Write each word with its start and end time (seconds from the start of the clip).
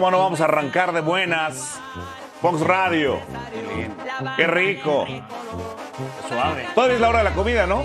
¿Cómo 0.00 0.12
no 0.12 0.18
vamos 0.20 0.40
a 0.40 0.44
arrancar 0.44 0.94
de 0.94 1.02
buenas? 1.02 1.78
Fox 2.40 2.62
Radio. 2.62 3.18
Qué 4.38 4.46
rico. 4.46 5.06
Suave. 6.26 6.68
Todavía 6.74 6.94
es 6.94 7.00
la 7.02 7.08
hora 7.10 7.18
de 7.18 7.24
la 7.24 7.34
comida, 7.34 7.66
¿no? 7.66 7.84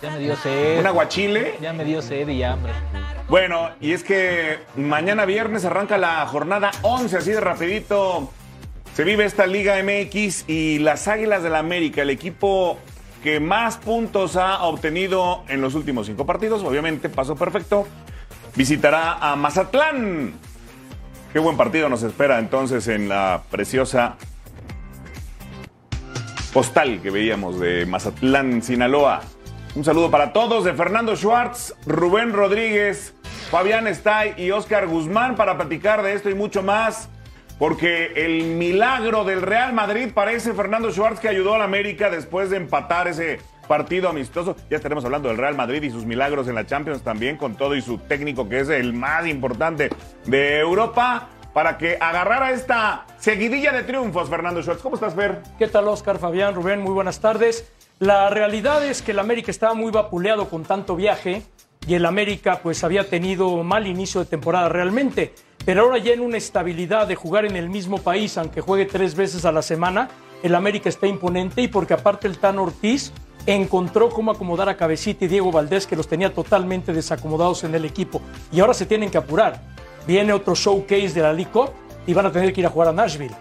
Ya 0.00 0.10
me 0.12 0.20
dio 0.20 0.36
sed. 0.36 0.78
Un 0.78 0.86
aguachile. 0.86 1.56
Ya 1.60 1.72
me 1.72 1.84
dio 1.84 2.00
sed 2.00 2.28
y 2.28 2.44
hambre. 2.44 2.72
Bueno, 3.28 3.70
y 3.80 3.92
es 3.92 4.04
que 4.04 4.60
mañana 4.76 5.24
viernes 5.24 5.64
arranca 5.64 5.98
la 5.98 6.24
jornada 6.28 6.70
11, 6.82 7.16
así 7.16 7.32
de 7.32 7.40
rapidito. 7.40 8.30
Se 8.94 9.02
vive 9.02 9.24
esta 9.24 9.48
Liga 9.48 9.82
MX 9.82 10.48
y 10.48 10.78
las 10.78 11.08
Águilas 11.08 11.42
del 11.42 11.54
la 11.54 11.58
América, 11.58 12.02
el 12.02 12.10
equipo 12.10 12.78
que 13.24 13.40
más 13.40 13.78
puntos 13.78 14.36
ha 14.36 14.62
obtenido 14.62 15.42
en 15.48 15.60
los 15.60 15.74
últimos 15.74 16.06
cinco 16.06 16.24
partidos, 16.24 16.62
obviamente 16.62 17.08
paso 17.08 17.34
perfecto, 17.34 17.88
visitará 18.54 19.14
a 19.14 19.34
Mazatlán. 19.34 20.34
Qué 21.32 21.38
buen 21.40 21.58
partido 21.58 21.90
nos 21.90 22.02
espera 22.02 22.38
entonces 22.38 22.88
en 22.88 23.10
la 23.10 23.42
preciosa 23.50 24.16
postal 26.54 27.00
que 27.02 27.10
veíamos 27.10 27.60
de 27.60 27.84
Mazatlán, 27.84 28.62
Sinaloa. 28.62 29.20
Un 29.74 29.84
saludo 29.84 30.10
para 30.10 30.32
todos 30.32 30.64
de 30.64 30.72
Fernando 30.72 31.14
Schwartz, 31.16 31.74
Rubén 31.84 32.32
Rodríguez, 32.32 33.12
Fabián 33.50 33.86
Estay 33.86 34.34
y 34.38 34.52
Oscar 34.52 34.86
Guzmán 34.86 35.36
para 35.36 35.58
platicar 35.58 36.02
de 36.02 36.14
esto 36.14 36.30
y 36.30 36.34
mucho 36.34 36.62
más. 36.62 37.10
Porque 37.58 38.12
el 38.16 38.44
milagro 38.56 39.24
del 39.24 39.42
Real 39.42 39.74
Madrid 39.74 40.08
parece 40.14 40.54
Fernando 40.54 40.90
Schwartz 40.90 41.20
que 41.20 41.28
ayudó 41.28 41.54
al 41.54 41.62
América 41.62 42.08
después 42.08 42.48
de 42.48 42.56
empatar 42.56 43.06
ese 43.06 43.40
partido 43.68 44.08
amistoso. 44.08 44.56
Ya 44.68 44.76
estaremos 44.76 45.04
hablando 45.04 45.28
del 45.28 45.38
Real 45.38 45.54
Madrid 45.54 45.82
y 45.84 45.90
sus 45.90 46.04
milagros 46.04 46.48
en 46.48 46.56
la 46.56 46.66
Champions 46.66 47.02
también, 47.02 47.36
con 47.36 47.54
todo 47.54 47.76
y 47.76 47.82
su 47.82 47.98
técnico 47.98 48.48
que 48.48 48.60
es 48.60 48.68
el 48.70 48.94
más 48.94 49.26
importante 49.26 49.90
de 50.26 50.58
Europa, 50.58 51.28
para 51.52 51.78
que 51.78 51.96
agarrara 52.00 52.52
esta 52.52 53.06
seguidilla 53.18 53.72
de 53.72 53.82
triunfos, 53.82 54.28
Fernando 54.28 54.62
Schwartz. 54.62 54.82
¿Cómo 54.82 54.94
estás, 54.96 55.14
Fer? 55.14 55.42
¿Qué 55.58 55.66
tal, 55.68 55.88
Oscar, 55.88 56.18
Fabián, 56.18 56.54
Rubén? 56.54 56.80
Muy 56.80 56.92
buenas 56.92 57.20
tardes. 57.20 57.70
La 57.98 58.30
realidad 58.30 58.84
es 58.84 59.02
que 59.02 59.10
el 59.10 59.18
América 59.18 59.50
estaba 59.50 59.74
muy 59.74 59.90
vapuleado 59.90 60.48
con 60.48 60.62
tanto 60.62 60.94
viaje 60.94 61.42
y 61.86 61.94
el 61.94 62.06
América 62.06 62.60
pues 62.62 62.84
había 62.84 63.08
tenido 63.08 63.64
mal 63.64 63.86
inicio 63.86 64.20
de 64.20 64.26
temporada 64.26 64.68
realmente. 64.68 65.34
Pero 65.64 65.82
ahora 65.82 65.98
ya 65.98 66.12
en 66.12 66.20
una 66.20 66.36
estabilidad 66.36 67.08
de 67.08 67.16
jugar 67.16 67.44
en 67.44 67.56
el 67.56 67.68
mismo 67.68 67.98
país, 67.98 68.38
aunque 68.38 68.60
juegue 68.60 68.86
tres 68.86 69.16
veces 69.16 69.44
a 69.44 69.50
la 69.50 69.62
semana, 69.62 70.08
el 70.42 70.54
América 70.54 70.88
está 70.88 71.06
imponente 71.06 71.62
y 71.62 71.68
porque 71.68 71.94
aparte 71.94 72.28
el 72.28 72.38
Tan 72.38 72.58
Ortiz 72.58 73.12
encontró 73.54 74.08
cómo 74.10 74.30
acomodar 74.30 74.68
a 74.68 74.76
Cabecita 74.76 75.24
y 75.24 75.28
Diego 75.28 75.50
Valdés, 75.50 75.86
que 75.86 75.96
los 75.96 76.06
tenía 76.08 76.32
totalmente 76.32 76.92
desacomodados 76.92 77.64
en 77.64 77.74
el 77.74 77.84
equipo. 77.84 78.20
Y 78.52 78.60
ahora 78.60 78.74
se 78.74 78.86
tienen 78.86 79.10
que 79.10 79.18
apurar. 79.18 79.60
Viene 80.06 80.32
otro 80.32 80.54
showcase 80.54 81.10
de 81.12 81.22
la 81.22 81.32
League 81.32 81.50
Cup 81.50 81.70
y 82.06 82.14
van 82.14 82.26
a 82.26 82.32
tener 82.32 82.52
que 82.52 82.60
ir 82.60 82.66
a 82.66 82.70
jugar 82.70 82.88
a 82.88 82.92
Nashville 82.92 83.34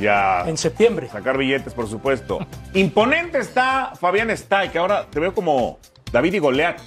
Ya. 0.00 0.44
en 0.46 0.56
septiembre. 0.56 1.08
Sacar 1.10 1.36
billetes, 1.36 1.72
por 1.74 1.88
supuesto. 1.88 2.38
Imponente 2.74 3.38
está 3.38 3.92
Fabián 3.98 4.30
Stay, 4.30 4.68
que 4.68 4.78
ahora 4.78 5.06
te 5.10 5.18
veo 5.18 5.34
como 5.34 5.78
David 6.12 6.34
y 6.34 6.38
Goliat. 6.38 6.78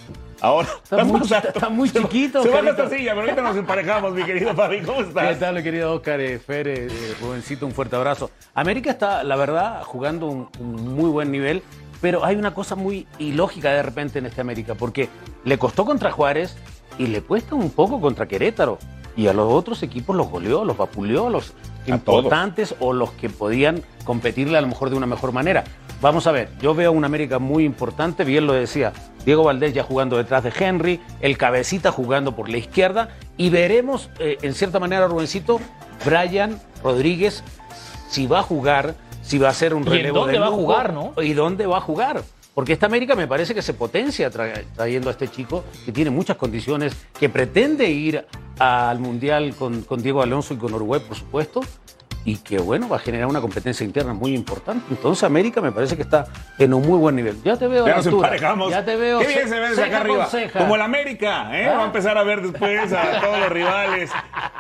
Ahora. 0.43 0.69
Está 0.83 1.03
muy, 1.69 1.87
está 1.87 2.01
chiquito. 2.01 2.41
Se 2.41 2.49
baja 2.49 2.63
Carito. 2.63 2.83
esta 2.83 2.95
silla, 2.97 3.11
pero 3.11 3.21
ahorita 3.21 3.41
nos 3.43 3.55
emparejamos, 3.57 4.13
mi 4.13 4.23
querido 4.23 4.55
Fabi. 4.55 4.81
¿Cómo 4.81 4.97
¿Qué 4.97 5.03
estás? 5.09 5.39
tal, 5.39 5.55
mi 5.55 5.61
querido 5.63 5.93
Oscar, 5.93 6.19
eh, 6.19 6.39
Fer, 6.39 6.67
eh, 6.67 6.87
eh, 6.89 7.13
Rubencito? 7.21 7.65
Un 7.67 7.73
fuerte 7.73 7.95
abrazo. 7.95 8.31
América 8.55 8.89
está, 8.89 9.23
la 9.23 9.35
verdad, 9.35 9.83
jugando 9.83 10.25
un, 10.27 10.49
un 10.59 10.95
muy 10.95 11.11
buen 11.11 11.31
nivel, 11.31 11.61
pero 12.01 12.25
hay 12.25 12.35
una 12.35 12.53
cosa 12.53 12.75
muy 12.75 13.07
ilógica 13.19 13.71
de 13.71 13.83
repente 13.83 14.19
en 14.19 14.25
este 14.25 14.41
América, 14.41 14.75
porque 14.75 15.07
le 15.45 15.57
costó 15.57 15.85
contra 15.85 16.11
Juárez 16.11 16.57
y 16.97 17.07
le 17.07 17.21
cuesta 17.21 17.55
un 17.55 17.69
poco 17.69 18.01
contra 18.01 18.27
Querétaro. 18.27 18.79
Y 19.15 19.27
a 19.27 19.33
los 19.33 19.51
otros 19.51 19.83
equipos 19.83 20.15
los 20.15 20.29
goleó, 20.29 20.63
los 20.63 20.77
vapuleó, 20.77 21.29
los 21.29 21.53
importantes 21.85 22.75
o 22.79 22.93
los 22.93 23.11
que 23.11 23.29
podían 23.29 23.83
competirle 24.05 24.57
a 24.57 24.61
lo 24.61 24.67
mejor 24.67 24.89
de 24.89 24.97
una 24.97 25.05
mejor 25.05 25.31
manera. 25.31 25.63
Vamos 26.01 26.25
a 26.27 26.31
ver, 26.31 26.49
yo 26.61 26.73
veo 26.73 26.91
un 26.91 27.05
América 27.05 27.37
muy 27.37 27.63
importante, 27.63 28.23
bien 28.23 28.47
lo 28.47 28.53
decía, 28.53 28.93
Diego 29.25 29.43
Valdés 29.43 29.73
ya 29.73 29.83
jugando 29.83 30.17
detrás 30.17 30.43
de 30.43 30.51
Henry, 30.57 30.99
el 31.19 31.37
cabecita 31.37 31.91
jugando 31.91 32.35
por 32.35 32.49
la 32.49 32.57
izquierda 32.57 33.09
y 33.37 33.49
veremos 33.49 34.09
eh, 34.17 34.37
en 34.41 34.55
cierta 34.55 34.79
manera, 34.79 35.07
Rubencito, 35.07 35.59
Brian 36.03 36.59
Rodríguez, 36.83 37.43
si 38.09 38.25
va 38.25 38.39
a 38.39 38.43
jugar, 38.43 38.95
si 39.31 39.37
va 39.37 39.47
a 39.47 39.53
ser 39.53 39.73
un 39.73 39.83
¿Y 39.83 39.87
en 39.87 39.91
relevo 39.93 40.17
dónde 40.19 40.33
de 40.33 40.39
va 40.39 40.47
a 40.47 40.51
jugar, 40.51 40.91
no? 40.91 41.13
¿Y 41.23 41.31
dónde 41.31 41.65
va 41.65 41.77
a 41.77 41.81
jugar? 41.81 42.21
Porque 42.53 42.73
esta 42.73 42.87
América 42.87 43.15
me 43.15 43.27
parece 43.27 43.55
que 43.55 43.61
se 43.61 43.73
potencia 43.73 44.29
tra- 44.29 44.61
trayendo 44.75 45.07
a 45.07 45.13
este 45.13 45.29
chico 45.29 45.63
que 45.85 45.93
tiene 45.93 46.09
muchas 46.11 46.35
condiciones, 46.35 46.93
que 47.17 47.29
pretende 47.29 47.89
ir 47.89 48.25
al 48.59 48.99
Mundial 48.99 49.55
con, 49.57 49.83
con 49.83 50.01
Diego 50.03 50.21
Alonso 50.21 50.53
y 50.53 50.57
con 50.57 50.73
Uruguay, 50.73 51.01
por 51.07 51.15
supuesto. 51.15 51.61
Y 52.23 52.37
que, 52.37 52.59
bueno, 52.59 52.87
va 52.87 52.97
a 52.97 52.99
generar 52.99 53.27
una 53.27 53.41
competencia 53.41 53.83
interna 53.83 54.13
muy 54.13 54.33
importante. 54.33 54.85
Entonces, 54.89 55.23
América 55.23 55.61
me 55.61 55.71
parece 55.71 55.95
que 55.95 56.03
está 56.03 56.25
en 56.59 56.73
un 56.73 56.85
muy 56.85 56.97
buen 56.97 57.15
nivel. 57.15 57.41
Ya 57.43 57.57
te 57.57 57.67
veo 57.67 57.85
Ya 57.85 57.95
nos 57.95 58.05
emparejamos. 58.05 58.69
Ya 58.69 58.85
te 58.85 58.95
veo. 58.95 59.19
Qué 59.19 59.27
bien 59.27 59.49
se 59.49 59.59
ve 59.59 59.69
desde 59.69 59.83
acá 59.83 60.01
arriba. 60.01 60.29
Como 60.53 60.75
el 60.75 60.81
América, 60.81 61.59
¿eh? 61.59 61.67
Ah. 61.67 61.77
Va 61.77 61.83
a 61.83 61.85
empezar 61.85 62.17
a 62.17 62.23
ver 62.23 62.41
después 62.41 62.93
a 62.93 63.21
todos 63.21 63.39
los 63.39 63.49
rivales. 63.49 64.11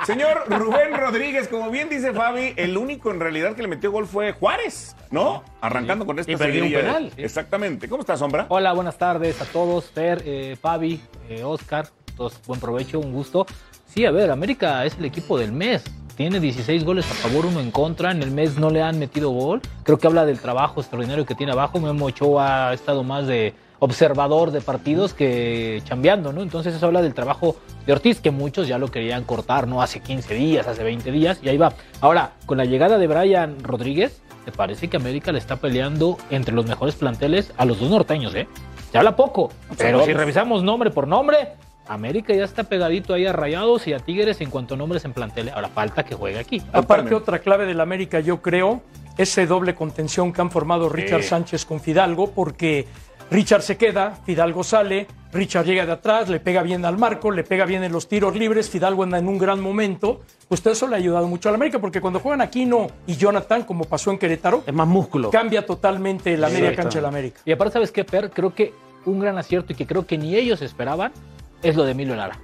Señor 0.05 0.45
Rubén 0.47 0.97
Rodríguez, 0.97 1.47
como 1.47 1.69
bien 1.69 1.89
dice 1.89 2.13
Fabi, 2.13 2.53
el 2.55 2.77
único 2.77 3.11
en 3.11 3.19
realidad 3.19 3.55
que 3.55 3.61
le 3.61 3.67
metió 3.67 3.91
gol 3.91 4.07
fue 4.07 4.31
Juárez, 4.33 4.95
¿no? 5.11 5.43
Arrancando 5.61 6.05
con 6.05 6.17
esta 6.17 6.31
Y 6.31 6.35
perdió 6.37 6.63
un 6.63 6.71
penal. 6.71 7.11
Exactamente. 7.17 7.87
¿Cómo 7.87 8.01
está, 8.01 8.17
Sombra? 8.17 8.47
Hola, 8.49 8.73
buenas 8.73 8.97
tardes 8.97 9.39
a 9.41 9.45
todos. 9.45 9.85
Fer, 9.91 10.23
eh, 10.25 10.57
Fabi, 10.59 11.01
eh, 11.29 11.43
Oscar, 11.43 11.87
todos 12.17 12.39
buen 12.47 12.59
provecho, 12.59 12.99
un 12.99 13.13
gusto. 13.13 13.45
Sí, 13.85 14.05
a 14.05 14.11
ver, 14.11 14.31
América 14.31 14.85
es 14.85 14.97
el 14.97 15.05
equipo 15.05 15.37
del 15.37 15.51
mes. 15.51 15.83
Tiene 16.21 16.39
16 16.39 16.85
goles 16.85 17.09
a 17.09 17.15
favor, 17.15 17.47
uno 17.47 17.61
en 17.61 17.71
contra. 17.71 18.11
En 18.11 18.21
el 18.21 18.29
mes 18.29 18.55
no 18.55 18.69
le 18.69 18.83
han 18.83 18.99
metido 18.99 19.31
gol. 19.31 19.59
Creo 19.81 19.97
que 19.97 20.05
habla 20.05 20.23
del 20.23 20.39
trabajo 20.39 20.79
extraordinario 20.79 21.25
que 21.25 21.33
tiene 21.33 21.51
abajo. 21.51 21.79
Memo 21.79 22.05
Ochoa 22.05 22.69
ha 22.69 22.73
estado 22.75 23.03
más 23.03 23.25
de 23.25 23.55
observador 23.79 24.51
de 24.51 24.61
partidos 24.61 25.15
que 25.15 25.81
chambeando, 25.83 26.31
¿no? 26.31 26.43
Entonces 26.43 26.75
eso 26.75 26.85
habla 26.85 27.01
del 27.01 27.15
trabajo 27.15 27.55
de 27.87 27.93
Ortiz, 27.93 28.21
que 28.21 28.29
muchos 28.29 28.67
ya 28.67 28.77
lo 28.77 28.89
querían 28.89 29.23
cortar, 29.23 29.67
¿no? 29.67 29.81
Hace 29.81 30.01
15 30.01 30.35
días, 30.35 30.67
hace 30.67 30.83
20 30.83 31.11
días, 31.11 31.39
y 31.41 31.49
ahí 31.49 31.57
va. 31.57 31.73
Ahora, 32.01 32.33
con 32.45 32.59
la 32.59 32.65
llegada 32.65 32.99
de 32.99 33.07
Brian 33.07 33.55
Rodríguez, 33.63 34.21
me 34.45 34.51
parece 34.51 34.91
que 34.91 34.97
América 34.97 35.31
le 35.31 35.39
está 35.39 35.55
peleando 35.55 36.19
entre 36.29 36.53
los 36.53 36.67
mejores 36.67 36.93
planteles 36.93 37.51
a 37.57 37.65
los 37.65 37.79
dos 37.79 37.89
norteños, 37.89 38.35
¿eh? 38.35 38.47
Se 38.91 38.99
habla 38.99 39.15
poco, 39.15 39.49
pero 39.75 40.05
si 40.05 40.13
revisamos 40.13 40.61
nombre 40.61 40.91
por 40.91 41.07
nombre, 41.07 41.55
América 41.93 42.33
ya 42.33 42.43
está 42.43 42.63
pegadito 42.63 43.13
ahí 43.13 43.25
a 43.25 43.33
Rayados 43.33 43.87
y 43.87 43.93
a 43.93 43.99
Tigres 43.99 44.41
en 44.41 44.49
cuanto 44.49 44.75
a 44.75 44.77
nombres 44.77 45.05
en 45.05 45.13
plantel. 45.13 45.49
Ahora 45.49 45.69
falta 45.69 46.03
que 46.03 46.15
juegue 46.15 46.39
aquí. 46.39 46.61
Aparte, 46.73 47.13
otra 47.15 47.39
clave 47.39 47.65
del 47.65 47.79
América, 47.81 48.19
yo 48.19 48.41
creo, 48.41 48.81
ese 49.17 49.45
doble 49.45 49.75
contención 49.75 50.31
que 50.33 50.41
han 50.41 50.51
formado 50.51 50.89
Richard 50.89 51.23
Sí. 51.23 51.29
Sánchez 51.29 51.65
con 51.65 51.79
Fidalgo, 51.81 52.31
porque 52.31 52.87
Richard 53.29 53.61
se 53.61 53.77
queda, 53.77 54.17
Fidalgo 54.25 54.63
sale, 54.63 55.07
Richard 55.31 55.65
llega 55.65 55.85
de 55.85 55.93
atrás, 55.93 56.27
le 56.27 56.39
pega 56.41 56.61
bien 56.63 56.83
al 56.83 56.97
marco, 56.97 57.31
le 57.31 57.43
pega 57.45 57.65
bien 57.65 57.83
en 57.83 57.91
los 57.93 58.09
tiros 58.09 58.35
libres, 58.35 58.69
Fidalgo 58.69 59.03
anda 59.03 59.17
en 59.19 59.27
un 59.29 59.37
gran 59.37 59.61
momento. 59.61 60.19
Pues 60.49 60.61
todo 60.61 60.73
eso 60.73 60.85
le 60.87 60.95
ha 60.95 60.97
ayudado 60.97 61.27
mucho 61.27 61.47
al 61.47 61.55
América, 61.55 61.79
porque 61.79 62.01
cuando 62.01 62.19
juegan 62.19 62.41
Aquino 62.41 62.87
y 63.07 63.15
Jonathan, 63.15 63.63
como 63.63 63.85
pasó 63.85 64.11
en 64.11 64.17
Querétaro, 64.17 64.63
Es 64.67 64.73
más 64.73 64.87
músculo. 64.87 65.29
cambia 65.31 65.65
totalmente 65.65 66.35
la 66.37 66.49
media 66.49 66.75
cancha 66.75 66.99
del 66.99 67.05
América. 67.05 67.39
Y 67.45 67.53
aparte, 67.53 67.73
¿sabes 67.73 67.91
qué, 67.91 68.03
Per? 68.03 68.31
Creo 68.31 68.53
que 68.53 68.73
un 69.05 69.19
gran 69.19 69.37
acierto 69.37 69.71
y 69.71 69.75
que 69.77 69.87
creo 69.87 70.05
que 70.05 70.17
ni 70.17 70.35
ellos 70.35 70.61
esperaban 70.61 71.13
es 71.63 71.75
lo 71.75 71.83
de 71.83 71.91
Emilio 71.91 72.15
Lara. 72.15 72.39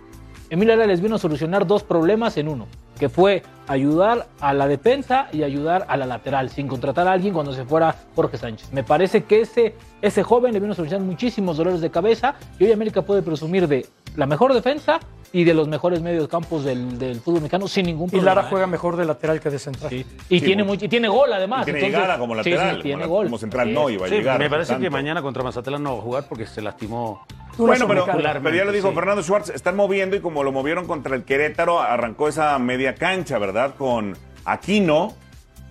Emilio 0.50 0.75
Lara 0.75 0.88
les 0.88 1.02
vino 1.02 1.16
a 1.16 1.19
solucionar 1.19 1.68
dos 1.68 1.84
problemas 1.84 2.38
en 2.38 2.48
uno, 2.48 2.68
que 2.98 3.10
fue 3.10 3.44
ayudar 3.68 4.28
a 4.40 4.54
la 4.54 4.68
defensa 4.68 5.28
y 5.34 5.44
ayudar 5.44 5.86
a 5.90 5.98
la 5.98 6.06
lateral, 6.06 6.50
sin 6.50 6.68
contratar 6.68 7.08
a 7.08 7.12
alguien 7.12 7.34
cuando 7.34 7.54
se 7.54 7.66
fuera 7.66 7.96
Jorge 8.16 8.38
Sánchez. 8.38 8.72
Me 8.72 8.84
parece 8.84 9.25
que 9.25 9.42
ese, 9.42 9.75
ese 10.02 10.24
joven 10.24 10.54
le 10.54 10.60
vino 10.60 10.72
a 10.72 10.75
solucionar 10.75 11.06
muchísimos 11.06 11.58
dolores 11.58 11.81
de 11.81 11.90
cabeza 11.90 12.36
y 12.60 12.64
hoy 12.64 12.72
América 12.72 13.02
puede 13.02 13.22
presumir 13.22 13.68
de 13.68 13.86
la 14.16 14.25
mejor 14.25 14.54
defensa 14.54 15.00
y 15.33 15.44
de 15.44 15.53
los 15.53 15.68
mejores 15.68 16.01
medios 16.01 16.27
campos 16.27 16.63
del, 16.63 16.97
del 16.97 17.19
fútbol 17.19 17.41
mexicano 17.41 17.68
sin 17.68 17.85
ningún 17.85 18.07
Y 18.07 18.12
problema. 18.12 18.35
Lara 18.35 18.47
¿eh? 18.47 18.50
juega 18.50 18.68
mejor 18.68 18.95
de 18.95 19.06
lateral 19.06 19.39
que 19.39 19.50
de 19.50 19.59
central. 19.59 19.89
Sí. 19.89 20.06
Y, 20.29 20.39
Sí, 20.39 20.45
tiene 20.45 20.63
mucho- 20.63 20.85
y 20.85 20.88
tiene 20.88 21.07
gol 21.09 21.31
además. 21.33 21.62
Y 21.62 21.65
tiene 21.65 21.79
entonces- 21.79 22.00
llegada 22.00 22.18
como 22.19 22.35
sí, 22.35 22.44
sí, 22.44 22.50
lateral. 22.51 22.81
tiene 22.81 23.01
como, 23.03 23.15
gol. 23.15 23.25
como 23.25 23.38
central 23.38 23.68
Sí. 23.68 23.74
no 23.74 23.89
iba 23.89 24.06
a 24.06 24.09
Sí, 24.09 24.15
llegar. 24.15 24.39
me 24.39 24.50
parece 24.50 24.77
que 24.77 24.89
mañana 24.89 25.21
contra 25.21 25.44
Mazatlán 25.44 25.83
no 25.83 25.94
va 25.95 26.00
a 26.00 26.01
jugar 26.01 26.25
porque 26.29 26.45
se 26.45 26.62
lastimó. 26.62 27.25
Bueno, 27.57 27.88
pero, 27.88 28.06
pero 28.44 28.56
ya 28.56 28.63
lo 28.65 28.71
dijo 28.71 28.89
Sí. 28.89 28.95
Fernando 28.95 29.24
Schwartz, 29.24 29.50
están 29.50 29.75
moviendo 29.75 30.15
y 30.15 30.19
como 30.21 30.44
lo 30.44 30.51
movieron 30.51 30.85
contra 30.85 31.15
el 31.15 31.24
Querétaro, 31.24 31.81
arrancó 31.81 32.27
esa 32.27 32.57
media 32.59 32.95
cancha, 32.95 33.38
¿verdad? 33.39 33.74
Con 33.75 34.15
Aquino, 34.45 35.13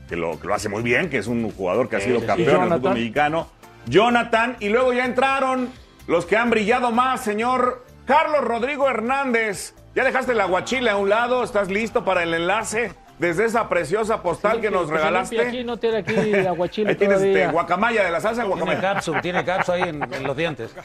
que 0.08 0.16
lo, 0.16 0.38
que 0.38 0.48
lo 0.48 0.54
hace 0.54 0.68
muy 0.68 0.82
bien, 0.82 1.08
que 1.08 1.18
es 1.18 1.28
un 1.28 1.50
jugador 1.52 1.88
que 1.88 1.96
ha 1.96 2.00
sido 2.00 2.18
campeón 2.26 2.38
en 2.40 2.44
el 2.48 2.54
Jonathan. 2.56 2.80
fútbol 2.80 2.94
mexicano. 2.94 3.46
Jonathan, 3.86 4.56
y 4.60 4.68
luego 4.68 4.92
ya 4.92 5.04
entraron 5.04 5.70
los 6.08 6.26
que 6.26 6.36
han 6.36 6.50
brillado 6.50 6.90
más, 6.90 7.22
señor 7.22 7.85
Carlos 8.06 8.42
Rodrigo 8.44 8.88
Hernández. 8.88 9.74
Ya 9.94 10.04
dejaste 10.04 10.32
el 10.32 10.40
aguachile 10.40 10.90
a 10.90 10.96
un 10.96 11.08
lado, 11.08 11.42
estás 11.42 11.68
listo 11.68 12.04
para 12.04 12.22
el 12.22 12.34
enlace 12.34 12.92
desde 13.18 13.46
esa 13.46 13.68
preciosa 13.68 14.22
postal 14.22 14.60
que 14.60 14.70
nos 14.70 14.88
se 14.88 14.94
regalaste. 14.94 15.40
Aquí 15.40 15.64
no 15.64 15.78
tiene 15.78 15.98
aquí 15.98 16.34
aguachile 16.46 16.90
Ahí 16.90 16.96
tienes 16.96 17.22
este, 17.22 17.46
guacamaya 17.48 18.04
de 18.04 18.10
la 18.10 18.20
salsa 18.20 18.42
Tiene 18.42 18.48
guacamaya. 18.56 18.80
capsu, 18.80 19.14
tiene 19.22 19.44
capsu 19.44 19.72
ahí 19.72 19.82
en, 19.82 20.02
en 20.12 20.22
los 20.22 20.36
dientes. 20.36 20.74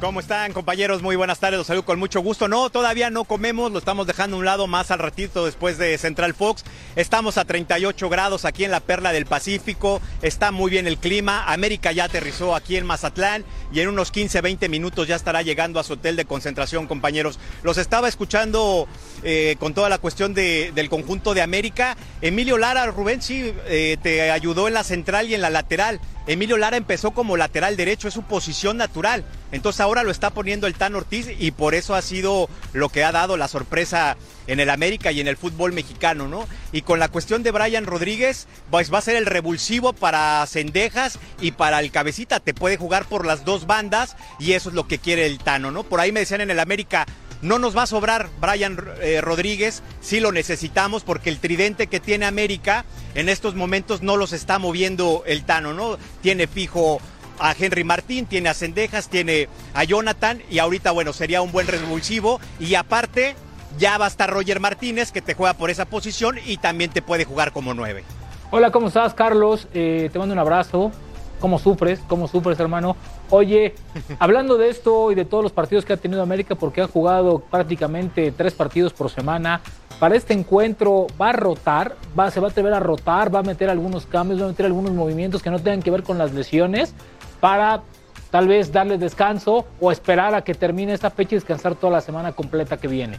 ¿Cómo 0.00 0.20
están, 0.20 0.52
compañeros? 0.52 1.02
Muy 1.02 1.16
buenas 1.16 1.38
tardes, 1.40 1.58
los 1.58 1.66
saludo 1.66 1.84
con 1.84 1.98
mucho 1.98 2.20
gusto. 2.20 2.48
No, 2.48 2.70
todavía 2.70 3.10
no 3.10 3.24
comemos, 3.24 3.72
lo 3.72 3.78
estamos 3.78 4.06
dejando 4.06 4.36
a 4.36 4.38
un 4.38 4.44
lado 4.44 4.66
más 4.66 4.90
al 4.90 4.98
ratito 4.98 5.44
después 5.46 5.78
de 5.78 5.96
Central 5.98 6.34
Fox. 6.34 6.64
Estamos 6.96 7.38
a 7.38 7.44
38 7.44 8.08
grados 8.08 8.44
aquí 8.44 8.64
en 8.64 8.70
la 8.70 8.80
Perla 8.80 9.12
del 9.12 9.26
Pacífico, 9.26 10.00
está 10.22 10.52
muy 10.52 10.70
bien 10.70 10.86
el 10.86 10.98
clima. 10.98 11.44
América 11.52 11.92
ya 11.92 12.04
aterrizó 12.04 12.54
aquí 12.54 12.76
en 12.76 12.86
Mazatlán 12.86 13.44
y 13.72 13.80
en 13.80 13.88
unos 13.88 14.10
15, 14.10 14.40
20 14.40 14.68
minutos 14.68 15.08
ya 15.08 15.16
estará 15.16 15.42
llegando 15.42 15.80
a 15.80 15.84
su 15.84 15.94
hotel 15.94 16.16
de 16.16 16.24
concentración, 16.24 16.86
compañeros. 16.86 17.38
Los 17.62 17.78
estaba 17.78 18.08
escuchando 18.08 18.86
eh, 19.22 19.56
con 19.58 19.74
toda 19.74 19.88
la 19.88 19.98
cuestión 19.98 20.34
de- 20.34 20.72
del 20.74 20.88
conjunto 20.88 21.34
de 21.34 21.42
América. 21.42 21.96
Emilio 22.20 22.58
Lara, 22.58 22.86
Rubén, 22.86 23.22
sí, 23.22 23.52
eh, 23.66 23.96
te 24.02 24.30
ayudó 24.30 24.68
en 24.68 24.74
la 24.74 24.84
central 24.84 25.28
y 25.28 25.34
en 25.34 25.40
la 25.40 25.50
lateral. 25.50 26.00
Emilio 26.26 26.56
Lara 26.56 26.76
empezó 26.76 27.10
como 27.10 27.36
lateral 27.36 27.76
derecho, 27.76 28.08
es 28.08 28.14
su 28.14 28.22
posición 28.22 28.76
natural. 28.76 29.24
Entonces 29.52 29.80
ahora 29.80 30.02
lo 30.02 30.10
está 30.10 30.30
poniendo 30.30 30.66
el 30.66 30.74
Tan 30.74 30.94
Ortiz 30.94 31.28
y 31.38 31.50
por 31.50 31.74
eso 31.74 31.94
ha 31.94 32.02
sido 32.02 32.48
lo 32.72 32.88
que 32.88 33.04
ha 33.04 33.12
dado 33.12 33.36
la 33.36 33.46
sorpresa 33.46 34.16
en 34.46 34.58
el 34.58 34.70
América 34.70 35.12
y 35.12 35.20
en 35.20 35.28
el 35.28 35.36
fútbol 35.36 35.72
mexicano, 35.72 36.26
¿no? 36.26 36.46
Y 36.72 36.82
con 36.82 36.98
la 36.98 37.08
cuestión 37.08 37.42
de 37.42 37.50
Brian 37.50 37.86
Rodríguez, 37.86 38.46
pues 38.70 38.92
va 38.92 38.98
a 38.98 39.02
ser 39.02 39.16
el 39.16 39.26
revulsivo 39.26 39.92
para 39.92 40.44
Cendejas 40.46 41.18
y 41.40 41.52
para 41.52 41.80
el 41.80 41.90
Cabecita. 41.90 42.40
Te 42.40 42.54
puede 42.54 42.76
jugar 42.76 43.04
por 43.04 43.26
las 43.26 43.44
dos 43.44 43.66
bandas 43.66 44.16
y 44.38 44.52
eso 44.52 44.70
es 44.70 44.74
lo 44.74 44.88
que 44.88 44.98
quiere 44.98 45.26
el 45.26 45.38
Tano, 45.38 45.70
¿no? 45.70 45.84
Por 45.84 46.00
ahí 46.00 46.10
me 46.10 46.20
decían 46.20 46.40
en 46.40 46.50
el 46.50 46.60
América, 46.60 47.06
no 47.44 47.58
nos 47.58 47.76
va 47.76 47.82
a 47.82 47.86
sobrar 47.86 48.30
Brian 48.40 48.78
eh, 49.00 49.20
Rodríguez, 49.20 49.82
sí 50.00 50.18
lo 50.18 50.32
necesitamos 50.32 51.04
porque 51.04 51.28
el 51.28 51.38
tridente 51.38 51.86
que 51.88 52.00
tiene 52.00 52.24
América 52.24 52.86
en 53.14 53.28
estos 53.28 53.54
momentos 53.54 54.02
no 54.02 54.16
los 54.16 54.32
está 54.32 54.58
moviendo 54.58 55.22
el 55.26 55.44
Tano, 55.44 55.74
¿no? 55.74 55.98
Tiene 56.22 56.46
fijo 56.46 57.00
a 57.38 57.54
Henry 57.56 57.84
Martín, 57.84 58.24
tiene 58.24 58.48
a 58.48 58.54
Cendejas, 58.54 59.10
tiene 59.10 59.48
a 59.74 59.84
Jonathan 59.84 60.42
y 60.50 60.58
ahorita, 60.58 60.90
bueno, 60.92 61.12
sería 61.12 61.42
un 61.42 61.52
buen 61.52 61.66
revulsivo 61.66 62.40
y 62.58 62.76
aparte 62.76 63.36
ya 63.78 63.98
va 63.98 64.06
a 64.06 64.08
estar 64.08 64.30
Roger 64.30 64.58
Martínez 64.58 65.12
que 65.12 65.20
te 65.20 65.34
juega 65.34 65.52
por 65.52 65.68
esa 65.68 65.84
posición 65.84 66.38
y 66.46 66.56
también 66.56 66.90
te 66.90 67.02
puede 67.02 67.26
jugar 67.26 67.52
como 67.52 67.74
nueve. 67.74 68.04
Hola, 68.52 68.70
¿cómo 68.70 68.86
estás, 68.86 69.12
Carlos? 69.12 69.68
Eh, 69.74 70.08
te 70.10 70.18
mando 70.18 70.32
un 70.32 70.38
abrazo. 70.38 70.92
¿Cómo 71.40 71.58
sufres? 71.58 72.00
¿Cómo 72.08 72.26
sufres, 72.26 72.58
hermano? 72.58 72.96
Oye, 73.34 73.74
hablando 74.20 74.56
de 74.56 74.68
esto 74.68 75.10
y 75.10 75.16
de 75.16 75.24
todos 75.24 75.42
los 75.42 75.50
partidos 75.50 75.84
que 75.84 75.92
ha 75.92 75.96
tenido 75.96 76.22
América, 76.22 76.54
porque 76.54 76.80
ha 76.80 76.86
jugado 76.86 77.40
prácticamente 77.40 78.30
tres 78.30 78.54
partidos 78.54 78.92
por 78.92 79.10
semana, 79.10 79.60
para 79.98 80.14
este 80.14 80.34
encuentro 80.34 81.08
va 81.20 81.30
a 81.30 81.32
rotar, 81.32 81.96
va, 82.16 82.30
se 82.30 82.38
va 82.38 82.46
a 82.46 82.50
atrever 82.52 82.72
a 82.74 82.78
rotar, 82.78 83.34
va 83.34 83.40
a 83.40 83.42
meter 83.42 83.68
algunos 83.68 84.06
cambios, 84.06 84.40
va 84.40 84.44
a 84.44 84.48
meter 84.50 84.66
algunos 84.66 84.92
movimientos 84.92 85.42
que 85.42 85.50
no 85.50 85.58
tengan 85.58 85.82
que 85.82 85.90
ver 85.90 86.04
con 86.04 86.16
las 86.16 86.32
lesiones, 86.32 86.94
para 87.40 87.82
tal 88.30 88.46
vez 88.46 88.70
darle 88.70 88.98
descanso 88.98 89.66
o 89.80 89.90
esperar 89.90 90.32
a 90.36 90.44
que 90.44 90.54
termine 90.54 90.92
esta 90.92 91.10
fecha 91.10 91.34
y 91.34 91.38
descansar 91.38 91.74
toda 91.74 91.94
la 91.94 92.00
semana 92.00 92.30
completa 92.30 92.76
que 92.76 92.86
viene. 92.86 93.18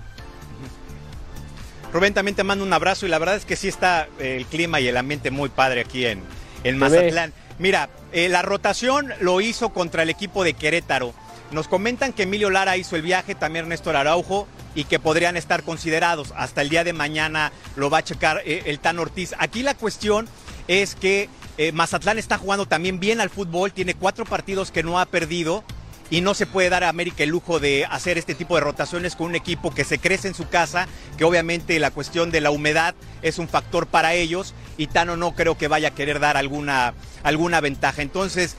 Rubén, 1.91 2.13
también 2.13 2.35
te 2.35 2.43
mando 2.45 2.63
un 2.63 2.71
abrazo 2.71 3.05
y 3.05 3.09
la 3.09 3.19
verdad 3.19 3.35
es 3.35 3.43
que 3.43 3.57
sí 3.57 3.67
está 3.67 4.07
el 4.19 4.45
clima 4.45 4.79
y 4.79 4.87
el 4.87 4.95
ambiente 4.95 5.29
muy 5.29 5.49
padre 5.49 5.81
aquí 5.81 6.05
en, 6.05 6.21
ve. 6.63 7.31
Mira, 7.57 7.89
eh, 8.11 8.29
la 8.29 8.41
rotación 8.41 9.13
lo 9.21 9.41
hizo 9.41 9.69
contra 9.69 10.03
el 10.03 10.09
equipo 10.09 10.43
de 10.43 10.53
Querétaro. 10.53 11.13
Nos 11.51 11.67
comentan 11.67 12.11
que 12.11 12.23
Emilio 12.23 12.49
Lara 12.49 12.75
hizo 12.75 12.95
el 12.95 13.01
viaje, 13.01 13.35
también 13.35 13.69
Néstor 13.69 13.95
Araujo, 13.95 14.47
y 14.73 14.83
que 14.83 14.99
podrían 14.99 15.37
estar 15.37 15.63
considerados. 15.63 16.33
Hasta 16.35 16.61
el 16.61 16.69
día 16.69 16.83
de 16.83 16.91
mañana 16.91 17.51
lo 17.75 17.89
va 17.89 17.99
a 17.99 18.03
checar 18.03 18.41
eh, 18.45 18.63
el 18.65 18.79
Tan 18.79 18.99
Ortiz. 18.99 19.33
Aquí 19.39 19.63
la 19.63 19.75
cuestión 19.75 20.27
es 20.67 20.95
que 20.95 21.29
eh, 21.57 21.71
Mazatlán 21.71 22.17
está 22.17 22.37
jugando 22.37 22.65
también 22.65 22.99
bien 22.99 23.21
al 23.21 23.29
fútbol, 23.29 23.71
tiene 23.71 23.93
cuatro 23.93 24.25
partidos 24.25 24.71
que 24.71 24.83
no 24.83 24.99
ha 24.99 25.05
perdido 25.05 25.63
y 26.09 26.21
no 26.21 26.33
se 26.33 26.45
puede 26.45 26.69
dar 26.69 26.83
a 26.83 26.89
América 26.89 27.23
el 27.23 27.29
lujo 27.29 27.59
de 27.59 27.85
hacer 27.85 28.17
este 28.17 28.35
tipo 28.35 28.55
de 28.55 28.61
rotaciones 28.61 29.15
con 29.15 29.27
un 29.27 29.35
equipo 29.35 29.73
que 29.73 29.83
se 29.83 29.99
crece 29.99 30.27
en 30.27 30.33
su 30.33 30.47
casa, 30.47 30.87
que 31.17 31.23
obviamente 31.23 31.79
la 31.79 31.91
cuestión 31.91 32.31
de 32.31 32.41
la 32.41 32.51
humedad 32.51 32.95
es 33.21 33.39
un 33.39 33.47
factor 33.47 33.87
para 33.87 34.13
ellos 34.13 34.53
y 34.77 34.87
Tano 34.87 35.17
no 35.17 35.33
creo 35.33 35.57
que 35.57 35.67
vaya 35.67 35.89
a 35.89 35.95
querer 35.95 36.19
dar 36.19 36.37
alguna, 36.37 36.93
alguna 37.23 37.61
ventaja. 37.61 38.01
Entonces, 38.01 38.55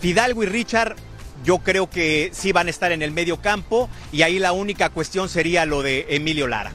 Fidalgo 0.00 0.42
y 0.42 0.46
Richard 0.46 0.96
yo 1.44 1.58
creo 1.58 1.90
que 1.90 2.30
sí 2.32 2.52
van 2.52 2.66
a 2.68 2.70
estar 2.70 2.92
en 2.92 3.02
el 3.02 3.10
medio 3.10 3.40
campo 3.40 3.88
y 4.12 4.22
ahí 4.22 4.38
la 4.38 4.52
única 4.52 4.90
cuestión 4.90 5.28
sería 5.28 5.64
lo 5.66 5.82
de 5.82 6.06
Emilio 6.10 6.46
Lara. 6.46 6.72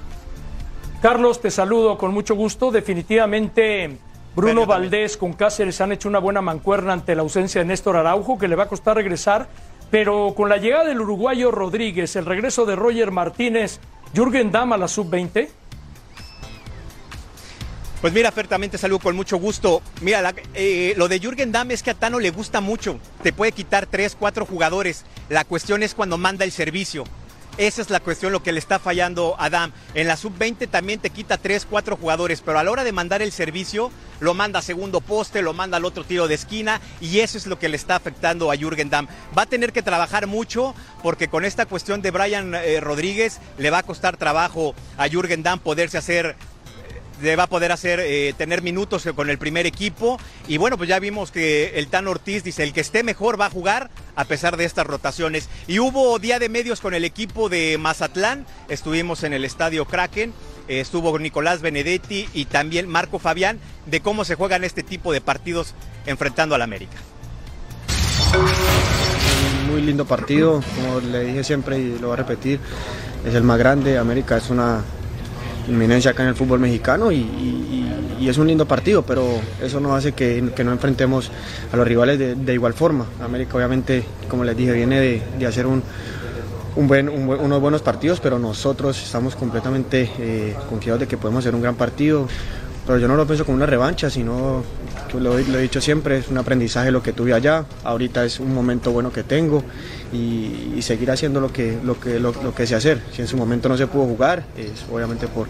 Carlos, 1.01 1.41
te 1.41 1.51
saludo 1.51 1.97
con 1.97 2.11
mucho 2.11 2.35
gusto. 2.35 2.71
Definitivamente 2.71 3.97
Bruno. 4.35 4.65
Valdés 4.65 5.17
con 5.17 5.33
Cáceres 5.33 5.81
han 5.81 5.91
hecho 5.91 6.07
una 6.07 6.19
buena 6.19 6.41
mancuerna 6.41 6.93
ante 6.93 7.15
la 7.15 7.21
ausencia 7.21 7.61
de 7.61 7.65
Néstor 7.65 7.95
Araujo, 7.97 8.37
que 8.37 8.47
le 8.47 8.55
va 8.55 8.63
a 8.63 8.67
costar 8.67 8.95
regresar. 8.95 9.47
Pero 9.89 10.33
con 10.35 10.49
la 10.49 10.57
llegada 10.57 10.85
del 10.85 10.99
uruguayo 11.01 11.51
Rodríguez, 11.51 12.15
el 12.15 12.25
regreso 12.25 12.65
de 12.65 12.75
Roger 12.75 13.11
Martínez, 13.11 13.79
Jürgen 14.13 14.51
Damm 14.51 14.73
a 14.73 14.77
la 14.77 14.87
sub-20, 14.87 15.49
Pues 18.01 18.13
mira, 18.13 18.31
Fer, 18.31 18.47
saludo 18.77 18.99
con 18.99 19.15
mucho 19.15 19.37
gusto. 19.37 19.81
Mira, 20.01 20.21
la- 20.21 20.35
eh, 20.53 20.93
lo 20.97 21.07
de 21.07 21.19
Jürgen 21.19 21.51
Damm 21.51 21.71
es 21.71 21.81
que 21.81 21.89
a 21.89 21.93
Tano 21.95 22.19
le 22.19 22.29
gusta 22.29 22.61
mucho. 22.61 22.99
Te 23.23 23.33
puede 23.33 23.51
quitar 23.53 23.87
tres, 23.87 24.15
cuatro 24.17 24.45
jugadores. 24.45 25.03
La 25.29 25.45
cuestión 25.45 25.81
es 25.81 25.95
cuando 25.95 26.15
manda 26.19 26.45
el 26.45 26.51
servicio. 26.51 27.05
Esa 27.57 27.81
es 27.81 27.89
la 27.89 27.99
cuestión, 27.99 28.31
lo 28.31 28.43
que 28.43 28.51
le 28.51 28.59
está 28.59 28.77
fallando 28.77 29.35
a 29.39 29.49
Damm. 29.49 29.71
En 29.95 30.07
la 30.07 30.15
sub-20 30.15 30.69
también 30.69 30.99
te 30.99 31.09
quita 31.09 31.39
tres, 31.39 31.65
cuatro 31.67 31.97
jugadores, 31.97 32.41
pero 32.41 32.59
a 32.59 32.63
la 32.63 32.69
hora 32.69 32.83
de 32.83 32.91
mandar 32.91 33.23
el 33.23 33.31
servicio, 33.31 33.91
lo 34.19 34.35
manda 34.35 34.59
a 34.59 34.61
segundo 34.61 35.01
poste, 35.01 35.41
lo 35.41 35.53
manda 35.53 35.77
al 35.77 35.85
otro 35.85 36.03
tiro 36.03 36.27
de 36.27 36.35
esquina, 36.35 36.79
y 37.01 37.19
eso 37.21 37.35
es 37.35 37.47
lo 37.47 37.57
que 37.57 37.67
le 37.67 37.75
está 37.75 37.95
afectando 37.95 38.51
a 38.51 38.55
Jürgen 38.55 38.91
Damm. 38.91 39.07
Va 39.35 39.41
a 39.41 39.45
tener 39.47 39.73
que 39.73 39.81
trabajar 39.81 40.27
mucho, 40.27 40.75
porque 41.01 41.29
con 41.29 41.45
esta 41.45 41.65
cuestión 41.65 42.03
de 42.03 42.11
Brian 42.11 42.53
eh, 42.53 42.79
Rodríguez, 42.79 43.39
le 43.57 43.71
va 43.71 43.79
a 43.79 43.83
costar 43.83 44.17
trabajo 44.17 44.75
a 44.95 45.07
Jürgen 45.07 45.41
Damm 45.41 45.57
poderse 45.57 45.97
hacer 45.97 46.35
va 47.35 47.43
a 47.43 47.47
poder 47.47 47.71
hacer 47.71 47.99
eh, 47.99 48.33
tener 48.37 48.61
minutos 48.61 49.07
con 49.15 49.29
el 49.29 49.37
primer 49.37 49.65
equipo. 49.65 50.19
Y 50.47 50.57
bueno 50.57 50.77
pues 50.77 50.89
ya 50.89 50.99
vimos 50.99 51.31
que 51.31 51.77
el 51.79 51.87
Tan 51.87 52.07
Ortiz 52.07 52.43
dice 52.43 52.63
el 52.63 52.73
que 52.73 52.81
esté 52.81 53.03
mejor 53.03 53.39
va 53.39 53.47
a 53.47 53.49
jugar 53.49 53.89
a 54.15 54.25
pesar 54.25 54.57
de 54.57 54.65
estas 54.65 54.87
rotaciones 54.87 55.49
y 55.67 55.79
hubo 55.79 56.17
día 56.19 56.39
de 56.39 56.49
medios 56.49 56.81
con 56.81 56.93
el 56.93 57.03
equipo 57.03 57.49
de 57.49 57.77
Mazatlán. 57.77 58.45
Estuvimos 58.69 59.23
en 59.23 59.33
el 59.33 59.45
estadio 59.45 59.85
Kraken 59.85 60.33
eh, 60.67 60.81
estuvo 60.81 61.17
Nicolás 61.17 61.61
Benedetti 61.61 62.27
y 62.33 62.45
también 62.45 62.89
Marco 62.89 63.19
Fabián 63.19 63.59
de 63.85 64.01
cómo 64.01 64.25
se 64.25 64.35
juegan 64.35 64.63
este 64.63 64.83
tipo 64.83 65.13
de 65.13 65.21
partidos 65.21 65.73
enfrentando 66.05 66.55
al 66.55 66.61
América. 66.61 66.97
Muy 69.71 69.81
lindo 69.81 70.05
partido, 70.05 70.61
como 70.75 70.99
le 70.99 71.23
dije 71.25 71.43
siempre 71.43 71.79
y 71.79 71.97
lo 71.99 72.07
voy 72.07 72.13
a 72.13 72.17
repetir, 72.17 72.59
es 73.25 73.33
el 73.33 73.43
más 73.43 73.57
grande, 73.57 73.97
América 73.97 74.37
es 74.37 74.49
una 74.49 74.83
inminencia 75.67 76.11
acá 76.11 76.23
en 76.23 76.29
el 76.29 76.35
fútbol 76.35 76.59
mexicano 76.59 77.11
y, 77.11 77.85
es 78.19 78.37
un 78.37 78.47
lindo 78.47 78.67
partido, 78.67 79.03
pero 79.03 79.25
eso 79.61 79.79
no 79.79 79.95
hace 79.95 80.11
que, 80.11 80.41
no 80.41 80.71
enfrentemos 80.73 81.31
a 81.71 81.77
los 81.77 81.87
rivales 81.87 82.19
de, 82.19 82.53
igual 82.53 82.73
forma. 82.73 83.05
América 83.23 83.55
obviamente, 83.55 84.03
como 84.27 84.43
les 84.43 84.57
dije, 84.57 84.73
viene 84.73 84.99
de, 84.99 85.45
hacer 85.45 85.65
un, 85.65 85.81
un 86.75 87.19
unos 87.19 87.61
buenos 87.61 87.81
partidos, 87.81 88.19
pero 88.19 88.37
nosotros 88.37 89.01
estamos 89.01 89.35
completamente 89.37 90.11
eh, 90.19 90.55
confiados 90.69 90.99
de 90.99 91.07
que 91.07 91.15
podemos 91.15 91.45
hacer 91.45 91.55
un 91.55 91.61
gran 91.61 91.75
partido. 91.75 92.27
Pero 92.85 92.99
yo 92.99 93.07
no 93.07 93.15
lo 93.15 93.25
pienso 93.25 93.45
como 93.45 93.55
una 93.55 93.65
revancha, 93.65 94.09
sino 94.09 94.63
lo, 95.13 95.37
he 95.37 95.61
dicho 95.61 95.81
siempre, 95.81 96.17
es 96.17 96.27
un 96.27 96.37
aprendizaje 96.37 96.91
lo 96.91 97.01
que 97.01 97.13
tuve 97.13 97.33
allá. 97.33 97.65
Ahorita 97.83 98.25
es 98.25 98.39
un 98.39 98.53
momento 98.53 98.91
bueno 98.91 99.11
que 99.11 99.23
tengo 99.23 99.63
y, 100.13 100.81
seguir 100.81 101.11
haciendo 101.11 101.39
lo 101.41 101.51
que, 101.51 101.77
lo, 101.83 101.99
que, 101.99 102.19
lo, 102.19 102.33
que 102.53 102.67
sé 102.67 102.75
hacer. 102.75 103.01
Si 103.11 103.21
en 103.21 103.27
su 103.27 103.35
momento 103.35 103.67
no 103.67 103.77
se 103.77 103.87
pudo 103.87 104.05
jugar, 104.05 104.43
es 104.57 104.85
obviamente 104.91 105.27
por, 105.27 105.47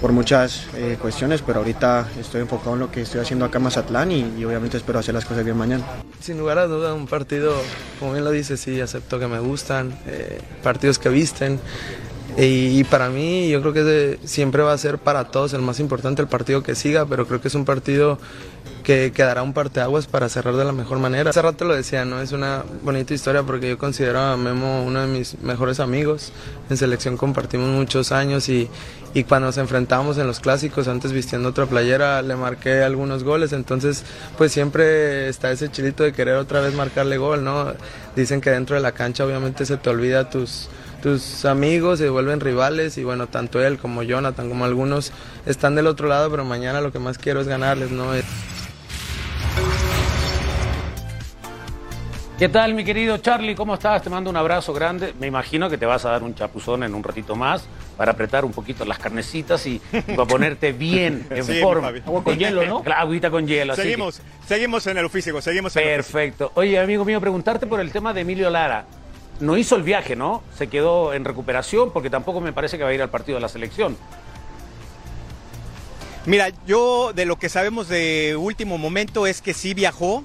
por 0.00 0.12
muchas 0.12 0.66
eh, 0.74 0.96
cuestiones, 1.00 1.42
pero 1.42 1.60
ahorita 1.60 2.08
estoy 2.18 2.40
enfocado 2.40 2.74
en 2.74 2.80
lo 2.80 2.90
que 2.90 3.02
estoy 3.02 3.20
haciendo 3.20 3.44
acá 3.44 3.58
en 3.58 3.64
Mazatlán 3.64 4.10
y, 4.10 4.34
y 4.38 4.44
obviamente 4.44 4.76
espero 4.76 4.98
hacer 4.98 5.14
las 5.14 5.24
cosas 5.24 5.44
bien 5.44 5.56
mañana. 5.56 5.84
Sin 6.20 6.38
lugar 6.38 6.58
a 6.58 6.66
duda, 6.66 6.94
un 6.94 7.06
partido, 7.06 7.54
como 8.00 8.12
bien 8.12 8.24
lo 8.24 8.30
dice, 8.30 8.56
sí, 8.56 8.80
acepto 8.80 9.18
que 9.18 9.26
me 9.28 9.38
gustan, 9.38 9.96
eh, 10.06 10.40
partidos 10.62 10.98
que 10.98 11.08
visten. 11.08 11.60
Y, 12.38 12.84
para 12.84 13.08
mí, 13.08 13.48
yo 13.48 13.62
creo 13.62 13.72
que 13.72 14.18
siempre 14.24 14.62
va 14.62 14.74
a 14.74 14.78
ser 14.78 14.98
para 14.98 15.24
todos 15.24 15.54
el 15.54 15.62
más 15.62 15.80
importante 15.80 16.20
el 16.20 16.28
partido 16.28 16.62
que 16.62 16.74
siga, 16.74 17.06
pero 17.06 17.26
creo 17.26 17.40
que 17.40 17.48
es 17.48 17.54
un 17.54 17.64
partido 17.64 18.18
que 18.84 19.10
quedará 19.10 19.42
un 19.42 19.54
parteaguas 19.54 20.06
para 20.06 20.28
cerrar 20.28 20.54
de 20.54 20.64
la 20.64 20.72
mejor 20.72 20.98
manera. 20.98 21.30
Hace 21.30 21.40
rato 21.40 21.64
lo 21.64 21.74
decía, 21.74 22.04
¿no? 22.04 22.20
Es 22.20 22.32
una 22.32 22.62
bonita 22.82 23.14
historia 23.14 23.42
porque 23.42 23.70
yo 23.70 23.78
considero 23.78 24.20
a 24.20 24.36
Memo 24.36 24.84
uno 24.84 25.00
de 25.00 25.06
mis 25.06 25.40
mejores 25.40 25.80
amigos. 25.80 26.30
En 26.68 26.76
selección 26.76 27.16
compartimos 27.16 27.68
muchos 27.70 28.12
años 28.12 28.50
y, 28.50 28.68
y 29.14 29.24
cuando 29.24 29.46
nos 29.46 29.56
enfrentamos 29.56 30.18
en 30.18 30.26
los 30.26 30.38
clásicos, 30.38 30.88
antes 30.88 31.12
vistiendo 31.12 31.48
otra 31.48 31.64
playera, 31.64 32.20
le 32.20 32.36
marqué 32.36 32.82
algunos 32.82 33.24
goles. 33.24 33.54
Entonces, 33.54 34.04
pues 34.36 34.52
siempre 34.52 35.28
está 35.28 35.50
ese 35.50 35.70
chilito 35.70 36.04
de 36.04 36.12
querer 36.12 36.36
otra 36.36 36.60
vez 36.60 36.74
marcarle 36.74 37.16
gol, 37.16 37.42
¿no? 37.42 37.72
Dicen 38.14 38.42
que 38.42 38.50
dentro 38.50 38.76
de 38.76 38.82
la 38.82 38.92
cancha 38.92 39.24
obviamente 39.24 39.64
se 39.64 39.78
te 39.78 39.88
olvida 39.88 40.28
tus 40.28 40.68
tus 41.06 41.44
amigos 41.44 42.00
se 42.00 42.08
vuelven 42.08 42.40
rivales 42.40 42.98
y 42.98 43.04
bueno, 43.04 43.28
tanto 43.28 43.64
él 43.64 43.78
como 43.78 44.02
Jonathan 44.02 44.48
como 44.48 44.64
algunos 44.64 45.12
están 45.46 45.76
del 45.76 45.86
otro 45.86 46.08
lado, 46.08 46.28
pero 46.32 46.44
mañana 46.44 46.80
lo 46.80 46.90
que 46.90 46.98
más 46.98 47.16
quiero 47.16 47.40
es 47.40 47.46
ganarles, 47.46 47.92
¿no? 47.92 48.06
¿Qué 52.40 52.48
tal, 52.48 52.74
mi 52.74 52.84
querido 52.84 53.18
Charlie? 53.18 53.54
¿Cómo 53.54 53.74
estás? 53.74 54.02
Te 54.02 54.10
mando 54.10 54.30
un 54.30 54.36
abrazo 54.36 54.74
grande. 54.74 55.14
Me 55.20 55.28
imagino 55.28 55.70
que 55.70 55.78
te 55.78 55.86
vas 55.86 56.04
a 56.04 56.10
dar 56.10 56.24
un 56.24 56.34
chapuzón 56.34 56.82
en 56.82 56.92
un 56.92 57.04
ratito 57.04 57.36
más 57.36 57.64
para 57.96 58.10
apretar 58.10 58.44
un 58.44 58.50
poquito 58.50 58.84
las 58.84 58.98
carnecitas 58.98 59.64
y, 59.68 59.80
para 60.08 60.24
ponerte 60.26 60.72
bien 60.72 61.24
en 61.30 61.44
Sí, 61.44 61.60
forma. 61.62 61.92
Agua 62.04 62.24
con 62.24 62.36
hielo, 62.36 62.66
¿no? 62.66 62.82
Claro, 62.82 63.00
agüita 63.02 63.30
con 63.30 63.46
hielo. 63.46 63.74
así 63.74 63.82
que- 63.82 63.88
seguimos 63.90 64.20
seguimos 64.44 64.84
en 64.88 64.98
el 64.98 65.08
físico 65.08 65.40
seguimos 65.40 65.76
en 65.76 65.84
el 65.86 66.00
oficio. 66.00 66.12
Perfecto. 66.14 66.50
Oye, 66.56 66.80
amigo 66.80 67.04
mío, 67.04 67.20
preguntarte 67.20 67.64
por 67.68 67.78
el 67.78 67.92
tema 67.92 68.12
de 68.12 68.22
Emilio 68.22 68.50
Lara. 68.50 68.84
No 69.40 69.56
hizo 69.56 69.76
el 69.76 69.82
viaje, 69.82 70.16
¿no? 70.16 70.42
Se 70.56 70.68
quedó 70.68 71.12
en 71.12 71.24
recuperación 71.24 71.92
porque 71.92 72.10
tampoco 72.10 72.40
me 72.40 72.52
parece 72.52 72.78
que 72.78 72.84
va 72.84 72.90
a 72.90 72.94
ir 72.94 73.02
al 73.02 73.10
partido 73.10 73.36
de 73.36 73.42
la 73.42 73.48
selección. 73.48 73.96
Mira, 76.24 76.48
yo 76.66 77.12
de 77.12 77.24
lo 77.24 77.38
que 77.38 77.48
sabemos 77.48 77.88
de 77.88 78.34
último 78.36 78.78
momento 78.78 79.26
es 79.26 79.40
que 79.40 79.54
sí 79.54 79.74
viajó 79.74 80.24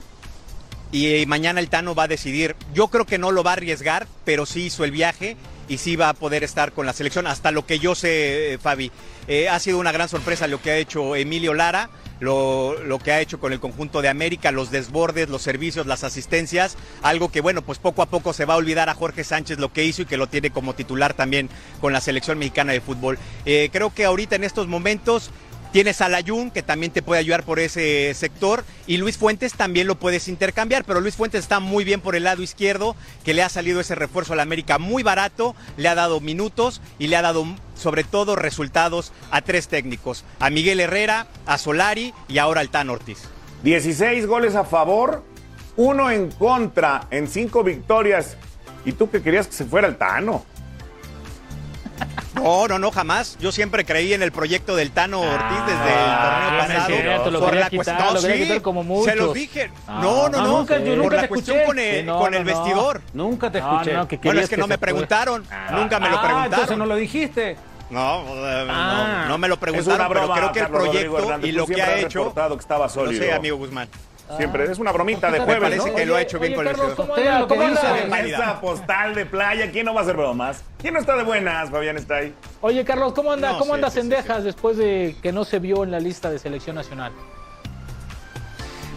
y 0.91 1.13
eh, 1.13 1.25
mañana 1.25 1.60
el 1.60 1.70
Tano 1.70 1.94
va 1.94 2.03
a 2.03 2.08
decidir. 2.08 2.56
Yo 2.74 2.88
creo 2.88 3.06
que 3.06 3.18
no 3.18 3.32
lo 3.32 3.44
va 3.44 3.51
a 3.51 3.53
arriesgar, 3.53 4.08
pero 4.25 4.46
sí 4.46 4.63
hizo 4.65 4.84
el 4.84 4.91
viaje 4.91 5.38
y 5.68 5.77
sí 5.77 5.96
va 5.96 6.10
a 6.10 6.13
poder 6.13 6.44
estar 6.44 6.72
con 6.72 6.86
la 6.86 6.94
selección. 6.94 7.27
Hasta 7.27 7.51
lo 7.51 7.65
que 7.65 7.80
yo 7.80 7.96
sé, 7.96 8.53
eh, 8.53 8.58
Fabi, 8.58 8.91
Eh, 9.27 9.48
ha 9.48 9.60
sido 9.60 9.77
una 9.77 9.91
gran 9.91 10.10
sorpresa 10.10 10.48
lo 10.48 10.60
que 10.60 10.72
ha 10.72 10.77
hecho 10.77 11.15
Emilio 11.15 11.53
Lara, 11.53 11.91
lo, 12.20 12.75
lo 12.84 12.98
que 12.98 13.12
ha 13.12 13.22
hecho 13.22 13.39
con 13.39 13.53
el 13.53 13.60
conjunto 13.60 14.01
de 14.01 14.10
América, 14.10 14.51
los 14.51 14.72
desbordes, 14.72 15.30
los 15.30 15.44
servicios, 15.44 15.86
las 15.86 16.03
asistencias, 16.03 16.75
algo 17.03 17.32
que 17.32 17.39
bueno, 17.39 17.62
pues 17.62 17.77
poco 17.77 18.01
a 18.01 18.08
poco 18.08 18.34
se 18.34 18.46
va 18.46 18.56
a 18.56 18.58
olvidar 18.58 18.89
a 18.89 18.96
Jorge 18.96 19.24
Sánchez 19.24 19.60
lo 19.60 19.72
que 19.72 19.86
hizo 19.86 20.01
y 20.01 20.06
que 20.06 20.18
lo 20.18 20.27
tiene 20.27 20.50
como 20.50 20.74
titular 20.74 21.13
también 21.13 21.50
con 21.80 21.94
la 21.94 22.01
selección 22.01 22.39
mexicana 22.39 22.74
de 22.74 22.82
fútbol. 22.82 23.20
Eh, 23.46 23.70
creo 23.72 23.94
que 23.94 24.06
ahorita 24.06 24.36
en 24.36 24.44
estos 24.44 24.68
momentos 24.68 25.30
Tienes 25.71 26.01
a 26.01 26.09
Layun, 26.09 26.51
que 26.51 26.63
también 26.63 26.91
te 26.91 27.01
puede 27.01 27.21
ayudar 27.21 27.43
por 27.43 27.57
ese 27.57 28.13
sector, 28.13 28.65
y 28.87 28.97
Luis 28.97 29.17
Fuentes 29.17 29.53
también 29.53 29.87
lo 29.87 29.95
puedes 29.95 30.27
intercambiar, 30.27 30.83
pero 30.83 30.99
Luis 30.99 31.15
Fuentes 31.15 31.43
está 31.43 31.61
muy 31.61 31.85
bien 31.85 32.01
por 32.01 32.17
el 32.17 32.25
lado 32.25 32.43
izquierdo, 32.43 32.93
que 33.23 33.33
le 33.33 33.41
ha 33.41 33.47
salido 33.47 33.79
ese 33.79 33.95
refuerzo 33.95 34.33
a 34.33 34.35
la 34.35 34.43
América 34.43 34.79
muy 34.79 35.01
barato, 35.01 35.55
le 35.77 35.87
ha 35.87 35.95
dado 35.95 36.19
minutos 36.19 36.81
y 36.99 37.07
le 37.07 37.15
ha 37.15 37.21
dado 37.21 37.45
sobre 37.73 38.03
todo 38.03 38.35
resultados 38.35 39.13
a 39.31 39.41
tres 39.41 39.69
técnicos, 39.69 40.25
a 40.39 40.49
Miguel 40.49 40.81
Herrera, 40.81 41.27
a 41.45 41.57
Solari 41.57 42.13
y 42.27 42.37
ahora 42.37 42.59
al 42.59 42.69
Tan 42.69 42.89
Ortiz. 42.89 43.19
16 43.63 44.27
goles 44.27 44.55
a 44.55 44.65
favor, 44.65 45.23
uno 45.77 46.11
en 46.11 46.31
contra 46.31 47.07
en 47.11 47.29
cinco 47.29 47.63
victorias. 47.63 48.35
¿Y 48.83 48.91
tú 48.91 49.09
que 49.09 49.21
querías 49.21 49.47
que 49.47 49.53
se 49.53 49.65
fuera 49.65 49.87
el 49.87 49.95
Tano? 49.95 50.45
No, 52.35 52.67
no, 52.67 52.79
no, 52.79 52.91
jamás. 52.91 53.38
Yo 53.39 53.51
siempre 53.51 53.83
creí 53.85 54.13
en 54.13 54.23
el 54.23 54.31
proyecto 54.31 54.75
del 54.75 54.91
Tano 54.91 55.19
Ortiz 55.21 55.57
desde 55.65 55.93
el 55.93 56.17
torneo 56.17 56.51
sí, 56.51 56.57
pasado. 56.57 56.79
es 56.95 57.01
cierto, 57.01 57.31
lo 57.31 57.39
por 57.41 57.53
la 57.55 57.69
quitar, 57.69 57.75
cuestión- 57.97 58.13
lo 58.13 58.21
quería 58.21 58.35
sí, 58.38 58.43
quitar 58.43 58.61
como 58.61 59.03
Se 59.03 59.15
los 59.15 59.33
dije. 59.33 59.71
Ah, 59.88 60.00
no, 60.01 60.29
no, 60.29 60.29
no, 60.29 60.38
no. 60.47 60.57
nunca, 60.59 60.77
yo 60.79 60.85
por 60.85 60.97
nunca 60.97 61.15
la 61.17 61.21
te 61.23 61.27
cuestión 61.27 61.57
escuché. 61.57 61.67
con 61.67 61.79
el, 61.79 62.00
Sí, 62.00 62.03
no, 62.05 62.19
con 62.19 62.33
el 62.33 62.45
no. 62.45 62.45
vestidor. 62.45 63.01
Nunca 63.13 63.51
te 63.51 63.59
No, 63.59 63.71
escuché. 63.73 63.93
no, 63.93 64.07
que 64.07 64.17
Bueno, 64.17 64.39
es 64.39 64.50
que 64.50 64.57
no 64.57 64.67
me 64.67 64.77
preguntaron. 64.77 65.45
Nunca 65.71 66.00
me 66.00 66.09
lo 66.09 66.17
Ah, 66.17 66.21
preguntaron. 66.21 66.45
entonces 66.45 66.77
no 66.77 66.85
lo 66.85 66.95
dijiste. 66.95 67.57
No, 67.89 68.21
eh, 68.29 68.67
Ah. 68.69 69.23
no, 69.23 69.29
no 69.29 69.38
me 69.38 69.50
lo 69.50 69.59
preguntaron, 69.59 70.07
broma, 70.07 70.33
pero 70.33 70.33
creo 70.33 70.51
que 70.53 70.59
el 70.61 70.67
proyecto 70.67 71.39
y 71.45 71.51
lo 71.51 71.65
que 71.67 71.81
ha 71.81 71.97
hecho. 72.00 72.33
que 72.33 72.55
estaba 72.57 72.85
No 72.85 72.89
sólido. 72.89 73.21
sé, 73.21 73.33
amigo 73.33 73.57
Guzmán. 73.57 73.89
Siempre 74.38 74.71
es 74.71 74.79
una 74.79 74.91
bromita 74.91 75.29
de 75.31 75.39
jueves, 75.39 75.61
parece 75.61 75.89
¿no? 75.89 75.95
que 75.95 76.05
lo 76.05 76.15
ha 76.15 76.21
hecho 76.21 76.39
bien 76.39 76.53
Oye, 76.53 76.55
con 76.55 76.67
el 76.67 76.75
Carlos. 76.75 76.95
¿cómo 76.95 77.13
¿Cómo 77.47 77.61
Válida. 78.09 78.38
Esa 78.38 78.61
postal 78.61 79.15
de 79.15 79.25
playa, 79.25 79.71
¿quién 79.71 79.85
no 79.85 79.93
va 79.93 80.01
a 80.01 80.03
hacer 80.03 80.15
bromas? 80.15 80.63
¿Quién 80.79 80.93
no 80.93 81.00
está 81.00 81.15
de 81.15 81.23
buenas? 81.23 81.69
Fabián 81.69 81.97
está 81.97 82.17
ahí. 82.17 82.33
Oye, 82.61 82.83
Carlos, 82.85 83.13
¿cómo 83.13 83.31
anda? 83.31 83.53
No, 83.53 83.59
¿Cómo 83.59 83.73
sí, 83.73 83.75
anda 83.75 83.89
sí, 83.89 83.95
sí, 83.95 84.01
Cendejas 84.01 84.43
después 84.43 84.77
de 84.77 85.15
que 85.21 85.31
no 85.31 85.43
se 85.43 85.59
vio 85.59 85.83
en 85.83 85.91
la 85.91 86.00
lista 86.00 86.29
de 86.29 86.39
selección 86.39 86.75
nacional? 86.75 87.11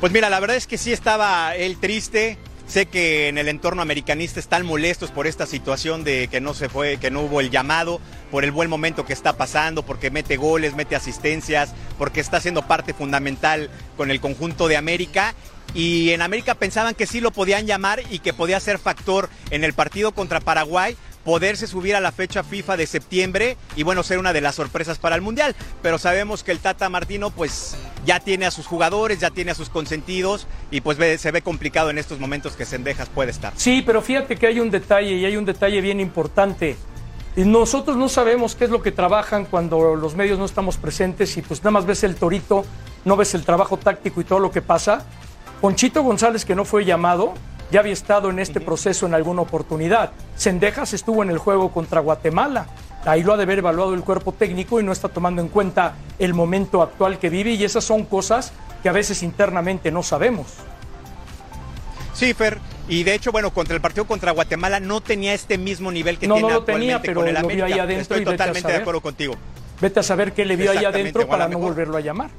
Pues 0.00 0.12
mira, 0.12 0.28
la 0.28 0.40
verdad 0.40 0.56
es 0.56 0.66
que 0.66 0.78
sí 0.78 0.92
estaba 0.92 1.54
él 1.56 1.78
triste. 1.80 2.38
Sé 2.66 2.86
que 2.86 3.28
en 3.28 3.36
el 3.36 3.48
entorno 3.48 3.82
americanista 3.82 4.40
están 4.40 4.64
molestos 4.64 5.10
por 5.10 5.26
esta 5.26 5.46
situación 5.46 6.02
de 6.02 6.28
que 6.28 6.40
no 6.40 6.54
se 6.54 6.68
fue, 6.68 6.96
que 6.96 7.10
no 7.10 7.20
hubo 7.20 7.40
el 7.40 7.50
llamado, 7.50 8.00
por 8.30 8.42
el 8.42 8.52
buen 8.52 8.70
momento 8.70 9.04
que 9.04 9.12
está 9.12 9.36
pasando, 9.36 9.84
porque 9.84 10.10
mete 10.10 10.36
goles, 10.36 10.74
mete 10.74 10.96
asistencias, 10.96 11.74
porque 11.98 12.20
está 12.20 12.40
siendo 12.40 12.66
parte 12.66 12.94
fundamental 12.94 13.70
con 13.96 14.10
el 14.10 14.20
conjunto 14.20 14.66
de 14.66 14.76
América. 14.76 15.34
Y 15.74 16.10
en 16.10 16.22
América 16.22 16.54
pensaban 16.54 16.94
que 16.94 17.06
sí 17.06 17.20
lo 17.20 17.32
podían 17.32 17.66
llamar 17.66 18.00
y 18.10 18.20
que 18.20 18.32
podía 18.32 18.60
ser 18.60 18.78
factor 18.78 19.28
en 19.50 19.62
el 19.62 19.74
partido 19.74 20.12
contra 20.12 20.40
Paraguay, 20.40 20.96
poderse 21.24 21.66
subir 21.66 21.96
a 21.96 22.00
la 22.00 22.12
fecha 22.12 22.42
FIFA 22.42 22.76
de 22.76 22.86
septiembre 22.86 23.56
y 23.76 23.82
bueno, 23.82 24.02
ser 24.02 24.18
una 24.18 24.32
de 24.32 24.40
las 24.40 24.54
sorpresas 24.54 24.98
para 24.98 25.16
el 25.16 25.22
Mundial. 25.22 25.56
Pero 25.82 25.98
sabemos 25.98 26.44
que 26.44 26.52
el 26.52 26.58
Tata 26.58 26.88
Martino 26.88 27.30
pues 27.30 27.76
ya 28.04 28.20
tiene 28.20 28.46
a 28.46 28.50
sus 28.50 28.66
jugadores, 28.66 29.18
ya 29.18 29.30
tiene 29.30 29.50
a 29.50 29.54
sus 29.54 29.70
consentidos 29.70 30.46
y 30.70 30.80
pues 30.80 30.98
se 31.20 31.30
ve 31.30 31.42
complicado 31.42 31.90
en 31.90 31.98
estos 31.98 32.20
momentos 32.20 32.54
que 32.54 32.64
Sendejas 32.64 33.08
puede 33.08 33.30
estar. 33.30 33.52
Sí, 33.56 33.82
pero 33.84 34.02
fíjate 34.02 34.36
que 34.36 34.46
hay 34.46 34.60
un 34.60 34.70
detalle 34.70 35.14
y 35.14 35.24
hay 35.24 35.36
un 35.36 35.44
detalle 35.44 35.80
bien 35.80 36.00
importante. 36.00 36.76
Nosotros 37.36 37.96
no 37.96 38.08
sabemos 38.08 38.54
qué 38.54 38.64
es 38.64 38.70
lo 38.70 38.80
que 38.80 38.92
trabajan 38.92 39.46
cuando 39.46 39.96
los 39.96 40.14
medios 40.14 40.38
no 40.38 40.44
estamos 40.44 40.76
presentes 40.76 41.36
y 41.36 41.42
pues 41.42 41.60
nada 41.60 41.72
más 41.72 41.86
ves 41.86 42.04
el 42.04 42.14
torito, 42.14 42.64
no 43.04 43.16
ves 43.16 43.34
el 43.34 43.44
trabajo 43.44 43.76
táctico 43.76 44.20
y 44.20 44.24
todo 44.24 44.38
lo 44.38 44.52
que 44.52 44.62
pasa. 44.62 45.04
Ponchito 45.60 46.02
González, 46.02 46.44
que 46.44 46.54
no 46.54 46.64
fue 46.64 46.84
llamado, 46.84 47.34
ya 47.74 47.80
había 47.80 47.92
estado 47.92 48.30
en 48.30 48.38
este 48.38 48.60
proceso 48.60 49.04
en 49.04 49.14
alguna 49.14 49.42
oportunidad. 49.42 50.12
Sendejas 50.36 50.92
estuvo 50.92 51.24
en 51.24 51.30
el 51.30 51.38
juego 51.38 51.72
contra 51.72 51.98
Guatemala. 51.98 52.68
Ahí 53.04 53.24
lo 53.24 53.32
ha 53.32 53.36
de 53.36 53.42
haber 53.42 53.58
evaluado 53.58 53.94
el 53.94 54.02
cuerpo 54.02 54.30
técnico 54.30 54.78
y 54.78 54.84
no 54.84 54.92
está 54.92 55.08
tomando 55.08 55.42
en 55.42 55.48
cuenta 55.48 55.96
el 56.20 56.34
momento 56.34 56.82
actual 56.82 57.18
que 57.18 57.30
vive 57.30 57.50
y 57.50 57.64
esas 57.64 57.82
son 57.82 58.04
cosas 58.04 58.52
que 58.80 58.88
a 58.88 58.92
veces 58.92 59.24
internamente 59.24 59.90
no 59.90 60.04
sabemos. 60.04 60.46
Sí, 62.12 62.32
Fer. 62.32 62.60
Y 62.88 63.02
de 63.02 63.14
hecho, 63.14 63.32
bueno, 63.32 63.50
contra 63.50 63.74
el 63.74 63.80
partido 63.80 64.06
contra 64.06 64.30
Guatemala 64.30 64.78
no 64.78 65.00
tenía 65.00 65.34
este 65.34 65.58
mismo 65.58 65.90
nivel 65.90 66.16
que 66.16 66.28
No, 66.28 66.34
tiene 66.34 66.48
no 66.50 66.54
lo 66.54 66.62
tenía, 66.62 67.02
pero 67.02 67.22
con 67.22 67.28
el 67.28 67.34
lo 67.34 67.48
vio 67.48 67.64
ahí 67.64 67.72
adentro 67.72 68.02
Estoy 68.02 68.22
y 68.22 68.24
totalmente 68.24 68.58
de 68.68 68.72
saber. 68.74 68.82
acuerdo 68.82 69.00
contigo. 69.00 69.34
Vete 69.80 69.98
a 69.98 70.04
saber 70.04 70.32
qué 70.32 70.44
le 70.44 70.54
vio 70.54 70.70
ahí 70.70 70.84
adentro 70.84 71.26
para 71.26 71.48
no 71.48 71.58
volverlo 71.58 71.96
a 71.96 72.00
llamar. 72.00 72.30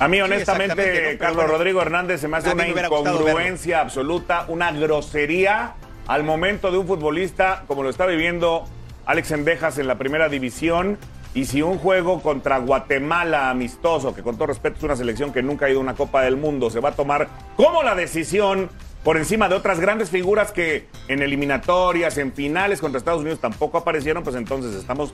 A 0.00 0.06
mí, 0.06 0.20
honestamente, 0.20 1.18
Carlos 1.18 1.36
bueno, 1.36 1.52
Rodrigo 1.52 1.82
Hernández 1.82 2.20
se 2.20 2.28
me 2.28 2.36
hace 2.36 2.52
una 2.52 2.64
me 2.64 2.70
incongruencia 2.70 3.80
absoluta, 3.80 4.44
una 4.48 4.70
grosería 4.70 5.74
al 6.06 6.22
momento 6.22 6.70
de 6.70 6.78
un 6.78 6.86
futbolista 6.86 7.64
como 7.66 7.82
lo 7.82 7.90
está 7.90 8.06
viviendo 8.06 8.64
Alex 9.06 9.32
Endejas 9.32 9.78
en 9.78 9.88
la 9.88 9.98
primera 9.98 10.28
división. 10.28 10.98
Y 11.34 11.44
si 11.44 11.62
un 11.62 11.78
juego 11.78 12.22
contra 12.22 12.58
Guatemala 12.58 13.50
amistoso, 13.50 14.14
que 14.14 14.22
con 14.22 14.36
todo 14.36 14.46
respeto 14.46 14.78
es 14.78 14.82
una 14.84 14.96
selección 14.96 15.32
que 15.32 15.42
nunca 15.42 15.66
ha 15.66 15.70
ido 15.70 15.78
a 15.78 15.82
una 15.82 15.94
Copa 15.94 16.22
del 16.22 16.36
Mundo, 16.36 16.70
se 16.70 16.80
va 16.80 16.90
a 16.90 16.92
tomar 16.92 17.28
como 17.56 17.82
la 17.82 17.94
decisión 17.94 18.70
por 19.04 19.16
encima 19.16 19.48
de 19.48 19.54
otras 19.54 19.80
grandes 19.80 20.10
figuras 20.10 20.52
que 20.52 20.88
en 21.08 21.22
eliminatorias, 21.22 22.18
en 22.18 22.32
finales 22.32 22.80
contra 22.80 22.98
Estados 22.98 23.20
Unidos 23.20 23.40
tampoco 23.40 23.78
aparecieron, 23.78 24.22
pues 24.22 24.36
entonces 24.36 24.74
estamos 24.74 25.12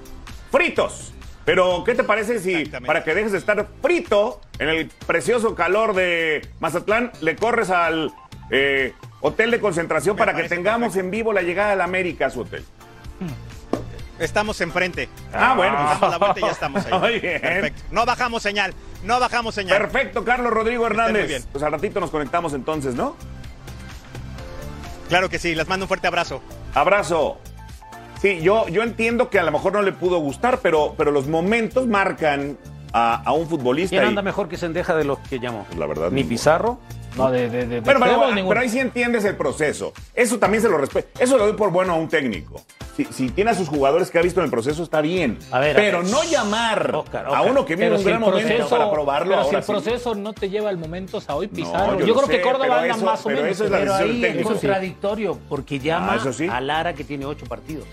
fritos. 0.50 1.12
Pero, 1.44 1.84
¿qué 1.84 1.94
te 1.94 2.04
parece 2.04 2.38
si 2.40 2.64
para 2.64 3.04
que 3.04 3.14
dejes 3.14 3.32
de 3.32 3.38
estar 3.38 3.66
frito 3.82 4.40
en 4.58 4.68
el 4.70 4.88
precioso 5.06 5.54
calor 5.54 5.94
de 5.94 6.46
Mazatlán, 6.60 7.12
le 7.20 7.36
corres 7.36 7.68
al 7.70 8.12
eh, 8.50 8.94
hotel 9.20 9.50
de 9.50 9.60
concentración 9.60 10.16
Me 10.16 10.20
para 10.20 10.34
que 10.34 10.48
tengamos 10.48 10.88
perfecto. 10.94 11.04
en 11.04 11.10
vivo 11.10 11.32
la 11.32 11.42
llegada 11.42 11.70
de 11.70 11.76
la 11.76 11.84
América 11.84 12.26
a 12.26 12.30
su 12.30 12.40
hotel? 12.40 12.64
Estamos 14.18 14.60
enfrente. 14.60 15.08
Ah, 15.32 15.54
bueno, 15.56 15.74
Damos 15.76 16.10
la 16.10 16.18
vuelta 16.18 16.40
y 16.40 16.42
ya 16.42 16.50
estamos 16.52 16.86
ahí. 16.86 16.92
Muy 17.00 17.18
bien. 17.20 17.40
Perfecto. 17.40 17.82
No 17.90 18.06
bajamos 18.06 18.42
señal. 18.42 18.72
No 19.02 19.18
bajamos 19.20 19.54
señal. 19.54 19.76
Perfecto, 19.76 20.24
Carlos 20.24 20.52
Rodrigo 20.52 20.86
Hernández. 20.86 21.26
bien. 21.28 21.44
Pues 21.50 21.64
al 21.64 21.72
ratito 21.72 22.00
nos 22.00 22.10
conectamos 22.10 22.54
entonces, 22.54 22.94
¿no? 22.94 23.16
Claro 25.08 25.28
que 25.28 25.38
sí. 25.38 25.54
Les 25.54 25.68
mando 25.68 25.84
un 25.84 25.88
fuerte 25.88 26.06
abrazo. 26.06 26.40
Abrazo. 26.74 27.38
Sí, 28.20 28.40
yo, 28.40 28.68
yo 28.68 28.82
entiendo 28.82 29.28
que 29.30 29.38
a 29.38 29.42
lo 29.42 29.52
mejor 29.52 29.72
no 29.74 29.82
le 29.82 29.92
pudo 29.92 30.18
gustar, 30.18 30.58
pero, 30.62 30.94
pero 30.96 31.10
los 31.10 31.26
momentos 31.26 31.86
marcan 31.86 32.56
a, 32.92 33.22
a 33.22 33.32
un 33.32 33.48
futbolista. 33.48 33.90
¿Quién 33.96 34.04
y- 34.04 34.08
anda 34.08 34.22
mejor 34.22 34.48
que 34.48 34.56
Sendeja 34.56 34.94
de 34.96 35.04
los 35.04 35.18
que 35.18 35.38
llamó? 35.40 35.64
Pues 35.64 35.78
la 35.78 35.86
verdad, 35.86 36.10
Ni. 36.10 36.24
Pizarro. 36.24 36.78
No, 37.16 37.30
de, 37.30 37.48
de, 37.48 37.66
de 37.66 37.82
Pero, 37.82 38.00
pero, 38.00 38.58
ahí 38.60 38.68
sí 38.68 38.80
entiendes 38.80 39.24
el 39.24 39.36
proceso. 39.36 39.92
Eso 40.14 40.38
también 40.38 40.62
se 40.62 40.68
lo 40.68 40.78
respeto. 40.78 41.08
Eso 41.20 41.38
lo 41.38 41.46
doy 41.46 41.52
por 41.56 41.70
bueno 41.70 41.92
a 41.92 41.96
un 41.96 42.08
técnico. 42.08 42.60
Si, 42.96 43.04
si 43.06 43.28
tiene 43.30 43.50
a 43.50 43.54
sus 43.54 43.68
jugadores 43.68 44.10
que 44.10 44.18
ha 44.18 44.22
visto 44.22 44.38
en 44.40 44.44
el 44.44 44.50
proceso, 44.50 44.82
está 44.84 45.00
bien. 45.00 45.38
A 45.50 45.58
ver, 45.58 45.76
a 45.76 45.80
pero 45.80 46.02
ver. 46.02 46.10
no 46.10 46.22
llamar 46.22 46.94
Oscar, 46.94 47.26
a 47.26 47.42
uno 47.42 47.64
que 47.64 47.74
vive 47.74 47.86
Pero 47.88 47.96
un 47.98 48.04
si 48.04 48.08
momento 48.12 48.48
proceso, 48.48 48.68
para 48.70 48.90
probarlo 48.90 49.34
pero 49.36 49.48
si 49.48 49.54
el 49.56 49.62
sí. 49.64 49.72
proceso 49.72 50.14
no 50.14 50.32
te 50.32 50.48
lleva 50.48 50.70
al 50.70 50.78
momento 50.78 51.20
a 51.26 51.34
hoy 51.34 51.48
No, 51.48 51.52
Pizarro. 51.52 51.98
yo 51.98 52.06
yo 52.06 52.14
creo 52.14 52.28
que 52.28 52.40
Córdoba 52.40 52.82
anda 52.82 52.94
eso- 52.94 53.04
más 53.04 53.20
o 53.20 53.28
pero 53.28 53.40
menos. 53.42 53.56
eso 53.56 53.64
es 53.64 53.70
la 53.72 53.78
Pero 53.78 53.94
ahí 53.94 54.24
es 54.24 54.46
contradictorio 54.46 55.38
porque 55.48 55.78
llama 55.80 56.20
Ah, 56.24 56.32
sí. 56.32 56.46
a 56.48 56.60
Lara 56.60 56.94
que 56.94 57.02
tiene 57.02 57.26
ocho 57.26 57.46
partidos. 57.46 57.84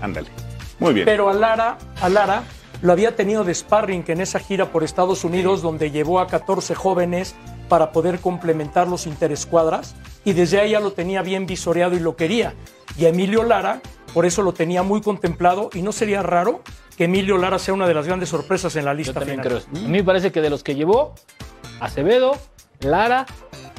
Ándale. 0.00 0.28
Muy 0.78 0.92
bien. 0.92 1.04
Pero 1.04 1.28
a 1.28 1.34
Lara, 1.34 1.78
a 2.00 2.08
Lara 2.08 2.42
lo 2.82 2.92
había 2.92 3.16
tenido 3.16 3.44
de 3.44 3.54
sparring 3.54 4.04
en 4.08 4.20
esa 4.20 4.38
gira 4.38 4.66
por 4.66 4.84
Estados 4.84 5.24
Unidos, 5.24 5.62
donde 5.62 5.90
llevó 5.90 6.20
a 6.20 6.26
14 6.26 6.74
jóvenes 6.74 7.34
para 7.68 7.92
poder 7.92 8.18
complementar 8.20 8.88
los 8.88 9.06
interescuadras, 9.06 9.94
y 10.24 10.32
desde 10.32 10.60
ahí 10.60 10.70
ya 10.72 10.80
lo 10.80 10.92
tenía 10.92 11.22
bien 11.22 11.46
visoreado 11.46 11.94
y 11.96 12.00
lo 12.00 12.16
quería. 12.16 12.54
Y 12.98 13.06
a 13.06 13.08
Emilio 13.08 13.42
Lara, 13.42 13.80
por 14.12 14.26
eso 14.26 14.42
lo 14.42 14.52
tenía 14.52 14.82
muy 14.82 15.00
contemplado, 15.00 15.70
y 15.74 15.82
no 15.82 15.92
sería 15.92 16.22
raro 16.22 16.60
que 16.96 17.04
Emilio 17.04 17.38
Lara 17.38 17.58
sea 17.58 17.74
una 17.74 17.86
de 17.88 17.94
las 17.94 18.06
grandes 18.06 18.28
sorpresas 18.28 18.76
en 18.76 18.84
la 18.84 18.92
Yo 18.92 18.98
lista 18.98 19.14
también 19.14 19.42
final. 19.42 19.62
creo. 19.64 19.78
A 19.80 19.84
mí 19.86 19.90
me 19.92 20.04
parece 20.04 20.30
que 20.30 20.40
de 20.40 20.50
los 20.50 20.62
que 20.62 20.74
llevó, 20.74 21.14
Acevedo, 21.80 22.36
Lara, 22.80 23.26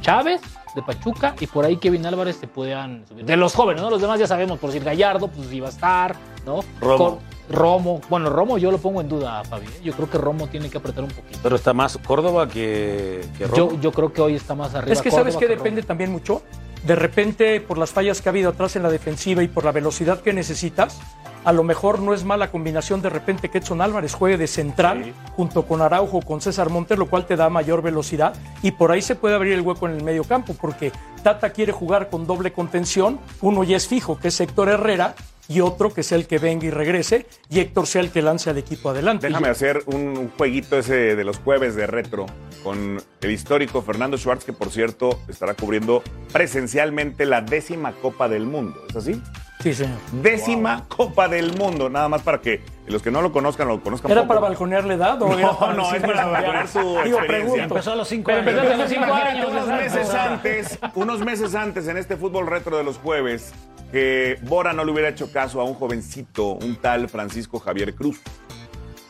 Chávez 0.01 0.41
de 0.75 0.81
Pachuca 0.83 1.35
y 1.39 1.47
por 1.47 1.63
ahí 1.65 1.77
Kevin 1.77 2.05
Álvarez 2.05 2.35
se 2.37 2.47
podían 2.47 3.05
subir. 3.07 3.23
De 3.25 3.37
los 3.37 3.53
jóvenes, 3.55 3.81
¿no? 3.81 3.89
Los 3.89 4.01
demás 4.01 4.19
ya 4.19 4.27
sabemos, 4.27 4.59
por 4.59 4.69
decir 4.71 4.83
Gallardo, 4.83 5.29
pues 5.29 5.51
iba 5.53 5.67
a 5.67 5.69
estar, 5.69 6.15
¿no? 6.45 6.59
Romo. 6.81 6.97
Cor- 6.97 7.19
Romo. 7.49 8.01
Bueno, 8.09 8.29
Romo 8.29 8.57
yo 8.57 8.71
lo 8.71 8.77
pongo 8.77 9.01
en 9.01 9.09
duda, 9.09 9.43
Fabi. 9.43 9.67
¿eh? 9.67 9.81
Yo 9.83 9.93
creo 9.93 10.09
que 10.09 10.17
Romo 10.17 10.47
tiene 10.47 10.69
que 10.69 10.77
apretar 10.77 11.03
un 11.03 11.11
poquito. 11.11 11.39
Pero 11.41 11.55
está 11.55 11.73
más 11.73 11.97
Córdoba 11.97 12.47
que, 12.47 13.25
que 13.37 13.47
Romo. 13.47 13.71
Yo, 13.71 13.79
yo 13.79 13.91
creo 13.91 14.13
que 14.13 14.21
hoy 14.21 14.35
está 14.35 14.55
más 14.55 14.73
arriba. 14.75 14.93
Es 14.93 15.01
que 15.01 15.11
sabes 15.11 15.35
que 15.35 15.45
Romo. 15.45 15.57
depende 15.57 15.83
también 15.83 16.11
mucho. 16.11 16.41
De 16.85 16.95
repente, 16.95 17.61
por 17.61 17.77
las 17.77 17.91
fallas 17.91 18.21
que 18.21 18.29
ha 18.29 18.31
habido 18.31 18.51
atrás 18.51 18.75
en 18.75 18.83
la 18.83 18.89
defensiva 18.89 19.41
y 19.41 19.47
por 19.47 19.65
la 19.65 19.71
velocidad 19.71 20.21
que 20.21 20.33
necesitas, 20.33 20.99
a 21.45 21.53
lo 21.53 21.63
mejor 21.63 21.99
no 21.99 22.13
es 22.13 22.23
mala 22.23 22.49
combinación 22.49 23.03
de 23.03 23.09
repente 23.09 23.49
que 23.49 23.59
Edson 23.59 23.79
Álvarez 23.79 24.15
juegue 24.15 24.37
de 24.37 24.47
central 24.47 25.13
junto 25.35 25.67
con 25.67 25.81
Araujo, 25.81 26.21
con 26.21 26.41
César 26.41 26.71
Montes, 26.71 26.97
lo 26.97 27.05
cual 27.05 27.27
te 27.27 27.35
da 27.35 27.49
mayor 27.49 27.83
velocidad 27.83 28.33
y 28.63 28.71
por 28.71 28.91
ahí 28.91 29.01
se 29.03 29.15
puede 29.15 29.35
abrir 29.35 29.53
el 29.53 29.61
hueco 29.61 29.87
en 29.87 29.95
el 29.95 30.03
medio 30.03 30.23
campo 30.23 30.55
porque 30.59 30.91
Tata 31.21 31.51
quiere 31.51 31.71
jugar 31.71 32.09
con 32.09 32.25
doble 32.25 32.51
contención, 32.51 33.19
uno 33.41 33.63
ya 33.63 33.77
es 33.77 33.87
fijo, 33.87 34.19
que 34.19 34.29
es 34.29 34.39
Héctor 34.39 34.69
Herrera, 34.69 35.13
y 35.47 35.61
otro 35.61 35.93
que 35.93 36.03
sea 36.03 36.17
el 36.17 36.27
que 36.27 36.39
venga 36.39 36.65
y 36.65 36.69
regrese 36.69 37.25
y 37.49 37.59
Héctor 37.59 37.87
sea 37.87 38.01
el 38.01 38.11
que 38.11 38.21
lance 38.21 38.49
al 38.49 38.57
equipo 38.57 38.89
adelante. 38.89 39.27
Déjame 39.27 39.49
hacer 39.49 39.83
un, 39.85 40.17
un 40.17 40.29
jueguito 40.29 40.77
ese 40.77 41.15
de 41.15 41.23
los 41.23 41.37
jueves 41.37 41.75
de 41.75 41.87
retro 41.87 42.25
con 42.63 43.01
el 43.21 43.31
histórico 43.31 43.81
Fernando 43.81 44.17
Schwartz, 44.17 44.43
que 44.43 44.53
por 44.53 44.71
cierto 44.71 45.19
estará 45.27 45.53
cubriendo 45.53 46.01
presencialmente 46.33 47.25
la 47.25 47.41
décima 47.41 47.93
Copa 47.93 48.27
del 48.27 48.45
Mundo. 48.45 48.81
¿Es 48.89 48.95
así? 48.95 49.21
Sí, 49.61 49.73
señor. 49.73 49.97
Décima 50.11 50.83
Copa 50.87 51.27
del 51.27 51.57
Mundo, 51.57 51.89
nada 51.89 52.07
más 52.09 52.21
para 52.21 52.39
que 52.39 52.61
los 52.87 53.01
que 53.01 53.09
no 53.09 53.21
lo 53.21 53.31
conozcan 53.31 53.67
lo 53.67 53.81
conozcan. 53.81 54.11
¿Era 54.11 54.21
poco. 54.21 54.27
para 54.35 54.39
balconearle 54.41 54.93
edad 54.93 55.19
o 55.21 55.29
No, 55.29 55.39
era 55.39 55.57
para 55.57 55.73
no, 55.73 55.93
es 55.95 56.01
para 56.01 56.13
la 56.15 56.25
balconear 56.25 56.67
su 56.67 56.79
Digo, 56.79 56.97
experiencia. 56.99 57.27
pregunto. 57.27 57.63
Empezó 57.63 57.91
a 57.93 57.95
los 57.95 58.07
cinco 58.07 58.25
Pero 58.27 58.39
años. 58.39 58.49
empezaste 58.53 58.73
a 58.73 58.77
los 58.77 58.89
cinco 58.89 59.13
años. 59.13 59.47
unos 59.49 59.67
meses 59.67 60.13
antes, 60.13 60.79
unos 60.93 61.19
meses 61.21 61.55
antes 61.55 61.87
en 61.87 61.97
este 61.97 62.15
fútbol 62.17 62.47
retro 62.47 62.77
de 62.77 62.83
los 62.83 62.97
jueves, 62.97 63.53
que 63.91 64.37
Bora 64.43 64.73
no 64.73 64.83
le 64.83 64.91
hubiera 64.91 65.09
hecho 65.09 65.31
caso 65.31 65.61
a 65.61 65.63
un 65.63 65.73
jovencito, 65.73 66.49
un 66.51 66.75
tal 66.75 67.07
Francisco 67.09 67.59
Javier 67.59 67.95
Cruz. 67.95 68.19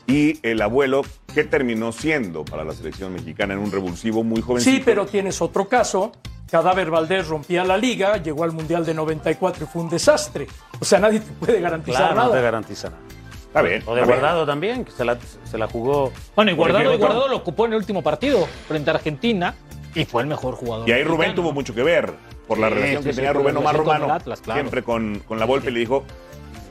Y 0.07 0.39
el 0.47 0.61
abuelo, 0.61 1.01
que 1.33 1.43
terminó 1.43 1.91
siendo 1.91 2.45
para 2.45 2.63
la 2.63 2.73
selección 2.73 3.13
mexicana 3.13 3.53
en 3.55 3.59
un 3.59 3.71
revulsivo 3.71 4.23
muy 4.23 4.41
jovencito. 4.41 4.75
Sí, 4.77 4.81
pero 4.85 5.05
tienes 5.05 5.41
otro 5.41 5.67
caso. 5.67 6.11
Cadáver 6.49 6.91
Valdés 6.91 7.27
rompía 7.27 7.63
la 7.63 7.75
liga, 7.75 8.17
llegó 8.17 8.43
al 8.43 8.51
Mundial 8.51 8.85
de 8.85 8.93
94 8.93 9.65
y 9.65 9.67
fue 9.67 9.81
un 9.81 9.89
desastre. 9.89 10.45
O 10.79 10.85
sea, 10.85 10.99
nadie 10.99 11.19
te 11.19 11.31
puede 11.33 11.59
garantizar 11.59 12.01
Claro, 12.01 12.15
no 12.15 12.21
nada. 12.21 12.35
te 12.35 12.41
garantiza 12.41 12.89
nada. 12.91 13.01
Está 13.47 13.61
bien. 13.63 13.81
O 13.87 13.95
de 13.95 14.01
está 14.01 14.11
bien. 14.13 14.19
Guardado 14.21 14.45
también, 14.45 14.85
que 14.85 14.91
se 14.91 15.03
la, 15.05 15.17
se 15.43 15.57
la 15.57 15.67
jugó. 15.67 16.11
Bueno, 16.35 16.51
y 16.51 16.53
Guardado, 16.53 16.93
y 16.93 16.97
Guardado 16.97 17.27
lo 17.27 17.37
ocupó 17.37 17.65
en 17.65 17.71
el 17.73 17.77
último 17.79 18.03
partido 18.03 18.45
frente 18.67 18.91
a 18.91 18.93
Argentina 18.93 19.55
y 19.95 20.05
fue 20.05 20.21
el 20.21 20.27
mejor 20.27 20.53
jugador. 20.55 20.87
Y 20.87 20.91
ahí 20.91 21.01
Rubén 21.03 21.19
mexicano. 21.19 21.35
tuvo 21.41 21.51
mucho 21.53 21.73
que 21.73 21.81
ver 21.81 22.13
por 22.47 22.59
la 22.59 22.67
Sí, 22.67 22.73
relación 22.75 23.01
sí, 23.01 23.07
que 23.07 23.13
sí, 23.13 23.15
tenía 23.17 23.33
Rubén 23.33 23.57
Omar 23.57 23.75
con 23.77 23.85
Romano. 23.85 24.13
Atlas, 24.13 24.41
claro. 24.41 24.59
Siempre 24.61 24.83
con, 24.83 25.19
con 25.27 25.39
la 25.39 25.45
Volpe 25.45 25.71
le 25.71 25.79
dijo, 25.79 26.03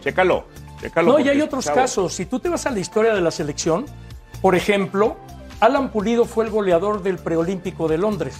chécalo, 0.03 0.44
No, 1.03 1.19
y 1.19 1.29
hay 1.29 1.41
otros 1.41 1.65
chavo- 1.67 1.75
casos. 1.75 2.13
Si 2.15 2.27
tú 2.27 2.39
te 2.41 2.49
vas 2.49 2.67
a 2.67 2.71
la 2.71 2.79
historia 2.81 3.15
de 3.15 3.21
la 3.21 3.31
selección, 3.31 3.87
por 4.43 4.55
ejemplo, 4.55 5.17
Alan 5.61 5.91
Pulido 5.91 6.25
fue 6.25 6.45
el 6.45 6.51
goleador 6.51 7.03
del 7.03 7.19
preolímpico 7.19 7.89
de 7.89 7.99
Londres. 7.99 8.37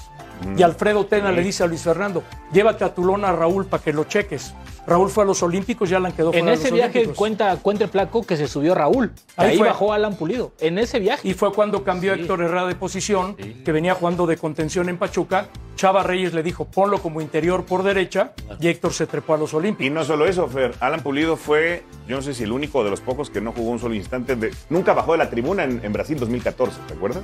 Y 0.57 0.63
Alfredo 0.63 1.07
Tena 1.07 1.33
le 1.33 1.43
dice 1.43 1.63
a 1.65 1.67
Luis 1.67 1.83
Fernando, 1.83 2.23
llévate 2.53 2.85
a 2.85 2.95
Tulón 2.95 3.25
a 3.25 3.33
Raúl 3.33 3.67
para 3.67 3.83
que 3.83 3.93
lo 3.93 4.05
cheques. 4.05 4.55
Raúl 4.87 5.09
fue 5.09 5.25
a 5.25 5.27
los 5.27 5.43
Olímpicos, 5.43 5.89
ya 5.89 5.97
Alan 5.97 6.13
quedó 6.13 6.27
fuera 6.31 6.41
En 6.41 6.47
de 6.47 6.53
ese 6.53 6.65
los 6.69 6.75
viaje 6.75 6.99
Olímpicos. 6.99 7.17
cuenta, 7.19 7.57
cuenta 7.57 7.85
el 7.85 7.91
placo 7.91 8.23
que 8.27 8.37
se 8.37 8.47
subió 8.47 8.75
Raúl. 8.75 9.13
Ahí, 9.37 9.57
bajó 9.59 9.95
Alan 9.95 10.15
Pulido. 10.15 10.53
En 10.61 10.79
ese 10.79 10.99
viaje. 11.01 11.27
Y 11.27 11.33
fue 11.33 11.53
cuando 11.55 11.83
cambió 11.85 12.15
Sí. 12.15 12.21
Héctor 12.21 12.43
Herrera 12.43 12.67
de 12.67 12.75
posición, 12.75 13.35
que 13.35 13.73
venía 13.73 13.95
jugando 13.95 14.27
de 14.27 14.37
contención 14.37 14.91
en 14.91 14.99
Pachuca. 14.99 15.47
Chava 15.77 16.03
Reyes 16.05 16.35
le 16.35 16.43
dijo, 16.45 16.67
ponlo 16.67 16.99
como 17.03 17.21
interior 17.21 17.65
por 17.65 17.83
derecha, 17.83 18.33
y 18.61 18.69
Héctor 18.69 18.93
se 18.93 19.07
trepó 19.07 19.35
a 19.35 19.39
los 19.39 19.53
Y 19.55 19.57
Olímpicos. 19.57 19.93
no 19.93 20.05
solo 20.05 20.27
eso, 20.27 20.47
Fer. 20.49 20.73
Alan 20.81 21.01
Pulido 21.01 21.37
fue, 21.37 21.83
yo 22.07 22.17
no 22.17 22.23
sé 22.23 22.33
si 22.35 22.45
el 22.45 22.53
único 22.53 22.85
de 22.85 22.91
los 22.91 23.01
pocos 23.01 23.29
que 23.31 23.41
no 23.41 23.51
jugó 23.53 23.71
un 23.71 23.79
solo 23.81 23.95
instante. 23.95 24.37
De, 24.37 24.53
nunca 24.71 24.93
bajó 24.93 25.13
de 25.13 25.19
la 25.19 25.31
tribuna 25.31 25.65
en, 25.65 25.81
en 25.83 25.93
Brasil 25.93 26.17
2014, 26.19 26.79
¿te 26.87 26.95
acuerdas? 26.95 27.23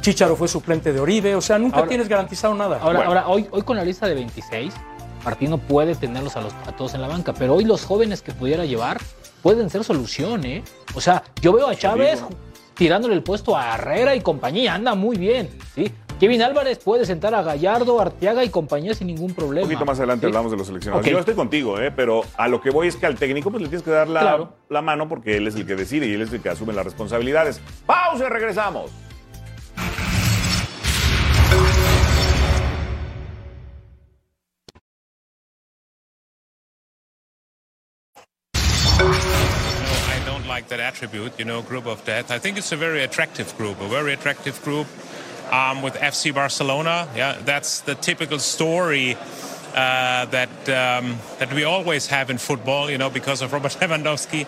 Chicharo 0.00 0.34
fue 0.36 0.48
suplente 0.48 0.92
de 0.92 0.98
Oribe, 1.00 1.34
o 1.36 1.40
sea, 1.40 1.58
nunca 1.58 1.76
Ahora- 1.76 1.88
tienes 1.88 2.08
garantizado 2.08 2.43
nada. 2.52 2.78
Ahora, 2.82 2.98
Bueno. 2.98 3.08
ahora 3.08 3.28
hoy, 3.28 3.46
hoy 3.50 3.62
con 3.62 3.76
la 3.78 3.84
lista 3.84 4.06
de 4.06 4.14
26, 4.14 4.74
Martino 5.24 5.56
puede 5.56 5.94
tenerlos 5.94 6.36
a, 6.36 6.42
los, 6.42 6.52
a 6.66 6.72
todos 6.76 6.92
en 6.94 7.00
la 7.00 7.08
banca, 7.08 7.32
pero 7.32 7.54
hoy 7.54 7.64
los 7.64 7.86
jóvenes 7.86 8.20
que 8.20 8.32
pudiera 8.32 8.66
llevar 8.66 9.00
pueden 9.42 9.70
ser 9.70 9.84
solución, 9.84 10.44
¿eh? 10.44 10.62
O 10.94 11.00
sea, 11.00 11.22
yo 11.40 11.52
veo 11.54 11.68
a 11.68 11.74
Chávez 11.74 12.22
tirándole 12.74 13.14
el 13.14 13.22
puesto 13.22 13.56
a 13.56 13.74
Herrera 13.76 14.14
y 14.14 14.20
compañía, 14.20 14.74
anda 14.74 14.94
muy 14.94 15.16
bien, 15.16 15.48
¿sí? 15.74 15.90
Kevin 16.20 16.42
Álvarez 16.42 16.78
puede 16.78 17.04
sentar 17.04 17.34
a 17.34 17.42
Gallardo, 17.42 18.00
Arteaga 18.00 18.44
y 18.44 18.48
compañía 18.48 18.94
sin 18.94 19.08
ningún 19.08 19.34
problema. 19.34 19.66
Un 19.66 19.72
poquito 19.72 19.84
más 19.84 19.98
adelante 19.98 20.24
¿Sí? 20.24 20.28
hablamos 20.28 20.52
de 20.52 20.56
los 20.58 20.66
seleccionados. 20.68 21.04
Yo 21.04 21.18
estoy 21.18 21.34
contigo, 21.34 21.80
¿eh? 21.80 21.90
pero 21.90 22.22
a 22.36 22.46
lo 22.46 22.60
que 22.60 22.70
voy 22.70 22.86
es 22.86 22.94
que 22.96 23.06
al 23.06 23.16
técnico 23.16 23.50
pues, 23.50 23.62
le 23.64 23.68
tienes 23.68 23.82
que 23.84 23.90
dar 23.90 24.08
la, 24.08 24.20
Claro. 24.20 24.52
la 24.68 24.80
mano 24.80 25.08
porque 25.08 25.36
él 25.36 25.48
es 25.48 25.56
el 25.56 25.66
que 25.66 25.74
decide 25.74 26.06
y 26.06 26.12
él 26.14 26.22
es 26.22 26.32
el 26.32 26.40
que 26.40 26.48
asume 26.50 26.72
las 26.72 26.84
responsabilidades. 26.84 27.60
Pausa 27.84 28.26
y 28.26 28.28
regresamos. 28.28 28.92
Like 40.64 40.78
that 40.78 40.80
attribute, 40.80 41.38
you 41.38 41.44
know, 41.44 41.60
group 41.60 41.86
of 41.86 42.02
death. 42.04 42.30
I 42.30 42.38
think 42.38 42.56
it's 42.56 42.72
a 42.72 42.76
very 42.76 43.02
attractive 43.02 43.54
group, 43.58 43.80
a 43.80 43.88
very 43.88 44.14
attractive 44.14 44.62
group 44.62 44.86
um, 45.52 45.82
with 45.82 45.94
FC 45.94 46.32
Barcelona. 46.32 47.06
Yeah, 47.14 47.38
that's 47.44 47.80
the 47.80 47.94
typical 47.94 48.38
story 48.38 49.14
uh, 49.74 50.24
that 50.26 50.48
um, 50.68 51.18
that 51.38 51.52
we 51.52 51.64
always 51.64 52.06
have 52.06 52.30
in 52.30 52.38
football, 52.38 52.90
you 52.90 52.96
know, 52.96 53.10
because 53.10 53.42
of 53.42 53.52
Robert 53.52 53.72
Lewandowski. 53.80 54.46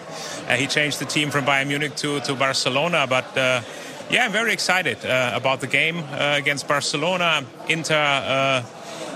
Uh, 0.48 0.56
he 0.56 0.66
changed 0.66 1.00
the 1.00 1.04
team 1.04 1.30
from 1.30 1.44
Bayern 1.44 1.68
Munich 1.68 1.96
to, 1.96 2.20
to 2.20 2.34
Barcelona, 2.34 3.06
but. 3.08 3.36
Uh, 3.36 3.62
yeah, 4.08 4.24
I'm 4.24 4.30
very 4.30 4.52
excited 4.52 5.04
uh, 5.04 5.32
about 5.34 5.60
the 5.60 5.66
game 5.66 5.98
uh, 5.98 6.36
against 6.38 6.68
Barcelona. 6.68 7.44
Inter, 7.68 7.96
uh, 7.96 8.62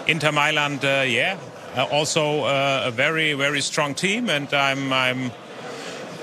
Inter 0.09 0.33
Mailand, 0.33 0.83
uh, 0.83 1.05
yeah, 1.05 1.39
also 1.93 2.45
a 2.45 2.91
very, 2.91 3.35
very 3.35 3.61
strong 3.61 3.95
team, 3.95 4.29
and 4.29 4.53
I'm, 4.53 4.93
I'm 4.93 5.31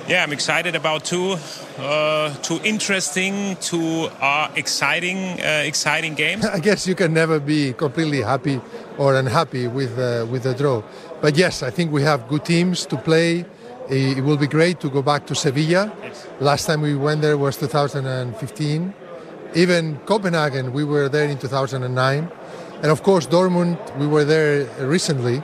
yeah, 0.08 0.24
I'm 0.24 0.32
excited 0.32 0.76
about 0.76 1.04
two, 1.04 1.36
uh, 1.78 2.34
two 2.36 2.60
interesting, 2.64 3.58
two 3.58 4.10
uh, 4.22 4.50
exciting, 4.56 5.18
uh, 5.18 5.64
exciting 5.66 6.16
games. 6.16 6.46
I 6.58 6.60
guess 6.60 6.88
you 6.88 6.96
can 6.96 7.14
never 7.14 7.40
be 7.40 7.74
completely 7.74 8.22
happy 8.22 8.62
or 8.98 9.16
unhappy 9.16 9.68
with 9.68 10.00
uh, 10.00 10.26
with 10.32 10.44
the 10.44 10.54
draw. 10.54 10.82
But 11.22 11.36
yes, 11.38 11.62
I 11.62 11.72
think 11.72 11.92
we 11.92 12.04
have 12.04 12.28
good 12.28 12.46
teams 12.46 12.86
to 12.88 12.98
play. 12.98 13.46
It 13.90 14.24
will 14.24 14.38
be 14.38 14.48
great 14.48 14.80
to 14.82 14.90
go 14.90 15.02
back 15.02 15.28
to 15.28 15.36
Sevilla. 15.36 15.92
Last 16.40 16.66
time 16.66 16.82
we 16.82 16.96
went 16.96 17.22
there 17.22 17.38
was 17.38 17.58
2015. 17.58 18.94
Even 19.56 19.98
Copenhagen, 20.06 20.74
we 20.74 20.84
were 20.84 21.08
there 21.08 21.28
in 21.28 21.38
2009. 21.38 22.30
And 22.82 22.92
of 22.92 23.02
course, 23.02 23.28
Dortmund, 23.28 23.78
we 23.98 24.06
were 24.06 24.26
there 24.26 24.66
recently. 24.86 25.42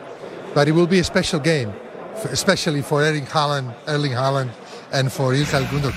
But 0.54 0.68
it 0.68 0.74
will 0.74 0.88
be 0.88 1.00
a 1.00 1.04
special 1.04 1.40
game, 1.40 1.74
especially 2.32 2.82
for 2.82 3.04
Erling 3.04 3.26
Haaland, 3.26 3.74
Erling 3.88 4.14
Haaland 4.14 4.50
and 4.92 5.10
for 5.10 5.34
Ilkay 5.34 5.68
Gundogan. 5.70 5.94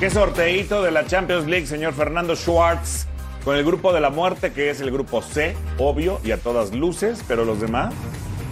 Qué 0.00 0.10
sorteito 0.10 0.82
de 0.82 0.92
la 0.92 1.04
Champions 1.06 1.46
League, 1.46 1.66
señor 1.66 1.92
Fernando 1.92 2.36
Schwartz, 2.36 3.06
con 3.44 3.56
el 3.56 3.64
grupo 3.64 3.92
de 3.92 4.00
la 4.00 4.10
muerte, 4.10 4.52
que 4.52 4.70
es 4.70 4.80
el 4.80 4.92
grupo 4.92 5.22
C, 5.22 5.56
obvio, 5.76 6.20
y 6.22 6.30
a 6.30 6.36
todas 6.38 6.72
luces, 6.72 7.24
pero 7.26 7.44
los 7.44 7.60
demás. 7.60 7.92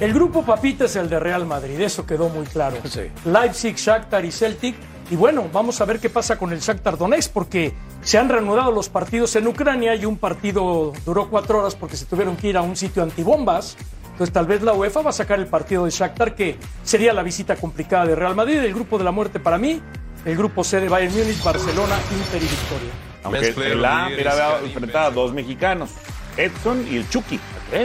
El 0.00 0.12
grupo 0.12 0.44
Papita 0.44 0.86
es 0.86 0.96
el 0.96 1.08
de 1.08 1.20
Real 1.20 1.46
Madrid, 1.46 1.80
eso 1.80 2.04
quedó 2.04 2.28
muy 2.28 2.46
claro. 2.46 2.76
Leipzig, 3.24 3.76
Shakhtar 3.76 4.24
y 4.24 4.32
Celtic. 4.32 4.74
Y 5.08 5.14
bueno, 5.14 5.48
vamos 5.52 5.80
a 5.80 5.84
ver 5.84 6.00
qué 6.00 6.10
pasa 6.10 6.36
con 6.36 6.52
el 6.52 6.58
Shakhtar 6.58 6.98
Donetsk, 6.98 7.32
porque 7.32 7.72
se 8.02 8.18
han 8.18 8.28
reanudado 8.28 8.72
los 8.72 8.88
partidos 8.88 9.36
en 9.36 9.46
Ucrania 9.46 9.94
y 9.94 10.04
un 10.04 10.18
partido 10.18 10.92
duró 11.04 11.30
cuatro 11.30 11.60
horas 11.60 11.76
porque 11.76 11.96
se 11.96 12.06
tuvieron 12.06 12.36
que 12.36 12.48
ir 12.48 12.56
a 12.56 12.62
un 12.62 12.74
sitio 12.74 13.04
antibombas. 13.04 13.76
Entonces 14.16 14.32
tal 14.32 14.46
vez 14.46 14.62
la 14.62 14.72
UEFA 14.72 15.02
va 15.02 15.10
a 15.10 15.12
sacar 15.12 15.38
el 15.38 15.46
partido 15.46 15.84
de 15.84 15.90
Shakhtar, 15.90 16.34
que 16.34 16.56
sería 16.82 17.12
la 17.12 17.22
visita 17.22 17.54
complicada 17.56 18.06
de 18.06 18.14
Real 18.14 18.34
Madrid. 18.34 18.56
El 18.56 18.72
grupo 18.72 18.96
de 18.96 19.04
la 19.04 19.10
muerte 19.10 19.40
para 19.40 19.58
mí, 19.58 19.78
el 20.24 20.36
grupo 20.38 20.64
C 20.64 20.80
de 20.80 20.88
Bayern 20.88 21.14
Múnich, 21.14 21.44
Barcelona, 21.44 21.98
Inter 22.10 22.42
y 22.42 22.46
Victoria. 22.46 22.90
Aunque 23.24 23.72
el 23.72 23.84
A, 23.84 24.08
mira, 24.08 24.34
va 24.34 24.56
a 24.56 24.60
enfrentar 24.60 25.02
a 25.02 25.10
dos 25.10 25.34
mexicanos, 25.34 25.90
Edson 26.38 26.86
y 26.90 26.96
el 26.96 27.10
Chucky. 27.10 27.38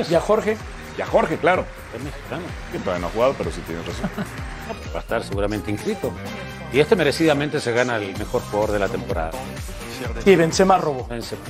Y 0.10 0.15
a 0.15 0.22
Jorge. 0.22 0.56
Y 0.98 1.02
a 1.02 1.06
Jorge, 1.06 1.36
claro. 1.36 1.65
Es 1.94 2.02
mexicano. 2.02 2.44
Que 2.72 2.80
todavía 2.80 3.02
no 3.02 3.08
ha 3.08 3.10
jugado, 3.10 3.36
pero 3.38 3.52
sí 3.52 3.60
tienes 3.67 3.86
razón. 3.86 4.10
Va 4.96 5.00
a 5.00 5.02
estar 5.02 5.24
seguramente 5.26 5.70
inscrito. 5.70 6.13
Y 6.72 6.80
este 6.80 6.96
merecidamente 6.96 7.60
se 7.60 7.74
gana 7.74 7.98
el 7.98 8.17
mejor 8.17 8.41
jugador 8.44 8.72
de 8.72 8.80
la 8.80 8.88
temporada. 8.88 9.32
Y 10.26 10.36
Benzema 10.38 10.78
robó. 10.78 11.08
Benzema. 11.08 11.41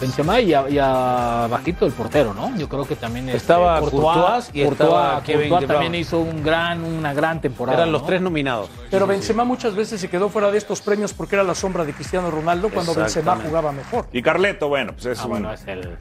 Benzema 0.00 0.40
y, 0.40 0.52
a- 0.52 0.68
y 0.68 0.76
a 0.78 1.46
bajito 1.48 1.86
el 1.86 1.92
portero, 1.92 2.34
¿no? 2.34 2.54
Yo 2.56 2.68
creo 2.68 2.84
que 2.84 2.96
también 2.96 3.26
este, 3.28 3.36
Estaba 3.38 3.78
Courtois 3.80 4.50
y 4.52 4.62
estaba 4.62 5.22
Kevin 5.22 5.48
Courtois 5.48 5.68
también 5.70 5.94
hizo 5.94 6.18
un 6.18 6.42
gran, 6.42 6.82
una 6.82 7.14
gran 7.14 7.40
temporada. 7.40 7.78
Eran 7.78 7.92
los 7.92 8.02
¿no? 8.02 8.06
tres 8.08 8.20
nominados. 8.20 8.68
Pero 8.90 9.06
Benzema 9.06 9.44
muchas 9.44 9.74
veces 9.76 10.00
se 10.00 10.08
quedó 10.10 10.28
fuera 10.28 10.50
de 10.50 10.58
estos 10.58 10.80
premios 10.80 11.14
porque 11.14 11.36
era 11.36 11.44
la 11.44 11.54
sombra 11.54 11.84
de 11.84 11.92
Cristiano 11.92 12.30
Ronaldo 12.30 12.70
cuando 12.70 12.92
Benzema 12.94 13.36
jugaba 13.36 13.70
mejor. 13.72 14.06
Y 14.12 14.20
Carleto, 14.20 14.68
bueno, 14.68 14.92
pues 14.94 15.06
es 15.06 15.20
Ah, 15.20 15.24
un 15.24 15.30
bueno, 15.30 15.52
es 15.52 15.64
el, 15.66 15.96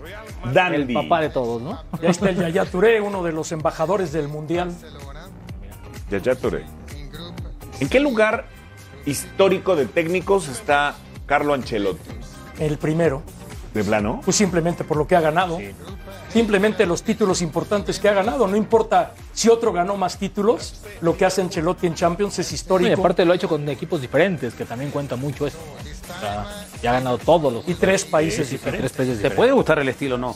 dandy. 0.52 0.78
el 0.82 0.94
papá 0.94 1.22
de 1.22 1.30
todos, 1.30 1.62
¿no? 1.62 1.80
Y 2.02 2.06
ahí 2.06 2.12
está 2.12 2.30
el 2.30 2.38
Yaya 2.38 2.66
Touré, 2.66 3.00
uno 3.00 3.22
de 3.24 3.32
los 3.32 3.52
embajadores 3.52 4.12
del 4.12 4.28
Mundial. 4.28 4.72
Yaya 6.10 6.36
Touré. 6.36 6.66
¿En 7.80 7.90
qué 7.90 8.00
lugar 8.00 8.46
histórico 9.06 9.76
de 9.76 9.86
técnicos 9.86 10.48
está 10.48 10.96
Carlo 11.26 11.54
Ancelotti? 11.54 12.10
El 12.60 12.78
primero, 12.78 13.24
¿De 13.74 13.84
plano? 13.84 14.22
pues 14.24 14.38
simplemente 14.38 14.84
por 14.84 14.98
lo 14.98 15.08
que 15.08 15.16
ha 15.16 15.22
ganado. 15.22 15.60
Simplemente 16.32 16.86
los 16.86 17.04
títulos 17.04 17.42
importantes 17.42 18.00
que 18.00 18.08
ha 18.10 18.14
ganado. 18.14 18.48
No 18.48 18.56
importa 18.56 19.14
si 19.34 19.50
otro 19.50 19.72
ganó 19.74 19.98
más 19.98 20.18
títulos, 20.18 20.82
lo 21.02 21.16
que 21.18 21.26
hace 21.26 21.42
Ancelotti 21.42 21.88
en 21.88 21.96
Champions 21.96 22.38
es 22.40 22.52
Y 22.52 22.56
histórico. 22.56 23.00
aparte 23.02 23.26
lo 23.26 23.34
ha 23.34 23.36
hecho 23.36 23.48
con 23.50 23.68
equipos 23.70 24.02
diferentes, 24.02 24.54
que 24.54 24.66
también 24.66 24.92
cuenta 24.92 25.16
mucho 25.16 25.48
eso. 25.48 25.58
O 26.18 26.20
sea, 26.20 26.66
ya 26.82 26.92
ha 26.92 26.94
ganado 26.94 27.18
todos 27.18 27.52
los. 27.54 27.68
Y 27.68 27.74
tres 27.76 28.06
países 28.06 28.48
Sí, 28.48 28.54
diferentes. 28.54 28.92
tres 28.92 28.98
países 28.98 29.14
Te 29.16 29.24
diferentes. 29.24 29.38
puede 29.38 29.52
gustar 29.52 29.80
el 29.80 29.90
estilo 29.90 30.16
o 30.16 30.18
no. 30.20 30.36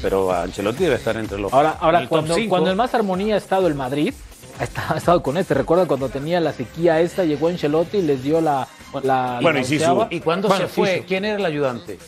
Pero 0.00 0.32
Ancelotti 0.32 0.84
debe 0.84 0.96
estar 0.96 1.16
entre 1.16 1.38
los. 1.38 1.52
Ahora, 1.52 1.76
ahora 1.80 2.00
el 2.00 2.08
cuando, 2.08 2.34
cuando 2.48 2.70
en 2.70 2.76
más 2.76 2.92
armonía 2.94 3.34
ha 3.36 3.38
estado 3.38 3.66
el 3.68 3.74
Madrid, 3.74 4.12
ha 4.58 4.64
estado, 4.64 4.94
ha 4.94 4.98
estado 4.98 5.22
con 5.22 5.36
este. 5.36 5.54
Recuerda 5.54 5.86
cuando 5.86 6.08
tenía 6.08 6.40
la 6.40 6.52
sequía 6.52 7.00
esta, 7.00 7.24
llegó 7.24 7.48
Ancelotti 7.48 7.98
y 7.98 8.02
les 8.02 8.22
dio 8.22 8.40
la. 8.40 8.66
La 9.04 9.38
Bueno, 9.42 9.58
la 9.58 9.64
y 9.64 9.64
Sisu. 9.64 10.06
¿Y 10.10 10.20
cuándo 10.20 10.48
Bueno, 10.48 10.66
se 10.66 10.72
fue? 10.72 10.94
Sisu. 10.96 11.06
¿Quién 11.08 11.24
era 11.24 11.36
el 11.38 11.44
ayudante? 11.46 11.98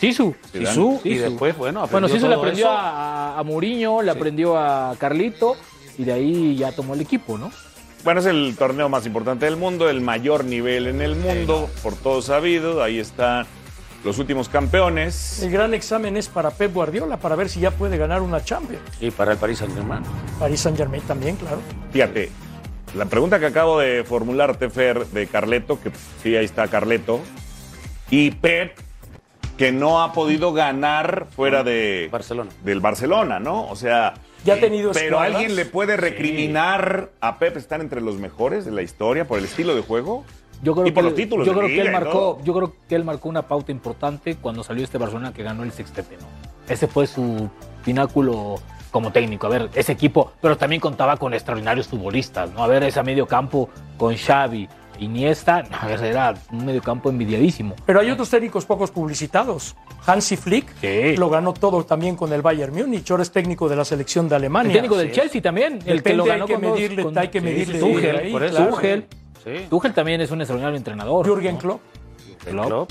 Sisu. 0.00 0.34
Sisu. 0.52 1.00
Y 1.04 1.14
después, 1.16 1.56
bueno, 1.56 1.80
Bueno, 1.90 2.06
aprendió 2.06 2.14
Sisu 2.16 2.28
le 2.28 2.34
aprendió 2.34 2.66
eso. 2.66 2.74
a, 2.76 3.38
a 3.38 3.42
Mourinho, 3.42 4.02
le 4.02 4.10
aprendió 4.10 4.56
a 4.58 4.94
Carlito 4.98 5.56
y 5.98 6.04
de 6.04 6.12
ahí 6.12 6.56
ya 6.56 6.72
tomó 6.72 6.94
el 6.94 7.00
equipo, 7.02 7.36
¿no? 7.36 7.50
Bueno, 8.02 8.20
es 8.20 8.26
el 8.26 8.56
torneo 8.58 8.88
más 8.88 9.04
importante 9.04 9.44
del 9.44 9.56
mundo, 9.56 9.90
el 9.90 10.00
mayor 10.00 10.44
nivel 10.46 10.86
en 10.86 11.02
el 11.02 11.16
mundo, 11.16 11.68
por 11.82 11.94
todo 11.96 12.22
sabido. 12.22 12.82
Ahí 12.82 12.98
están 12.98 13.46
los 14.02 14.18
últimos 14.18 14.48
campeones. 14.48 15.42
El 15.42 15.50
gran 15.50 15.74
examen 15.74 16.16
es 16.16 16.28
para 16.28 16.50
Pep 16.50 16.72
Guardiola, 16.72 17.18
para 17.18 17.36
ver 17.36 17.50
si 17.50 17.60
ya 17.60 17.70
puede 17.70 17.98
ganar 17.98 18.22
una 18.22 18.42
Champions. 18.42 18.80
Y 19.02 19.10
para 19.10 19.32
el 19.32 19.38
Paris 19.38 19.58
Saint-Germain. 19.58 20.02
Paris 20.38 20.60
Saint 20.60 20.78
Germain 20.78 21.02
también, 21.02 21.36
claro. 21.36 21.58
Fíjate, 21.92 22.30
la 22.94 23.06
pregunta 23.06 23.38
que 23.38 23.46
acabo 23.46 23.78
de 23.78 24.04
formularte, 24.04 24.68
Fer, 24.70 25.06
de 25.06 25.26
Carleto, 25.26 25.80
que 25.80 25.90
sí, 26.22 26.36
ahí 26.36 26.44
está 26.44 26.68
Carleto, 26.68 27.20
y 28.10 28.32
Pep, 28.32 28.76
que 29.56 29.72
no 29.72 30.02
ha 30.02 30.12
podido 30.12 30.52
ganar 30.52 31.26
fuera 31.34 31.62
de 31.62 32.08
Barcelona. 32.10 32.50
del 32.64 32.80
Barcelona, 32.80 33.38
¿no? 33.38 33.68
O 33.68 33.76
sea, 33.76 34.14
Ya 34.44 34.54
ha 34.54 34.60
tenido 34.60 34.92
pero 34.92 35.06
escuadras. 35.06 35.34
alguien 35.36 35.54
le 35.56 35.66
puede 35.66 35.96
recriminar 35.96 37.10
a 37.20 37.38
Pep 37.38 37.56
estar 37.56 37.80
entre 37.80 38.00
los 38.00 38.16
mejores 38.16 38.64
de 38.64 38.72
la 38.72 38.82
historia 38.82 39.26
por 39.28 39.38
el 39.38 39.44
estilo 39.44 39.74
de 39.74 39.82
juego. 39.82 40.24
Yo 40.62 40.74
creo 40.74 40.86
Y 40.86 40.90
por 40.92 41.04
que, 41.04 41.10
los 41.10 41.14
títulos 41.16 41.46
yo 41.46 41.54
creo 41.54 41.68
que 41.68 41.80
él 41.80 41.90
marcó, 41.92 42.38
yo 42.44 42.54
creo 42.54 42.74
que 42.88 42.94
él 42.94 43.04
marcó 43.04 43.28
una 43.28 43.42
pauta 43.48 43.70
importante 43.72 44.36
cuando 44.36 44.62
salió 44.62 44.84
este 44.84 44.98
Barcelona 44.98 45.32
que 45.32 45.42
ganó 45.42 45.62
el 45.62 45.72
sextete, 45.72 46.16
¿no? 46.18 46.26
Ese 46.68 46.86
fue 46.86 47.06
su 47.06 47.48
pináculo 47.84 48.56
como 48.90 49.12
técnico. 49.12 49.46
A 49.46 49.50
ver, 49.50 49.70
ese 49.74 49.92
equipo, 49.92 50.32
pero 50.40 50.56
también 50.56 50.80
contaba 50.80 51.16
con 51.16 51.32
extraordinarios 51.34 51.88
futbolistas, 51.88 52.50
¿no? 52.52 52.62
A 52.64 52.66
ver, 52.66 52.82
ese 52.84 53.02
medio 53.02 53.26
campo 53.26 53.68
con 53.96 54.16
Xavi, 54.16 54.68
Iniesta, 54.98 55.64
a 55.80 55.86
ver, 55.86 56.04
era 56.04 56.34
un 56.52 56.66
medio 56.66 56.82
campo 56.82 57.08
envidiadísimo. 57.08 57.74
Pero 57.86 58.00
hay 58.00 58.10
otros 58.10 58.28
técnicos 58.28 58.66
pocos 58.66 58.90
publicitados. 58.90 59.74
Hansi 60.06 60.36
Flick 60.36 60.74
Sí. 60.78 61.16
lo 61.16 61.30
ganó 61.30 61.54
todo 61.54 61.84
también 61.84 62.16
con 62.16 62.30
el 62.34 62.42
Bayern 62.42 62.74
Múnich. 62.74 63.10
Ahora 63.10 63.22
es 63.22 63.30
técnico 63.32 63.66
de 63.70 63.76
la 63.76 63.84
selección 63.86 64.28
de 64.28 64.36
Alemania. 64.36 64.68
El 64.68 64.74
técnico 64.74 64.98
del 64.98 65.08
Sí. 65.08 65.14
Chelsea 65.14 65.40
también, 65.40 65.78
el 65.86 66.02
que 66.02 66.12
lo 66.12 66.24
hay 66.24 66.28
ganó 66.30 66.44
que 66.46 66.52
con 66.54 66.62
medirle- 66.62 67.02
con- 67.02 67.16
hay 67.16 67.28
que 67.28 67.38
sí, 67.40 67.44
medirle 67.46 67.80
sí, 67.80 67.92
Tuchel, 67.94 68.16
ahí, 68.16 68.30
por 68.32 68.42
eso, 68.44 68.56
claro. 68.56 68.74
Tuchel. 68.74 69.06
Sí. 69.42 69.66
Tuchel 69.70 69.94
también 69.94 70.20
es 70.20 70.30
un 70.32 70.40
extraordinario 70.42 70.76
entrenador. 70.76 71.26
Jürgen 71.26 71.54
¿no? 71.54 71.58
Klopp. 71.60 71.80
Klopp. 72.44 72.66
Klopp. 72.66 72.90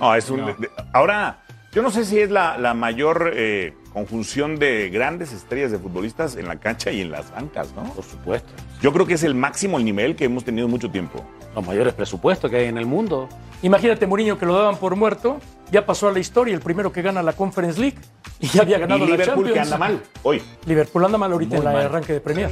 No, 0.00 0.14
es 0.14 0.28
un. 0.30 0.40
No. 0.40 0.46
de- 0.48 0.70
ahora, 0.92 1.40
yo 1.72 1.80
no 1.82 1.90
sé 1.90 2.04
si 2.04 2.18
es 2.18 2.30
la, 2.30 2.58
la 2.58 2.74
mayor 2.74 3.32
eh, 3.34 3.74
conjunción 3.92 4.58
de 4.58 4.88
grandes 4.90 5.32
estrellas 5.32 5.70
de 5.72 5.78
futbolistas 5.78 6.36
en 6.36 6.46
la 6.48 6.56
cancha 6.56 6.90
y 6.92 7.00
en 7.00 7.10
las 7.10 7.30
bancas, 7.32 7.72
¿no? 7.74 7.82
Por 7.94 8.04
supuesto. 8.04 8.48
Yo 8.80 8.92
creo 8.92 9.06
que 9.06 9.14
es 9.14 9.22
el 9.22 9.34
máximo 9.34 9.78
nivel 9.78 10.16
que 10.16 10.24
hemos 10.24 10.44
tenido 10.44 10.66
en 10.66 10.70
mucho 10.70 10.90
tiempo. 10.90 11.24
Los 11.54 11.66
mayores 11.66 11.92
presupuestos 11.94 12.50
que 12.50 12.58
hay 12.58 12.66
en 12.66 12.78
el 12.78 12.86
mundo. 12.86 13.28
Imagínate 13.62 14.06
Mourinho 14.06 14.38
que 14.38 14.46
lo 14.46 14.54
daban 14.54 14.76
por 14.76 14.96
muerto, 14.96 15.38
ya 15.70 15.84
pasó 15.84 16.08
a 16.08 16.12
la 16.12 16.18
historia, 16.20 16.54
el 16.54 16.60
primero 16.60 16.92
que 16.92 17.02
gana 17.02 17.22
la 17.22 17.32
Conference 17.34 17.78
League 17.80 17.98
y 18.38 18.46
ya 18.48 18.62
había 18.62 18.78
ganado 18.78 19.04
y 19.04 19.08
la 19.08 19.16
Liverpool 19.16 19.44
Champions. 19.46 19.52
que 19.54 19.60
anda 19.60 19.76
mal 19.78 20.02
hoy. 20.22 20.42
Liverpool 20.64 21.04
anda 21.04 21.18
mal 21.18 21.32
ahorita 21.32 21.56
Muy 21.56 21.66
en 21.66 21.72
mal. 21.72 21.84
arranque 21.84 22.12
de 22.14 22.20
Premier. 22.20 22.50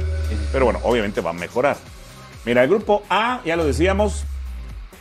Pero 0.51 0.65
bueno, 0.65 0.79
obviamente 0.83 1.21
va 1.21 1.31
a 1.31 1.33
mejorar. 1.33 1.77
Mira, 2.45 2.63
el 2.63 2.69
grupo 2.69 3.01
A, 3.09 3.41
ya 3.43 3.55
lo 3.55 3.65
decíamos, 3.65 4.23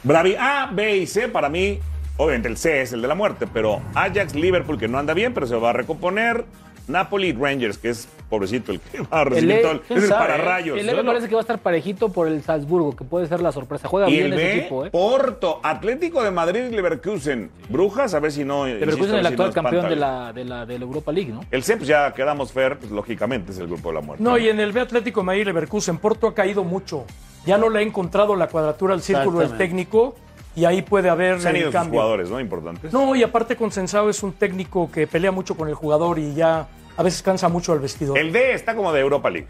Bravi 0.03 0.37
A, 0.37 0.70
B 0.72 0.96
y 0.98 1.07
C 1.07 1.29
para 1.29 1.48
mí, 1.48 1.79
obviamente 2.18 2.48
el 2.48 2.59
C 2.59 2.83
es 2.83 2.92
el 2.92 3.00
de 3.00 3.09
la 3.09 3.14
muerte, 3.14 3.46
pero 3.52 3.81
Ajax, 3.94 4.35
Liverpool 4.35 4.78
que 4.78 4.88
no 4.88 4.98
anda 4.98 5.14
bien, 5.14 5.33
pero 5.33 5.46
se 5.46 5.57
va 5.57 5.70
a 5.70 5.72
recomponer. 5.72 6.44
Napoli, 6.88 7.33
Rangers, 7.35 7.76
que 7.76 7.90
es 7.90 8.09
pobrecito 8.31 8.72
el 8.72 8.81
que 8.81 9.00
va 9.02 9.20
a 9.20 9.24
recibir 9.24 9.57
E, 9.57 9.59
todo. 9.61 9.72
el- 9.72 9.81
¿quién 9.83 9.98
Es 9.98 10.04
el 10.04 10.09
sabe, 10.09 10.26
pararrayos. 10.26 10.78
El 10.78 10.88
E 10.88 10.94
me 10.94 11.04
parece 11.04 11.28
que 11.28 11.35
va 11.35 11.40
a 11.40 11.42
estar 11.42 11.59
parejito 11.59 12.11
por 12.11 12.28
el 12.28 12.42
Salzburgo, 12.42 12.96
que 12.96 13.04
puede 13.04 13.26
ser 13.26 13.42
la 13.42 13.52
sorpresa. 13.52 13.88
Juega 13.88 14.09
Y 14.09 14.12
bien 14.12 14.26
el 14.28 14.33
ese 14.33 14.42
B, 14.42 14.57
equipo, 14.61 14.87
¿eh? 14.87 14.90
Porto, 14.90 15.61
Atlético 15.62 16.22
de 16.22 16.31
Madrid 16.31 16.62
y 16.64 16.74
Leverkusen. 16.74 17.50
Brujas, 17.68 18.14
a 18.14 18.20
ver 18.20 18.33
si 18.33 18.42
no. 18.42 18.66
Leverkusen 18.66 19.02
es 19.04 19.11
el 19.11 19.16
si 19.16 19.22
no 19.22 19.28
actual 19.28 19.52
campeón 19.52 19.87
de 19.88 19.92
el- 19.92 20.00
la, 20.00 20.33
de, 20.33 20.44
la, 20.46 20.64
de 20.64 20.78
la 20.78 20.85
Europa 20.87 21.12
League, 21.12 21.31
¿no? 21.31 21.40
El 21.50 21.62
C, 21.62 21.76
pues 21.76 21.88
ya 21.88 22.14
quedamos 22.14 22.52
fair, 22.52 22.78
pues 22.78 22.90
lógicamente 22.90 23.52
es 23.52 23.59
el 23.59 23.66
grupo 23.66 23.90
de 23.90 23.94
la 23.96 24.00
muerte. 24.00 24.24
No, 24.24 24.38
y 24.38 24.48
en 24.48 24.59
el 24.59 24.72
B 24.72 24.81
Atlético 24.81 25.20
de 25.20 25.26
Madrid 25.26 25.44
Leverkusen, 25.44 25.98
Porto 25.98 26.26
ha 26.26 26.35
caído 26.35 26.64
mucho. 26.64 27.04
Ya 27.44 27.59
no 27.59 27.68
le 27.68 27.81
ha 27.81 27.83
encontrado 27.83 28.35
la 28.35 28.46
cuadratura 28.48 28.94
al 28.94 29.02
círculo 29.02 29.40
del 29.40 29.59
técnico 29.59 30.14
y 30.59 30.64
ahí 30.64 30.83
puede 30.83 31.09
haber 31.09 31.40
Se 31.40 31.49
han 31.49 31.55
el 31.57 31.62
ido 31.62 31.71
sus 31.71 31.81
cambio. 31.81 32.01
jugadores, 32.01 32.31
¿no? 32.31 32.40
Importantes. 32.40 32.92
No, 32.92 33.14
y 33.14 33.23
aparte 33.23 33.57
Consensado 33.57 34.11
es 34.11 34.23
un 34.23 34.33
técnico 34.33 34.90
que 34.90 35.07
pelea 35.07 35.31
mucho 35.31 35.57
con 35.57 35.68
el 35.68 35.75
jugador 35.75 36.18
y 36.18 36.35
ya 36.35 36.66
a 36.97 37.03
veces 37.03 37.23
cansa 37.23 37.49
mucho 37.49 37.73
al 37.73 37.79
vestidor. 37.79 38.18
El 38.18 38.33
D 38.33 38.53
está 38.53 38.75
como 38.75 38.92
de 38.92 39.01
Europa 39.01 39.31
League. 39.31 39.49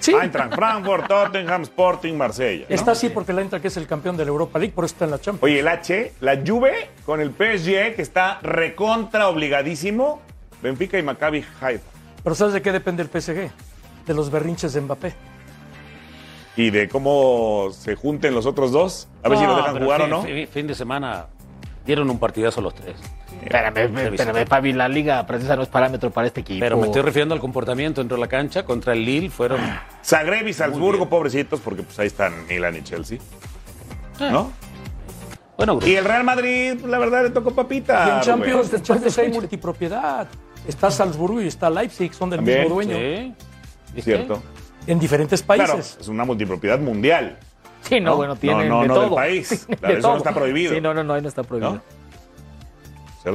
Sí. 0.00 0.12
Eintracht 0.14 0.54
Frankfurt, 0.54 1.06
Tottenham, 1.08 1.62
Sporting, 1.62 2.14
Marsella. 2.14 2.66
¿no? 2.68 2.74
Está 2.74 2.92
así 2.92 3.08
porque 3.08 3.32
la 3.32 3.42
entra 3.42 3.60
que 3.60 3.68
es 3.68 3.76
el 3.76 3.86
campeón 3.86 4.16
de 4.16 4.24
la 4.24 4.28
Europa 4.30 4.58
League, 4.58 4.72
por 4.74 4.84
eso 4.84 4.94
está 4.94 5.04
en 5.04 5.10
la 5.10 5.18
Champions. 5.20 5.42
Oye, 5.42 5.60
el 5.60 5.68
H, 5.68 6.12
la 6.20 6.40
Juve 6.46 6.90
con 7.04 7.20
el 7.20 7.30
PSG, 7.30 7.94
que 7.96 8.02
está 8.02 8.38
recontra 8.42 9.28
obligadísimo. 9.28 10.20
Benfica 10.62 10.98
y 10.98 11.02
Maccabi 11.02 11.44
Haifa. 11.60 11.84
Pero 12.22 12.34
¿sabes 12.34 12.54
de 12.54 12.62
qué 12.62 12.72
depende 12.72 13.02
el 13.02 13.08
PSG? 13.08 13.50
De 14.06 14.14
los 14.14 14.30
berrinches 14.30 14.72
de 14.72 14.80
Mbappé. 14.80 15.14
Y 16.56 16.70
de 16.70 16.88
cómo 16.88 17.68
se 17.72 17.94
junten 17.94 18.34
los 18.34 18.46
otros 18.46 18.72
dos. 18.72 19.08
A 19.22 19.28
ver 19.28 19.38
si 19.38 19.44
lo 19.44 19.56
dejan 19.56 19.78
jugar 19.78 20.02
o 20.02 20.08
no. 20.08 20.22
Fin, 20.22 20.48
fin 20.48 20.66
de 20.66 20.74
semana 20.74 21.26
dieron 21.84 22.10
un 22.10 22.18
partidazo 22.18 22.60
los 22.60 22.74
tres. 22.74 22.96
Espérame, 23.42 24.14
espérame, 24.14 24.46
Fabi, 24.46 24.72
la 24.72 24.88
Liga 24.88 25.22
Francesa 25.24 25.54
no 25.56 25.62
es 25.62 25.68
parámetro 25.68 26.10
para 26.10 26.26
este 26.26 26.40
equipo. 26.40 26.60
Pero 26.60 26.78
me 26.78 26.86
estoy 26.86 27.02
refiriendo 27.02 27.34
al 27.34 27.40
comportamiento 27.40 28.00
dentro 28.00 28.16
de 28.16 28.20
la 28.22 28.28
cancha 28.28 28.64
contra 28.64 28.92
el 28.94 29.04
Lille. 29.04 29.30
Fueron. 29.30 29.60
Zagreb 30.02 30.48
y 30.48 30.52
Salzburgo, 30.52 31.08
pobrecitos, 31.08 31.60
porque 31.60 31.82
pues 31.82 31.98
ahí 31.98 32.06
están 32.06 32.46
Milan 32.48 32.76
y 32.76 32.82
Chelsea. 32.82 33.18
¿No? 34.18 34.50
Bueno, 35.56 35.78
Y 35.84 35.94
el 35.94 36.04
Real 36.04 36.24
Madrid, 36.24 36.80
la 36.84 36.98
verdad, 36.98 37.22
le 37.22 37.30
tocó 37.30 37.54
papita. 37.54 38.06
y 38.06 38.10
en 38.16 38.20
Champions, 38.20 38.82
Champions 38.82 39.18
hay 39.18 39.30
multipropiedad. 39.30 40.26
Está 40.66 40.90
Salzburgo 40.90 41.40
y 41.40 41.46
está 41.46 41.70
Leipzig, 41.70 42.12
son 42.12 42.30
del 42.30 42.38
También, 42.38 42.60
mismo 42.62 42.74
dueño. 42.74 42.96
Sí. 42.96 43.34
Es 43.94 44.04
cierto. 44.04 44.42
En 44.86 44.98
diferentes 44.98 45.42
Claro, 45.42 45.74
países. 45.74 45.98
es 46.00 46.08
una 46.08 46.24
multipropiedad 46.24 46.78
mundial. 46.78 47.38
Sí, 47.82 48.00
no, 48.00 48.10
¿no? 48.10 48.16
bueno, 48.16 48.36
tienen 48.36 48.68
No, 48.68 48.76
no, 48.76 48.82
de 48.82 48.88
no 48.88 48.94
todo. 48.94 49.04
del 49.04 49.14
país. 49.14 49.66
De 49.68 49.76
Claro, 49.76 49.94
eso 49.94 50.02
todo. 50.02 50.12
no 50.12 50.18
está 50.18 50.34
prohibido. 50.34 50.74
Sí, 50.74 50.80
no, 50.80 50.94
no, 50.94 51.04
no, 51.04 51.14
ahí 51.14 51.22
no 51.22 51.28
está 51.28 51.42
prohibido. 51.42 51.74
¿No? 51.74 51.82
Ser 53.22 53.34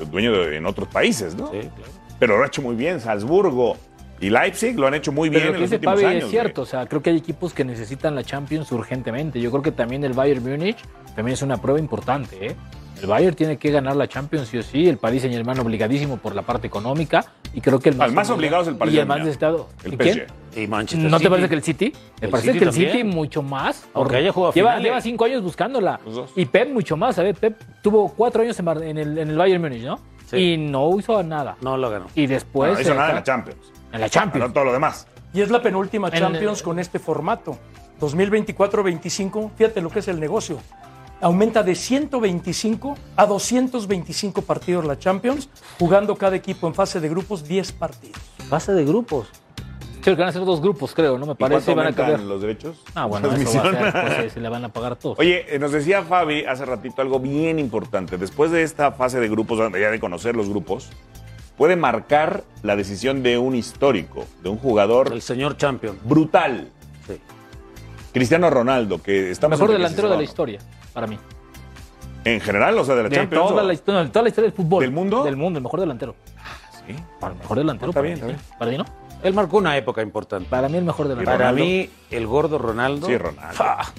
el 0.00 0.10
dueño 0.10 0.32
de, 0.32 0.56
en 0.56 0.66
otros 0.66 0.88
países, 0.88 1.34
¿no? 1.34 1.50
Sí, 1.50 1.58
claro. 1.60 1.92
Pero 2.18 2.36
lo 2.38 2.44
ha 2.44 2.46
hecho 2.46 2.62
muy 2.62 2.74
bien 2.76 3.00
Salzburgo 3.00 3.76
y 4.20 4.28
Leipzig 4.30 4.78
lo 4.78 4.86
han 4.86 4.94
hecho 4.94 5.12
muy 5.12 5.28
bien 5.30 5.42
Pero 5.42 5.52
lo 5.52 5.58
en 5.58 5.62
los 5.62 5.72
últimos 5.72 5.94
Pavi 5.94 6.04
años. 6.06 6.24
es 6.24 6.30
cierto, 6.30 6.62
o 6.62 6.66
sea, 6.66 6.86
creo 6.86 7.02
que 7.02 7.10
hay 7.10 7.16
equipos 7.16 7.54
que 7.54 7.64
necesitan 7.64 8.14
la 8.14 8.22
Champions 8.24 8.70
urgentemente. 8.72 9.40
Yo 9.40 9.50
creo 9.50 9.62
que 9.62 9.72
también 9.72 10.04
el 10.04 10.12
Bayern 10.12 10.42
Múnich 10.42 10.78
también 11.16 11.34
es 11.34 11.42
una 11.42 11.56
prueba 11.58 11.78
importante, 11.80 12.46
¿eh? 12.48 12.56
El 13.00 13.06
Bayern 13.06 13.34
tiene 13.34 13.56
que 13.56 13.70
ganar 13.70 13.96
la 13.96 14.06
Champions 14.08 14.48
sí 14.48 14.58
o 14.58 14.62
sí, 14.62 14.86
el 14.88 14.98
Paris 14.98 15.22
Saint 15.22 15.34
Germain 15.34 15.58
obligadísimo 15.58 16.18
por 16.18 16.34
la 16.34 16.42
parte 16.42 16.66
económica 16.66 17.24
y 17.54 17.60
creo 17.60 17.78
que 17.80 17.88
el 17.90 18.00
Ah, 18.00 18.04
el 18.06 18.12
más 18.12 18.28
obligado 18.30 18.62
es 18.62 18.68
el 18.68 18.76
Paris 18.76 18.94
y 18.94 18.98
el 18.98 19.06
más 19.06 19.18
necesitado. 19.20 19.68
El 19.84 19.94
¿Y 19.94 19.96
quién? 19.96 20.26
Y 20.56 20.66
Manchester 20.66 21.10
¿No 21.10 21.16
te 21.16 21.22
City. 21.22 21.30
parece 21.30 21.48
que 21.48 21.54
el 21.54 21.62
City? 21.62 21.92
Me 22.20 22.24
El 22.26 22.30
parece 22.30 22.46
City 22.48 22.58
que 22.58 22.64
el 22.66 22.72
City 22.72 23.04
mucho 23.04 23.42
más. 23.42 23.86
Aunque 23.94 24.16
haya 24.16 24.32
jugado 24.32 24.52
lleva, 24.52 24.70
finales. 24.70 24.84
lleva 24.84 25.00
cinco 25.00 25.24
años 25.24 25.42
buscándola. 25.42 25.98
Y 26.36 26.44
Pep 26.44 26.70
mucho 26.72 26.96
más. 26.96 27.18
A 27.18 27.22
ver, 27.22 27.34
Pep 27.34 27.58
tuvo 27.82 28.12
cuatro 28.14 28.42
años 28.42 28.58
en, 28.58 28.98
el, 28.98 29.18
en 29.18 29.30
el 29.30 29.36
Bayern 29.36 29.62
Múnich, 29.62 29.82
¿no? 29.82 29.98
Sí. 30.26 30.36
Y 30.36 30.56
no 30.58 30.98
hizo 30.98 31.22
nada. 31.22 31.56
No 31.62 31.76
lo 31.76 31.88
ganó. 31.90 32.06
Y 32.14 32.26
después... 32.26 32.74
no 32.74 32.80
hizo 32.80 32.92
eh, 32.92 32.96
nada 32.96 33.08
en 33.10 33.14
la 33.16 33.22
Champions. 33.22 33.72
En 33.92 34.00
la 34.00 34.08
Champions. 34.10 34.42
Ganó 34.42 34.52
todo 34.52 34.64
lo 34.64 34.72
demás. 34.72 35.06
Y 35.32 35.40
es 35.40 35.50
la 35.50 35.62
penúltima 35.62 36.08
el- 36.08 36.18
Champions 36.18 36.62
con 36.62 36.78
este 36.78 36.98
formato. 36.98 37.56
2024-25, 38.00 39.50
fíjate 39.56 39.80
lo 39.80 39.90
que 39.90 40.00
es 40.00 40.08
el 40.08 40.20
negocio. 40.20 40.58
Aumenta 41.20 41.62
de 41.62 41.74
125 41.74 42.96
a 43.16 43.26
225 43.26 44.42
partidos 44.42 44.84
la 44.86 44.98
Champions, 44.98 45.48
jugando 45.78 46.16
cada 46.16 46.36
equipo 46.36 46.66
en 46.66 46.74
fase 46.74 46.98
de 47.00 47.08
grupos 47.10 47.44
10 47.46 47.72
partidos. 47.72 48.16
Fase 48.48 48.72
de 48.72 48.84
grupos. 48.84 49.28
Sí, 50.02 50.14
van 50.14 50.28
a 50.28 50.32
ser 50.32 50.46
dos 50.46 50.62
grupos, 50.62 50.94
creo, 50.94 51.18
¿no? 51.18 51.26
Me 51.26 51.32
¿Y 51.32 51.34
parece. 51.34 51.74
cuánto 51.74 51.76
Van 51.76 51.86
a 51.92 51.94
cambiar. 51.94 52.20
los 52.20 52.40
derechos? 52.40 52.78
Ah, 52.94 53.04
bueno, 53.04 53.30
eso 53.34 53.58
va 53.58 53.68
a 53.68 53.70
ser, 53.92 54.16
pues, 54.16 54.32
se 54.32 54.40
le 54.40 54.48
van 54.48 54.64
a 54.64 54.70
pagar 54.70 54.96
todos. 54.96 55.18
Oye, 55.18 55.44
eh, 55.54 55.58
nos 55.58 55.72
decía 55.72 56.02
Fabi 56.02 56.44
hace 56.46 56.64
ratito 56.64 57.02
algo 57.02 57.20
bien 57.20 57.58
importante. 57.58 58.16
Después 58.16 58.50
de 58.50 58.62
esta 58.62 58.92
fase 58.92 59.20
de 59.20 59.28
grupos, 59.28 59.58
ya 59.78 59.90
de 59.90 60.00
conocer 60.00 60.34
los 60.34 60.48
grupos, 60.48 60.88
puede 61.58 61.76
marcar 61.76 62.44
la 62.62 62.76
decisión 62.76 63.22
de 63.22 63.36
un 63.36 63.54
histórico, 63.54 64.24
de 64.42 64.48
un 64.48 64.56
jugador 64.56 65.12
El 65.12 65.20
señor 65.20 65.58
champion. 65.58 65.98
brutal. 66.02 66.70
Sí. 67.06 67.20
Cristiano 68.14 68.48
Ronaldo, 68.48 69.02
que 69.02 69.30
estamos 69.30 69.58
mejor 69.60 69.74
delantero 69.76 70.08
de 70.08 70.16
la 70.16 70.22
historia, 70.22 70.60
para 70.92 71.06
mí. 71.06 71.18
En 72.24 72.40
general, 72.40 72.78
o 72.78 72.84
sea, 72.84 72.94
de 72.94 73.04
la 73.04 73.08
De 73.08 73.16
Champions. 73.16 73.48
toda 73.48 73.62
¿o? 73.62 73.66
la, 73.66 73.72
historia, 73.72 74.08
toda 74.12 74.22
la 74.22 74.28
historia 74.28 74.50
del 74.50 74.56
fútbol. 74.56 74.82
¿Del 74.82 74.92
mundo? 74.92 75.24
Del 75.24 75.36
mundo, 75.36 75.58
el 75.58 75.62
mejor 75.62 75.80
delantero. 75.80 76.14
Sí. 76.86 76.94
Para 77.18 77.32
el 77.32 77.38
mejor 77.38 77.58
delantero. 77.58 77.90
Está 77.90 78.00
para 78.00 78.14
bien, 78.14 78.14
mí, 78.14 78.18
está 78.20 78.26
bien. 78.26 78.38
sí. 78.38 78.54
Para 78.58 78.70
ti, 78.70 78.78
¿no? 78.78 78.84
Él 79.22 79.34
marcó 79.34 79.58
una 79.58 79.76
época 79.76 80.02
importante. 80.02 80.48
Para 80.48 80.68
mí 80.68 80.78
el 80.78 80.84
mejor 80.84 81.08
delantero. 81.08 81.36
Para 81.38 81.52
mí, 81.52 81.90
el 82.10 82.26
gordo 82.26 82.58
Ronaldo. 82.58 83.06
Sí, 83.06 83.16
Ronaldo. 83.16 83.54
Fa. 83.54 83.92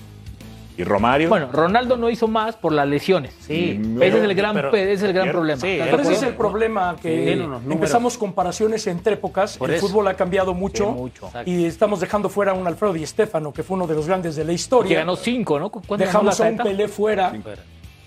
¿Y 0.77 0.83
Romario? 0.83 1.29
Bueno, 1.29 1.49
Ronaldo 1.51 1.97
no 1.97 2.09
hizo 2.09 2.27
más 2.27 2.55
por 2.55 2.71
las 2.71 2.87
lesiones. 2.87 3.35
Sí, 3.41 3.79
ese 3.99 4.17
es 4.19 4.23
el 4.23 4.33
gran, 4.33 4.55
pero- 4.55 4.69
ese 4.69 4.93
es 4.93 5.03
el 5.03 5.13
gran 5.13 5.25
pero- 5.27 5.39
problema. 5.39 5.61
sí, 5.61 5.67
¿Estás 5.67 5.85
de 5.85 5.91
Pero 5.91 6.03
ese 6.03 6.13
es 6.13 6.23
el 6.23 6.33
problema, 6.35 6.95
que 7.01 7.33
empezamos 7.69 8.17
comparaciones 8.17 8.87
entre 8.87 9.13
épocas, 9.13 9.57
Por 9.57 9.69
el 9.69 9.75
eso. 9.75 9.87
fútbol 9.87 10.07
ha 10.07 10.13
cambiado 10.15 10.53
mucho, 10.53 10.85
Sí, 10.85 10.91
mucho. 10.91 11.29
y 11.45 11.65
estamos 11.65 11.99
dejando 11.99 12.29
fuera 12.29 12.51
a 12.51 12.55
un 12.55 12.65
Alfredo 12.65 12.93
Di 12.93 13.05
Stéfano, 13.05 13.53
que 13.53 13.63
fue 13.63 13.75
uno 13.75 13.85
de 13.87 13.95
los 13.95 14.07
grandes 14.07 14.35
de 14.35 14.43
la 14.43 14.49
Que 14.49 14.53
historia. 14.55 14.99
ganó 14.99 15.15
cinco, 15.15 15.59
¿no? 15.59 15.69
¿Cuánto 15.69 15.97
Dejamos 15.97 16.39
a 16.39 16.45
un 16.49 16.57
Pelé 16.57 16.87
fuera, 16.87 17.33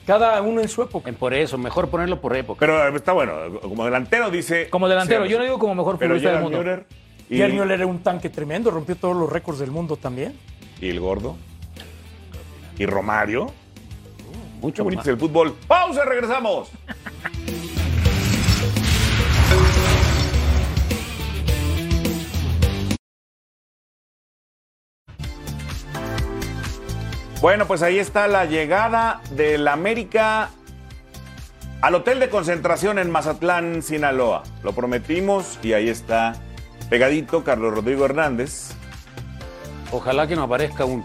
cada 0.06 0.40
uno 0.42 0.60
en 0.60 0.68
su 0.68 0.82
época. 0.82 1.08
En 1.08 1.16
por 1.16 1.32
eso, 1.34 1.56
mejor 1.58 1.88
ponerlo 1.88 2.20
por 2.20 2.36
época. 2.36 2.58
Pero 2.60 2.88
eh, 2.88 2.92
está 2.96 3.12
bueno. 3.12 3.32
Como 3.62 3.84
delantero 3.84 4.30
dice. 4.30 4.68
Como 4.70 4.88
delantero, 4.88 5.26
yo 5.26 5.38
no 5.38 5.44
digo 5.44 5.58
como 5.58 5.74
mejor 5.74 5.98
futbolista 5.98 6.32
del 6.32 6.42
mundo. 6.42 6.58
Müller 6.58 6.86
y, 7.30 7.36
Müller 7.40 7.70
era 7.72 7.86
un 7.86 8.00
tanque 8.00 8.28
tremendo, 8.28 8.70
rompió 8.70 8.96
todos 8.96 9.16
los 9.16 9.30
récords 9.30 9.58
del 9.60 9.70
mundo 9.70 9.96
también. 9.96 10.34
y 10.80 10.88
el 10.90 11.00
gordo. 11.00 11.36
Y 12.78 12.86
Romario. 12.86 13.52
Mucho 14.60 14.84
bonito 14.84 15.02
es 15.02 15.08
el 15.08 15.18
fútbol. 15.18 15.54
¡Pausa! 15.66 16.04
¡Regresamos! 16.04 16.70
Bueno, 27.44 27.66
pues 27.66 27.82
ahí 27.82 27.98
está 27.98 28.26
la 28.26 28.46
llegada 28.46 29.20
del 29.32 29.68
América 29.68 30.48
al 31.82 31.94
hotel 31.94 32.18
de 32.18 32.30
concentración 32.30 32.98
en 32.98 33.10
Mazatlán, 33.10 33.82
Sinaloa. 33.82 34.44
Lo 34.62 34.72
prometimos 34.72 35.58
y 35.62 35.74
ahí 35.74 35.90
está 35.90 36.36
pegadito 36.88 37.44
Carlos 37.44 37.74
Rodrigo 37.74 38.06
Hernández. 38.06 38.70
Ojalá 39.92 40.26
que 40.26 40.36
no 40.36 40.44
aparezca 40.44 40.86
un. 40.86 41.04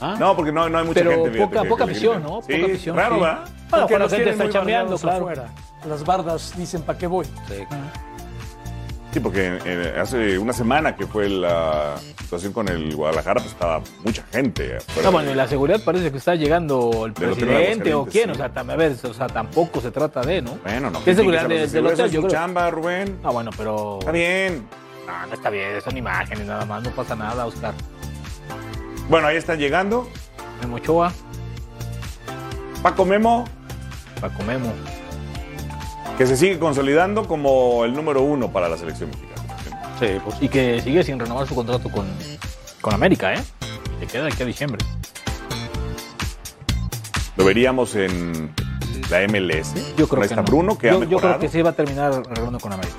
¿Ah? 0.00 0.16
No, 0.18 0.36
porque 0.36 0.52
no, 0.52 0.68
no 0.68 0.78
hay 0.78 0.84
mucha 0.84 1.00
Pero 1.00 1.10
gente. 1.10 1.30
fíjate, 1.32 1.46
poca- 1.48 1.62
que- 1.62 1.68
poca 1.68 1.86
que 1.86 1.92
gritan. 1.94 2.22
¿no? 2.22 2.42
Sí, 2.42 2.52
Poca 2.54 2.64
afición, 2.72 2.96
raro, 2.96 3.14
sí. 3.14 3.20
¿verdad? 3.20 3.38
Bueno, 3.44 3.54
Porque 3.70 3.86
cuando 3.94 3.98
la 4.06 4.10
gente 4.16 4.30
está 4.30 4.48
chambeando, 4.50 4.98
claro. 4.98 5.16
afuera. 5.18 5.44
Las 5.88 6.04
bardas 6.04 6.52
dicen, 6.56 6.82
¿para 6.82 6.98
qué 6.98 7.06
voy? 7.06 7.26
Sí. 7.48 7.64
Sí, 9.12 9.20
porque 9.20 9.58
eh, 9.64 9.94
hace 10.00 10.36
una 10.38 10.52
semana 10.52 10.96
que 10.96 11.06
fue 11.06 11.28
la 11.28 11.94
situación 12.18 12.52
con 12.52 12.68
el 12.68 12.96
Guadalajara, 12.96 13.40
pues 13.40 13.52
estaba 13.52 13.80
mucha 14.04 14.24
gente. 14.32 14.78
No, 15.04 15.12
bueno, 15.12 15.28
de- 15.28 15.34
y 15.34 15.36
la 15.36 15.46
seguridad 15.46 15.80
parece 15.84 16.10
que 16.10 16.18
está 16.18 16.34
llegando 16.34 17.06
el 17.06 17.14
Del 17.14 17.30
presidente 17.30 17.94
o 17.94 18.04
quién, 18.06 18.24
sí. 18.24 18.30
o 18.32 18.34
sea, 18.34 18.50
a 18.56 18.62
ver, 18.76 18.96
o 19.04 19.14
sea, 19.14 19.28
tampoco 19.28 19.80
se 19.80 19.92
trata 19.92 20.20
de, 20.22 20.42
¿no? 20.42 20.58
Bueno, 20.64 20.90
no. 20.90 21.04
¿Qué 21.04 21.14
seguridad 21.14 21.42
los 21.42 21.50
de- 21.50 21.58
del 21.68 21.84
de 21.84 21.92
hotel? 21.92 22.10
Yo 22.10 22.20
creo. 22.22 22.30
chamba, 22.32 22.68
Rubén. 22.70 23.20
Ah, 23.22 23.30
bueno, 23.30 23.50
pero... 23.56 23.98
Está 24.00 24.10
bien. 24.10 24.66
No, 25.06 25.26
no 25.28 25.34
está 25.34 25.50
bien, 25.50 25.80
son 25.84 25.96
imágenes 25.96 26.46
nada 26.46 26.64
más, 26.64 26.82
no 26.82 26.90
pasa 26.90 27.14
nada, 27.14 27.46
Oscar. 27.46 27.74
Bueno, 29.08 29.26
ahí 29.26 29.36
están 29.36 29.58
llegando. 29.58 30.08
Memo 30.60 30.76
Ochoa, 30.76 31.12
Paco 32.82 33.04
Memo, 33.04 33.44
Paco 34.20 34.42
Memo. 34.44 34.72
que 36.16 36.26
se 36.26 36.36
sigue 36.36 36.58
consolidando 36.58 37.26
como 37.26 37.84
el 37.84 37.92
número 37.92 38.22
uno 38.22 38.50
para 38.50 38.68
la 38.68 38.78
selección 38.78 39.10
mexicana. 39.10 39.42
Sí, 39.98 40.06
pues. 40.24 40.36
Y 40.40 40.48
que 40.48 40.80
sigue 40.80 41.02
sin 41.04 41.18
renovar 41.18 41.46
su 41.46 41.54
contrato 41.54 41.90
con, 41.90 42.06
con 42.80 42.94
América, 42.94 43.34
¿eh? 43.34 43.42
Le 44.00 44.06
queda 44.06 44.26
aquí 44.26 44.42
a 44.42 44.46
diciembre. 44.46 44.84
Lo 47.36 47.44
veríamos 47.44 47.94
en 47.96 48.52
la 49.10 49.20
MLS. 49.28 49.74
Yo 49.96 50.08
creo 50.08 50.22
Ahí 50.22 50.28
que 50.28 50.34
está 50.34 50.36
no. 50.36 50.44
Bruno, 50.44 50.78
que 50.78 50.86
yo, 50.88 50.92
ha 50.96 51.00
yo 51.00 51.00
mejorado. 51.00 51.38
creo 51.38 51.40
que 51.40 51.48
sí 51.48 51.62
va 51.62 51.70
a 51.70 51.74
terminar 51.74 52.22
renovando 52.28 52.58
con 52.60 52.72
América. 52.72 52.94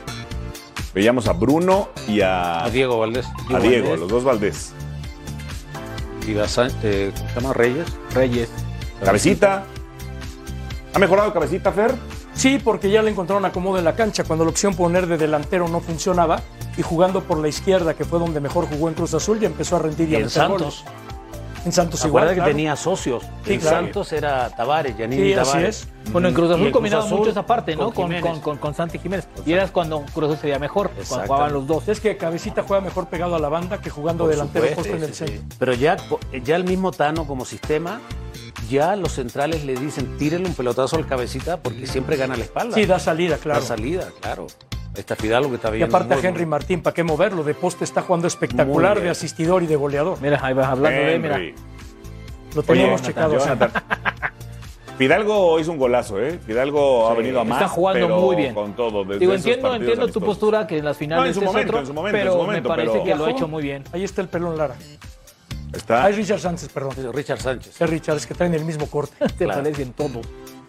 Veíamos 0.94 1.28
a 1.28 1.34
Bruno 1.34 1.90
y 2.08 2.22
a, 2.22 2.64
A 2.64 2.70
Diego 2.70 3.00
Valdés. 3.00 3.26
a 3.54 3.60
Diego, 3.60 3.90
Valdés. 3.90 4.00
los 4.00 4.10
dos 4.10 4.24
Valdés. 4.24 4.74
Y 6.28 6.34
da 6.34 6.48
San- 6.48 6.72
eh, 6.84 7.12
¿cómo 7.16 7.28
se 7.30 7.36
llama? 7.42 7.54
Reyes. 7.54 7.86
Reyes. 8.14 8.50
Cabecita. 9.04 9.64
¿Ha 10.94 11.00
mejorado 11.00 11.34
Cabecita, 11.34 11.72
Fer? 11.72 11.94
Sí, 12.34 12.60
porque 12.64 12.90
ya 12.90 13.02
le 13.02 13.12
encontraron 13.12 13.46
acomodo 13.46 13.78
en 13.80 13.86
la 13.86 13.96
cancha 13.96 14.24
cuando 14.24 14.44
la 14.46 14.52
opción 14.52 14.76
poner 14.76 15.08
de 15.08 15.18
delantero 15.18 15.68
no 15.68 15.80
funcionaba 15.80 16.42
y 16.78 16.82
jugando 16.82 17.24
por 17.24 17.38
la 17.40 17.48
izquierda, 17.48 17.94
que 17.94 18.04
fue 18.06 18.20
donde 18.20 18.40
mejor 18.42 18.66
jugó 18.68 18.90
en 18.90 18.94
Cruz 18.96 19.14
Azul, 19.14 19.40
ya 19.40 19.48
empezó 19.48 19.78
a 19.78 19.80
rendir 19.80 20.10
y 20.10 20.14
Y 20.14 20.16
a 20.16 20.18
meter 20.20 20.32
Santos. 20.32 20.84
goles. 20.86 21.05
En 21.66 21.72
Santos 21.72 22.06
igual. 22.06 22.30
Que 22.30 22.36
claro. 22.36 22.52
tenía 22.52 22.76
socios. 22.76 23.24
Sí, 23.44 23.54
en 23.54 23.60
claro. 23.60 23.78
Santos 23.78 24.14
era 24.14 24.50
Tavares, 24.52 24.96
Yanini 24.98 25.22
Sí, 25.24 25.34
así 25.34 25.52
Tavares. 25.52 25.88
es. 26.06 26.12
Bueno, 26.12 26.28
en 26.28 26.34
Cruz 26.36 26.52
Azul 26.52 26.68
Azul 26.94 27.18
mucho 27.18 27.32
esa 27.32 27.46
parte, 27.46 27.76
¿no? 27.76 27.86
con 27.92 27.94
Con, 27.94 28.16
Jiménez. 28.16 28.60
con, 28.60 28.76
Santi 28.76 29.00
Jiménez. 29.00 29.28
Y 29.46 29.54
era 29.54 29.68
cuando 29.70 30.04
Cruz 30.14 30.26
Azul 30.26 30.38
se 30.38 30.48
veía 30.48 30.60
mejor, 30.60 30.92
cuando 31.08 31.26
jugaban 31.28 31.54
los 31.54 31.66
dos. 31.68 31.88
Es 31.88 32.00
que 32.00 32.16
Cabecita 32.18 32.64
juega 32.64 32.82
mejor 32.82 33.08
pegado 33.08 33.36
a 33.36 33.40
la 33.40 33.50
banda 33.50 33.82
que 33.82 33.90
jugando 33.90 34.26
Por 34.26 34.32
delantero 34.32 34.68
supuesto, 34.68 34.92
puesto 34.92 34.98
en 34.98 35.10
el 35.10 35.16
sí, 35.16 35.26
sí. 35.26 35.32
centro. 35.40 35.58
Pero 35.58 35.74
ya, 35.74 35.98
ya 36.44 36.56
el 36.56 36.64
mismo 36.64 36.92
Tano 36.92 37.26
como 37.26 37.44
sistema, 37.46 38.00
ya 38.70 38.96
los 38.96 39.14
centrales 39.14 39.66
le 39.66 39.76
dicen, 39.76 40.18
tírenle 40.18 40.48
un 40.48 40.54
pelotazo 40.56 40.96
al 40.98 41.08
cabecita 41.08 41.58
porque 41.58 41.88
siempre 41.88 42.16
gana 42.18 42.38
la 42.38 42.44
espalda. 42.44 42.76
Sí, 42.76 42.86
da 42.86 43.00
salida, 43.00 43.38
claro. 43.38 43.62
Da 43.62 43.66
salida, 43.66 44.08
claro. 44.22 44.46
Está 44.96 45.16
Fidalgo 45.16 45.50
que 45.50 45.56
está 45.56 45.70
Y 45.70 45.74
bien. 45.74 45.90
aparte 45.90 46.14
a 46.14 46.18
muy, 46.18 46.26
Henry 46.26 46.46
Martín, 46.46 46.82
¿para 46.82 46.94
qué 46.94 47.04
moverlo? 47.04 47.44
De 47.44 47.54
poste 47.54 47.84
está 47.84 48.02
jugando 48.02 48.28
espectacular, 48.28 49.00
de 49.02 49.10
asistidor 49.10 49.62
y 49.64 49.68
de 49.68 49.76
goleador. 49.76 50.18
Mira, 50.22 50.40
ahí 50.42 50.54
vas 50.54 50.68
hablando 50.68 51.00
de, 51.00 51.20
mira. 51.20 51.36
Henry. 51.36 51.56
Lo 52.56 52.64
teníamos 52.64 53.02
Oye, 53.02 53.08
checado. 53.10 53.38
Jonathan. 53.38 53.72
Fidalgo 54.98 55.60
hizo 55.60 55.74
un 55.74 55.78
golazo, 55.78 56.22
¿eh? 56.22 56.40
Fidalgo 56.46 57.10
ha 57.10 57.14
venido 57.16 57.42
a 57.42 57.44
más. 57.44 57.58
está 57.62 57.68
jugando 57.68 58.08
pero 58.08 58.20
muy 58.22 58.36
bien. 58.38 58.54
Con 58.54 58.74
todo. 58.78 59.04
desde 59.04 59.20
Digo, 59.20 59.34
entiendo, 59.34 59.76
entiendo 59.76 60.08
tu 60.08 60.22
postura 60.22 60.66
que 60.66 60.78
en 60.78 60.86
las 60.86 60.96
finales 60.96 61.22
No, 61.22 61.28
en 61.28 61.34
su 61.34 61.40
es 61.42 61.46
momento, 61.46 61.70
otro, 61.72 61.80
en 61.82 61.86
su 61.88 61.94
momento, 61.94 62.18
en 62.18 62.24
pero 62.24 62.32
su 62.32 62.38
momento, 62.40 62.70
me 62.70 62.76
parece 62.76 62.92
pero- 62.94 63.04
que 63.04 63.16
lo 63.16 63.26
ha 63.26 63.32
hecho 63.32 63.48
muy 63.50 63.62
bien. 63.64 63.84
Ahí 63.92 64.06
está 64.06 64.22
el 64.22 64.30
pelón 64.30 64.58
Lara. 64.58 64.76
Está. 65.76 66.06
Ahí 66.06 66.14
Richard 66.14 66.40
Sánchez, 66.40 66.70
perdón. 66.70 66.94
Richard 67.14 67.40
Sánchez. 67.42 67.82
Es 67.82 67.90
Richard, 67.90 68.18
es 68.18 68.26
que 68.26 68.34
traen 68.34 68.54
el 68.54 68.66
mismo 68.66 68.88
corte. 68.88 69.16
Te 69.38 69.46
Claro. 69.46 69.62
parecen 69.64 69.94
todo. 69.94 70.22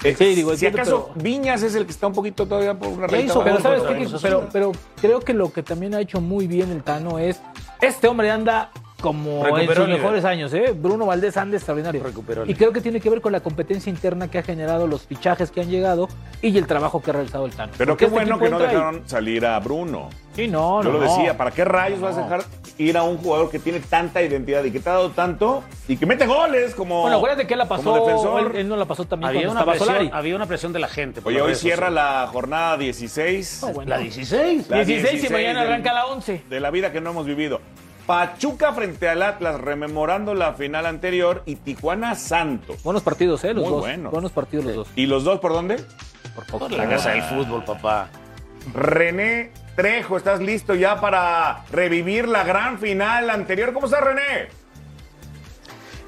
Eh, 0.04 0.14
Sí, 0.16 0.34
digo, 0.34 0.50
si 0.56 0.66
entiendo, 0.66 0.78
acaso 0.80 1.10
pero- 1.14 1.22
Viñas 1.24 1.62
es 1.62 1.74
el 1.74 1.86
que 1.86 1.92
está 1.92 2.06
un 2.06 2.12
poquito 2.12 2.46
todavía 2.46 2.78
por 2.78 2.88
una 2.88 3.06
hizo. 3.18 3.42
Pero 3.42 3.60
sabes 3.60 3.82
qué? 3.82 4.06
Pero, 4.20 4.48
pero 4.52 4.72
creo 5.00 5.20
que 5.20 5.32
lo 5.32 5.52
que 5.52 5.62
también 5.62 5.94
ha 5.94 6.00
hecho 6.00 6.20
muy 6.20 6.46
bien 6.46 6.70
el 6.70 6.82
Tano 6.82 7.18
es 7.18 7.40
este 7.80 8.06
hombre 8.08 8.30
anda 8.30 8.70
como 9.00 9.46
en 9.58 9.74
sus 9.74 9.88
mejores 9.88 10.24
años, 10.24 10.52
¿eh? 10.54 10.74
Bruno 10.76 11.06
Valdés 11.06 11.36
anda 11.36 11.56
extraordinario. 11.56 12.02
Recuperó 12.02 12.44
y 12.46 12.54
creo 12.54 12.72
que 12.72 12.80
tiene 12.80 12.98
que 13.00 13.08
ver 13.10 13.20
con 13.20 13.30
la 13.32 13.40
competencia 13.40 13.90
interna 13.90 14.28
que 14.30 14.38
ha 14.38 14.42
generado 14.42 14.86
los 14.86 15.02
fichajes 15.02 15.50
que 15.50 15.60
han 15.60 15.68
llegado 15.70 16.08
y 16.42 16.56
el 16.56 16.66
trabajo 16.66 17.00
que 17.02 17.10
ha 17.10 17.14
realizado 17.14 17.46
el 17.46 17.52
Tano. 17.52 17.72
Pero 17.76 17.92
Porque 17.92 18.06
qué 18.06 18.14
este 18.14 18.14
bueno 18.14 18.38
que 18.38 18.48
no 18.50 18.58
dejaron 18.58 19.02
salir 19.08 19.44
a 19.46 19.58
Bruno. 19.60 20.08
Sí, 20.36 20.46
no, 20.48 20.82
Yo 20.82 20.92
no. 20.92 20.98
lo 20.98 21.00
decía, 21.00 21.36
¿para 21.36 21.50
qué 21.50 21.64
rayos 21.64 22.00
vas 22.00 22.16
a 22.18 22.22
dejar 22.22 22.44
ir 22.78 22.96
a 22.98 23.02
un 23.02 23.16
jugador 23.16 23.50
que 23.50 23.58
tiene 23.58 23.80
tanta 23.80 24.22
identidad 24.22 24.62
y 24.64 24.70
que 24.70 24.78
te 24.80 24.88
ha 24.90 24.92
dado 24.92 25.10
tanto 25.10 25.64
y 25.88 25.96
que 25.96 26.04
mete 26.06 26.26
goles 26.26 26.74
como 26.74 27.00
Bueno, 27.00 27.16
acuérdate 27.16 27.46
que 27.46 27.54
él 27.54 27.58
la 27.58 27.66
pasó, 27.68 27.84
como 27.84 28.04
defensor? 28.06 28.50
él, 28.52 28.56
él 28.60 28.68
no 28.68 28.76
la 28.76 28.84
pasó 28.84 29.06
también 29.06 29.30
Había 29.30 29.50
una, 29.50 29.64
presión, 29.64 29.86
Solari. 29.88 30.10
había 30.12 30.36
una 30.36 30.46
presión 30.46 30.72
de 30.74 30.78
la 30.78 30.88
gente. 30.88 31.22
por 31.22 31.32
Oye, 31.32 31.40
hoy 31.40 31.54
cierra 31.54 31.88
la 31.90 32.28
jornada 32.30 32.76
16 32.76 33.60
No, 33.62 33.68
bueno. 33.72 33.88
La 33.88 33.98
16. 33.98 34.68
La 34.68 34.84
16 34.84 35.24
y 35.24 35.32
mañana 35.32 35.62
del- 35.62 35.72
arranca 35.72 35.92
la 35.94 36.06
11. 36.06 36.42
de 36.48 36.60
la 36.60 36.70
vida 36.70 36.92
que 36.92 37.00
no 37.00 37.10
hemos 37.10 37.24
vivido. 37.26 37.60
Pachuca 38.06 38.72
frente 38.74 39.08
al 39.08 39.22
Atlas, 39.22 39.58
rememorando 39.60 40.34
la 40.34 40.52
final 40.52 40.86
anterior, 40.86 41.42
y 41.46 41.56
Tijuana 41.56 42.14
Santos. 42.14 42.80
Buenos 42.84 43.02
partidos, 43.02 43.42
¿eh? 43.42 43.54
Los 43.54 43.64
Muy 43.64 43.72
dos. 43.72 43.80
buenos. 43.80 44.12
Buenos 44.12 44.30
partidos 44.32 44.64
los 44.66 44.74
dos. 44.76 44.88
¿Y 44.94 45.06
los 45.06 45.24
dos 45.24 45.40
por 45.40 45.52
dónde? 45.52 45.82
Por 46.34 46.44
poco. 46.46 46.68
La 46.68 46.88
casa 46.88 47.10
del 47.10 47.22
fútbol, 47.22 47.64
papá. 47.64 48.08
René 48.74 49.50
Trejo, 49.76 50.16
¿estás 50.16 50.40
listo 50.40 50.74
ya 50.74 50.98
para 51.02 51.66
revivir 51.70 52.26
la 52.26 52.44
gran 52.44 52.78
final 52.78 53.28
anterior? 53.28 53.74
¿Cómo 53.74 53.84
estás, 53.84 54.00
René? 54.02 54.48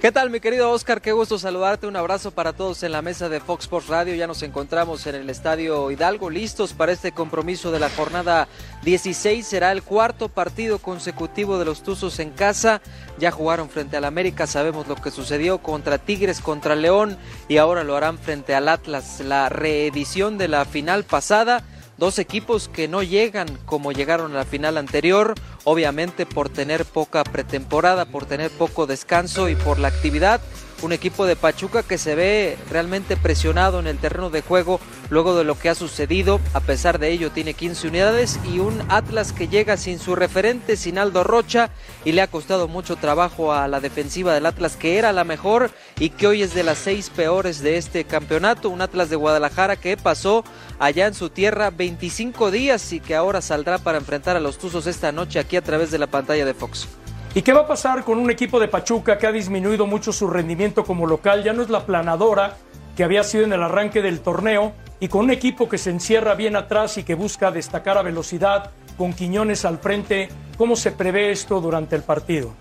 ¿Qué 0.01 0.11
tal, 0.11 0.31
mi 0.31 0.41
querido 0.41 0.71
Oscar? 0.71 1.03
Qué 1.03 1.13
gusto 1.13 1.39
saludarte. 1.39 1.87
Un 1.87 1.97
abrazo 1.97 2.31
para 2.31 2.55
todos 2.55 2.83
en 2.83 2.93
la 2.93 3.03
mesa 3.03 3.29
de 3.29 3.41
Fox 3.41 3.65
Sports 3.65 3.89
Radio. 3.89 4.15
Ya 4.15 4.27
nos 4.27 4.43
encontramos 4.43 5.07
en 5.07 5.17
el 5.17 5.29
Estadio 5.29 5.91
Hidalgo, 5.91 6.31
listos 6.31 6.73
para 6.73 6.93
este 6.93 7.13
compromiso 7.13 7.71
de 7.71 7.81
la 7.81 7.91
jornada 7.91 8.49
16. 8.85 9.47
Será 9.47 9.71
el 9.73 9.83
cuarto 9.83 10.31
partido 10.31 10.79
consecutivo 10.79 11.59
de 11.59 11.67
los 11.67 11.83
Tuzos 11.83 12.21
en 12.21 12.31
casa. 12.31 12.81
Ya 13.19 13.33
jugaron 13.33 13.69
frente 13.69 13.99
al 13.99 14.05
América, 14.07 14.47
sabemos 14.47 14.89
lo 14.89 14.95
que 14.95 15.11
sucedió 15.11 15.59
contra 15.59 15.99
Tigres, 15.99 16.41
contra 16.41 16.75
León 16.75 17.19
y 17.49 17.59
ahora 17.59 17.85
lo 17.85 17.97
harán 17.97 18.19
frente 18.19 18.55
al 18.55 18.71
Atlas. 18.71 19.21
La 19.21 19.51
reedición 19.51 20.39
de 20.39 20.49
la 20.49 20.65
final 20.65 21.05
pasada. 21.05 21.65
Dos 21.99 22.21
equipos 22.21 22.69
que 22.69 22.87
no 22.87 23.03
llegan 23.03 23.49
como 23.67 23.91
llegaron 23.91 24.31
a 24.31 24.39
la 24.39 24.45
final 24.45 24.79
anterior, 24.79 25.35
obviamente 25.65 26.27
por 26.27 26.49
tener 26.49 26.85
poca 26.85 27.25
pretemporada, 27.25 28.05
por 28.05 28.25
tener 28.25 28.53
poco 28.53 28.87
descanso 28.87 29.49
y 29.49 29.57
por 29.57 29.81
la 29.81 29.89
actividad. 29.89 30.41
Un 30.81 30.93
equipo 30.93 31.27
de 31.27 31.35
Pachuca 31.35 31.83
que 31.83 31.99
se 31.99 32.15
ve 32.15 32.57
realmente 32.71 33.17
presionado 33.17 33.81
en 33.81 33.89
el 33.89 33.99
terreno 33.99 34.31
de 34.31 34.43
juego 34.43 34.79
luego 35.11 35.37
de 35.37 35.43
lo 35.43 35.59
que 35.59 35.71
ha 35.71 35.75
sucedido. 35.75 36.39
A 36.55 36.61
pesar 36.61 37.01
de 37.01 37.11
ello 37.11 37.33
tiene 37.33 37.55
15 37.55 37.89
unidades 37.89 38.39
y 38.45 38.61
un 38.61 38.81
Atlas 38.89 39.33
que 39.33 39.49
llega 39.49 39.77
sin 39.77 39.99
su 39.99 40.15
referente, 40.15 40.77
sin 40.77 40.99
Aldo 40.99 41.25
Rocha 41.25 41.71
y 42.05 42.13
le 42.13 42.23
ha 42.23 42.29
costado 42.29 42.69
mucho 42.69 42.95
trabajo 42.95 43.53
a 43.53 43.67
la 43.67 43.81
defensiva 43.81 44.33
del 44.35 44.47
Atlas 44.47 44.77
que 44.77 44.99
era 44.99 45.13
la 45.13 45.25
mejor 45.25 45.73
y 45.99 46.11
que 46.11 46.29
hoy 46.29 46.43
es 46.43 46.55
de 46.55 46.63
las 46.63 46.79
seis 46.79 47.11
peores 47.11 47.61
de 47.61 47.77
este 47.77 48.05
campeonato. 48.05 48.71
Un 48.71 48.81
Atlas 48.81 49.11
de 49.11 49.17
Guadalajara 49.17 49.75
que 49.75 49.97
pasó 49.97 50.45
allá 50.79 51.07
en 51.07 51.15
su 51.15 51.31
tierra 51.31 51.71
25 51.71 52.51
días 52.51 52.93
y 52.93 53.01
que 53.01 53.15
ahora 53.15 53.41
saldrá 53.41 53.79
para 53.79 53.99
enfrentar 53.99 54.37
a 54.37 54.41
los 54.41 54.59
Tuzos 54.59 54.87
esta 54.87 55.13
noche 55.13 55.39
aquí 55.39 55.57
a 55.57 55.63
través 55.63 55.91
de 55.91 55.99
la 55.99 56.07
pantalla 56.07 56.45
de 56.45 56.55
Fox. 56.55 56.89
¿Y 57.35 57.43
qué 57.43 57.53
va 57.53 57.61
a 57.61 57.67
pasar 57.67 58.05
con 58.05 58.19
un 58.19 58.31
equipo 58.31 58.59
de 58.59 58.69
Pachuca 58.69 59.19
que 59.19 59.27
ha 59.27 59.33
disminuido 59.33 59.87
mucho 59.87 60.13
su 60.13 60.29
rendimiento 60.29 60.85
como 60.85 61.07
local? 61.07 61.45
Ya 61.45 61.53
no 61.53 61.63
es 61.63 61.69
la 61.69 61.85
planadora 61.85 62.57
que 62.97 63.05
había 63.05 63.23
sido 63.23 63.45
en 63.45 63.53
el 63.53 63.63
arranque 63.63 64.03
del 64.03 64.21
torneo 64.21 64.73
y 64.99 65.09
con 65.09 65.27
un 65.27 65.31
equipo 65.31 65.69
que 65.69 65.79
se 65.79 65.91
encierra 65.91 66.35
bien 66.35 66.57
atrás 66.57 66.99
y 66.99 67.05
que 67.05 67.15
busca 67.15 67.51
destacar 67.51 67.99
a 67.99 68.03
velocidad 68.03 68.71
con 68.97 69.13
Quiñones 69.13 69.65
al 69.65 69.79
frente. 69.79 70.29
¿Cómo 70.57 70.75
se 70.75 70.91
prevé 70.91 71.31
esto 71.31 71.61
durante 71.61 71.95
el 71.95 72.03
partido? 72.03 72.55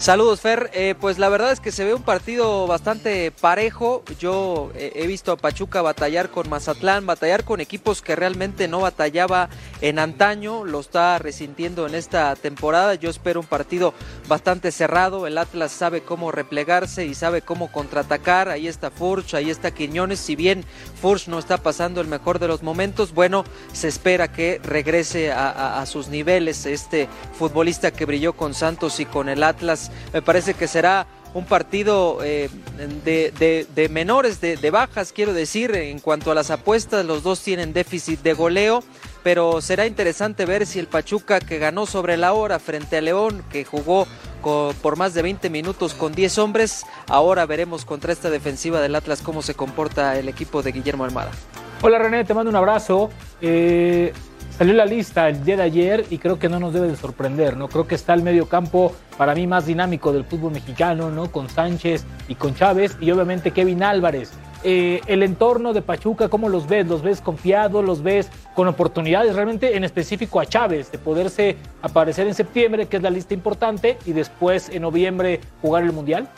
Saludos, 0.00 0.40
Fer. 0.40 0.70
Eh, 0.72 0.94
pues 0.98 1.18
la 1.18 1.28
verdad 1.28 1.52
es 1.52 1.60
que 1.60 1.70
se 1.70 1.84
ve 1.84 1.92
un 1.92 2.02
partido 2.02 2.66
bastante 2.66 3.30
parejo. 3.32 4.02
Yo 4.18 4.70
eh, 4.74 4.92
he 4.94 5.06
visto 5.06 5.30
a 5.30 5.36
Pachuca 5.36 5.82
batallar 5.82 6.30
con 6.30 6.48
Mazatlán, 6.48 7.04
batallar 7.04 7.44
con 7.44 7.60
equipos 7.60 8.00
que 8.00 8.16
realmente 8.16 8.66
no 8.66 8.80
batallaba 8.80 9.50
en 9.82 9.98
antaño. 9.98 10.64
Lo 10.64 10.80
está 10.80 11.18
resintiendo 11.18 11.86
en 11.86 11.94
esta 11.94 12.34
temporada. 12.34 12.94
Yo 12.94 13.10
espero 13.10 13.40
un 13.40 13.46
partido 13.46 13.92
bastante 14.26 14.72
cerrado. 14.72 15.26
El 15.26 15.36
Atlas 15.36 15.70
sabe 15.70 16.00
cómo 16.00 16.32
replegarse 16.32 17.04
y 17.04 17.12
sabe 17.12 17.42
cómo 17.42 17.70
contraatacar. 17.70 18.48
Ahí 18.48 18.68
está 18.68 18.90
Furch, 18.90 19.34
ahí 19.34 19.50
está 19.50 19.70
Quiñones. 19.70 20.18
Si 20.18 20.34
bien 20.34 20.64
Furch 20.98 21.28
no 21.28 21.38
está 21.38 21.58
pasando 21.58 22.00
el 22.00 22.08
mejor 22.08 22.38
de 22.38 22.48
los 22.48 22.62
momentos, 22.62 23.12
bueno, 23.12 23.44
se 23.74 23.88
espera 23.88 24.32
que 24.32 24.62
regrese 24.64 25.30
a, 25.30 25.84
sus 25.84 26.08
niveles 26.08 26.64
este 26.64 27.06
futbolista 27.38 27.90
que 27.90 28.06
brilló 28.06 28.32
con 28.32 28.54
Santos 28.54 28.98
y 28.98 29.04
con 29.04 29.28
el 29.28 29.42
Atlas. 29.42 29.89
Me 30.12 30.22
parece 30.22 30.54
que 30.54 30.68
será 30.68 31.06
un 31.34 31.44
partido 31.44 32.18
eh, 32.24 32.48
de, 33.04 33.88
menores, 33.90 34.40
de, 34.40 34.70
bajas, 34.70 35.12
quiero 35.12 35.32
decir, 35.32 35.74
en 35.74 36.00
cuanto 36.00 36.30
a 36.30 36.34
las 36.34 36.50
apuestas, 36.50 37.04
los 37.04 37.22
dos 37.22 37.40
tienen 37.40 37.72
déficit 37.72 38.20
de 38.22 38.32
goleo, 38.34 38.82
pero 39.22 39.60
será 39.60 39.86
interesante 39.86 40.44
ver 40.44 40.66
si 40.66 40.78
el 40.78 40.86
Pachuca 40.86 41.40
que 41.40 41.58
ganó 41.58 41.86
sobre 41.86 42.16
la 42.16 42.32
hora 42.32 42.58
frente 42.58 42.96
a 42.96 43.00
León, 43.00 43.44
que 43.50 43.64
jugó 43.64 44.06
por 44.40 44.96
más 44.96 45.14
de 45.14 45.22
20 45.22 45.50
minutos 45.50 45.94
con 45.94 46.12
10 46.12 46.38
hombres, 46.38 46.84
ahora 47.06 47.46
veremos 47.46 47.84
contra 47.84 48.12
esta 48.12 48.30
defensiva 48.30 48.80
del 48.80 48.94
Atlas 48.96 49.20
cómo 49.22 49.42
se 49.42 49.54
comporta 49.54 50.18
el 50.18 50.28
equipo 50.28 50.62
de 50.62 50.72
Guillermo 50.72 51.04
Almada. 51.04 51.30
Hola 51.82 51.98
René, 51.98 52.24
te 52.24 52.34
mando 52.34 52.50
un 52.50 52.56
abrazo. 52.56 53.10
Eh, 53.40 54.12
salió 54.60 54.74
la 54.74 54.84
lista 54.84 55.26
el 55.30 55.42
día 55.42 55.56
de 55.56 55.62
ayer 55.62 56.04
y 56.10 56.18
creo 56.18 56.38
que 56.38 56.50
no 56.50 56.60
nos 56.60 56.74
debe 56.74 56.88
de 56.88 56.94
sorprender, 56.94 57.56
¿no? 57.56 57.68
Creo 57.68 57.86
que 57.86 57.94
está 57.94 58.12
el 58.12 58.22
medio 58.22 58.46
campo 58.46 58.92
para 59.16 59.34
mí 59.34 59.46
más 59.46 59.64
dinámico 59.64 60.12
del 60.12 60.26
fútbol 60.26 60.52
mexicano, 60.52 61.10
¿no? 61.10 61.32
Con 61.32 61.48
Sánchez 61.48 62.04
y 62.28 62.34
con 62.34 62.54
Chávez 62.54 62.94
y 63.00 63.10
obviamente 63.10 63.52
Kevin 63.52 63.82
Álvarez. 63.82 64.32
Eh, 64.62 65.00
el 65.06 65.22
entorno 65.22 65.72
de 65.72 65.80
Pachuca, 65.80 66.28
¿cómo 66.28 66.50
los 66.50 66.68
ves? 66.68 66.86
¿Los 66.86 67.00
ves 67.00 67.22
confiados? 67.22 67.82
¿Los 67.82 68.02
ves 68.02 68.28
con 68.54 68.68
oportunidades? 68.68 69.34
Realmente 69.34 69.78
en 69.78 69.84
específico 69.84 70.40
a 70.40 70.44
Chávez 70.44 70.92
de 70.92 70.98
poderse 70.98 71.56
aparecer 71.80 72.26
en 72.26 72.34
septiembre, 72.34 72.84
que 72.84 72.98
es 72.98 73.02
la 73.02 73.08
lista 73.08 73.32
importante, 73.32 73.96
y 74.04 74.12
después 74.12 74.68
en 74.68 74.82
noviembre 74.82 75.40
jugar 75.62 75.84
el 75.84 75.92
Mundial. 75.92 76.28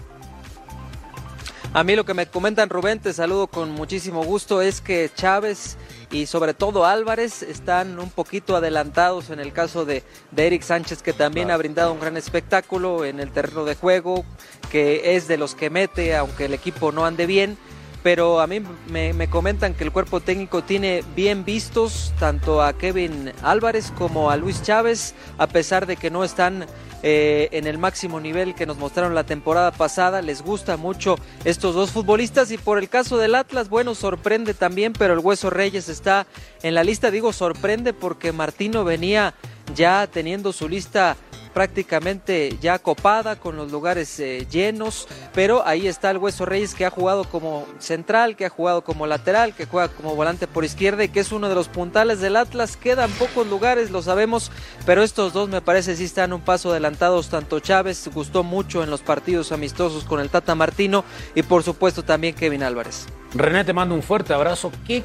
A 1.74 1.84
mí 1.84 1.96
lo 1.96 2.04
que 2.04 2.12
me 2.12 2.26
comentan 2.26 2.68
Rubén, 2.68 2.98
te 2.98 3.14
saludo 3.14 3.46
con 3.46 3.70
muchísimo 3.70 4.22
gusto, 4.24 4.60
es 4.60 4.82
que 4.82 5.10
Chávez 5.14 5.78
y 6.10 6.26
sobre 6.26 6.52
todo 6.52 6.84
Álvarez 6.84 7.42
están 7.42 7.98
un 7.98 8.10
poquito 8.10 8.54
adelantados 8.54 9.30
en 9.30 9.40
el 9.40 9.54
caso 9.54 9.86
de, 9.86 10.02
de 10.32 10.46
Eric 10.46 10.60
Sánchez, 10.60 11.00
que 11.00 11.14
también 11.14 11.50
ha 11.50 11.56
brindado 11.56 11.94
un 11.94 12.00
gran 12.00 12.18
espectáculo 12.18 13.06
en 13.06 13.20
el 13.20 13.30
terreno 13.30 13.64
de 13.64 13.74
juego, 13.74 14.26
que 14.70 15.16
es 15.16 15.28
de 15.28 15.38
los 15.38 15.54
que 15.54 15.70
mete, 15.70 16.14
aunque 16.14 16.44
el 16.44 16.52
equipo 16.52 16.92
no 16.92 17.06
ande 17.06 17.24
bien. 17.24 17.56
Pero 18.02 18.40
a 18.40 18.46
mí 18.46 18.60
me, 18.88 19.14
me 19.14 19.30
comentan 19.30 19.72
que 19.72 19.84
el 19.84 19.92
cuerpo 19.92 20.20
técnico 20.20 20.62
tiene 20.62 21.02
bien 21.16 21.44
vistos 21.44 22.12
tanto 22.18 22.60
a 22.60 22.74
Kevin 22.74 23.32
Álvarez 23.42 23.92
como 23.96 24.30
a 24.30 24.36
Luis 24.36 24.62
Chávez, 24.62 25.14
a 25.38 25.46
pesar 25.46 25.86
de 25.86 25.96
que 25.96 26.10
no 26.10 26.22
están 26.22 26.66
eh, 27.02 27.48
en 27.52 27.66
el 27.66 27.78
máximo 27.78 28.20
nivel 28.20 28.54
que 28.54 28.66
nos 28.66 28.78
mostraron 28.78 29.14
la 29.14 29.24
temporada 29.24 29.72
pasada. 29.72 30.22
Les 30.22 30.42
gusta 30.42 30.76
mucho 30.76 31.16
estos 31.44 31.74
dos 31.74 31.90
futbolistas 31.90 32.50
y 32.50 32.58
por 32.58 32.78
el 32.78 32.88
caso 32.88 33.18
del 33.18 33.34
Atlas, 33.34 33.68
bueno, 33.68 33.94
sorprende 33.94 34.54
también, 34.54 34.92
pero 34.92 35.14
el 35.14 35.20
Hueso 35.20 35.50
Reyes 35.50 35.88
está 35.88 36.26
en 36.62 36.74
la 36.74 36.84
lista. 36.84 37.10
Digo 37.10 37.32
sorprende 37.32 37.92
porque 37.92 38.32
Martino 38.32 38.84
venía 38.84 39.34
ya 39.74 40.06
teniendo 40.06 40.52
su 40.52 40.68
lista 40.68 41.16
prácticamente 41.52 42.56
ya 42.60 42.78
copada 42.78 43.36
con 43.36 43.56
los 43.56 43.70
lugares 43.70 44.18
eh, 44.20 44.46
llenos, 44.50 45.08
pero 45.34 45.66
ahí 45.66 45.86
está 45.86 46.10
el 46.10 46.18
Hueso 46.18 46.46
Reyes 46.46 46.74
que 46.74 46.84
ha 46.86 46.90
jugado 46.90 47.24
como 47.24 47.66
central, 47.78 48.36
que 48.36 48.46
ha 48.46 48.50
jugado 48.50 48.82
como 48.82 49.06
lateral, 49.06 49.54
que 49.54 49.66
juega 49.66 49.88
como 49.88 50.14
volante 50.14 50.46
por 50.46 50.64
izquierda 50.64 51.04
y 51.04 51.08
que 51.08 51.20
es 51.20 51.32
uno 51.32 51.48
de 51.48 51.54
los 51.54 51.68
puntales 51.68 52.20
del 52.20 52.36
Atlas. 52.36 52.76
Quedan 52.76 53.10
pocos 53.12 53.46
lugares, 53.46 53.90
lo 53.90 54.02
sabemos, 54.02 54.50
pero 54.86 55.02
estos 55.02 55.32
dos 55.32 55.48
me 55.48 55.60
parece 55.60 55.96
sí 55.96 56.04
están 56.04 56.32
un 56.32 56.40
paso 56.40 56.70
adelantados. 56.70 57.28
Tanto 57.28 57.60
Chávez 57.60 58.08
gustó 58.12 58.42
mucho 58.42 58.82
en 58.82 58.90
los 58.90 59.02
partidos 59.02 59.52
amistosos 59.52 60.04
con 60.04 60.20
el 60.20 60.30
Tata 60.30 60.54
Martino 60.54 61.04
y 61.34 61.42
por 61.42 61.62
supuesto 61.62 62.02
también 62.02 62.34
Kevin 62.34 62.62
Álvarez. 62.62 63.06
René, 63.34 63.64
te 63.64 63.72
mando 63.72 63.94
un 63.94 64.02
fuerte 64.02 64.34
abrazo. 64.34 64.70
¿Qué 64.86 65.02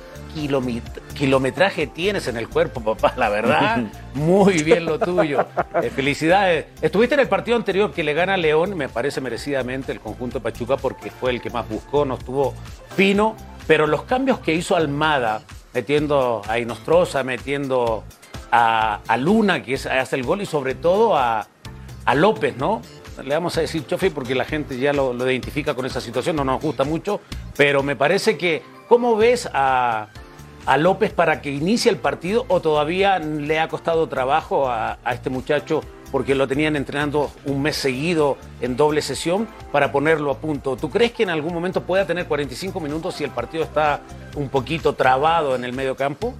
kilometraje 1.16 1.88
tienes 1.88 2.28
en 2.28 2.38
el 2.38 2.50
cuerpo, 2.50 2.82
papá? 2.82 3.14
La 3.18 3.30
verdad, 3.30 3.84
muy 4.14 4.64
bien 4.64 4.86
lo 4.86 5.00
tuyo. 5.00 5.46
Eh, 5.82 5.90
felicidades. 5.90 6.66
Estuviste 6.82 7.16
en 7.16 7.22
el 7.22 7.30
partido 7.30 7.56
anterior 7.56 7.92
que 7.92 8.04
le 8.04 8.14
gana 8.14 8.36
León, 8.38 8.76
me 8.76 8.90
parece 8.90 9.22
merecidamente 9.22 9.92
el 9.92 10.00
conjunto 10.00 10.42
Pachuca 10.42 10.78
porque 10.78 11.10
fue 11.10 11.32
el 11.32 11.42
que 11.42 11.50
más 11.50 11.68
buscó, 11.70 12.06
no 12.06 12.16
estuvo 12.16 12.54
fino, 12.96 13.36
pero 13.66 13.88
los 13.88 14.04
cambios 14.04 14.40
que 14.40 14.54
hizo 14.54 14.76
Almada, 14.76 15.42
metiendo 15.74 16.42
a 16.48 16.60
Inostroza, 16.60 17.24
metiendo 17.24 18.04
a, 18.52 19.00
a 19.08 19.18
Luna, 19.18 19.64
que 19.64 19.76
es, 19.76 19.86
hace 19.86 20.18
el 20.18 20.24
gol, 20.24 20.42
y 20.42 20.46
sobre 20.46 20.76
todo 20.76 21.16
a, 21.16 21.48
a 22.06 22.16
López, 22.16 22.58
¿no? 22.58 22.82
Le 23.24 23.34
vamos 23.34 23.58
a 23.58 23.62
decir 23.62 23.86
Chofi 23.86 24.10
porque 24.10 24.36
la 24.36 24.46
gente 24.46 24.78
ya 24.78 24.94
lo, 24.94 25.14
identifica 25.30 25.74
con 25.74 25.86
esa 25.86 26.02
situación, 26.02 26.36
no 26.36 26.44
nos 26.44 26.62
gusta 26.62 26.84
mucho, 26.84 27.22
pero 27.56 27.84
me 27.84 27.96
parece 27.96 28.38
que, 28.38 28.62
¿cómo 28.88 29.16
ves 29.16 29.50
a, 29.54 30.08
a 30.66 30.78
López 30.78 31.12
para 31.12 31.42
que 31.42 31.52
inicie 31.52 31.92
el 31.92 31.98
partido 31.98 32.46
o 32.48 32.62
todavía 32.62 33.20
le 33.20 33.60
ha 33.60 33.68
costado 33.68 34.08
trabajo 34.08 34.70
a, 34.70 35.00
a, 35.04 35.14
este 35.14 35.30
muchacho 35.30 35.82
porque 36.12 36.36
lo 36.36 36.48
tenían 36.48 36.76
entrenando 36.76 37.32
un 37.46 37.62
mes 37.62 37.76
seguido 37.76 38.38
en 38.62 38.78
doble 38.78 39.02
sesión 39.02 39.48
para 39.72 39.92
ponerlo 39.92 40.32
a 40.32 40.38
punto? 40.38 40.78
¿Tú 40.78 40.90
crees 40.90 41.12
que 41.12 41.24
en 41.24 41.30
algún 41.30 41.54
momento 41.54 41.82
pueda 41.84 42.06
tener 42.06 42.28
45 42.28 42.80
minutos 42.80 43.16
si 43.16 43.24
el 43.24 43.32
partido 43.32 43.64
está 43.64 44.02
un 44.36 44.50
poquito 44.50 44.94
trabado 44.94 45.56
en 45.56 45.66
el 45.66 45.74
medio 45.74 45.96
campo? 45.96 46.34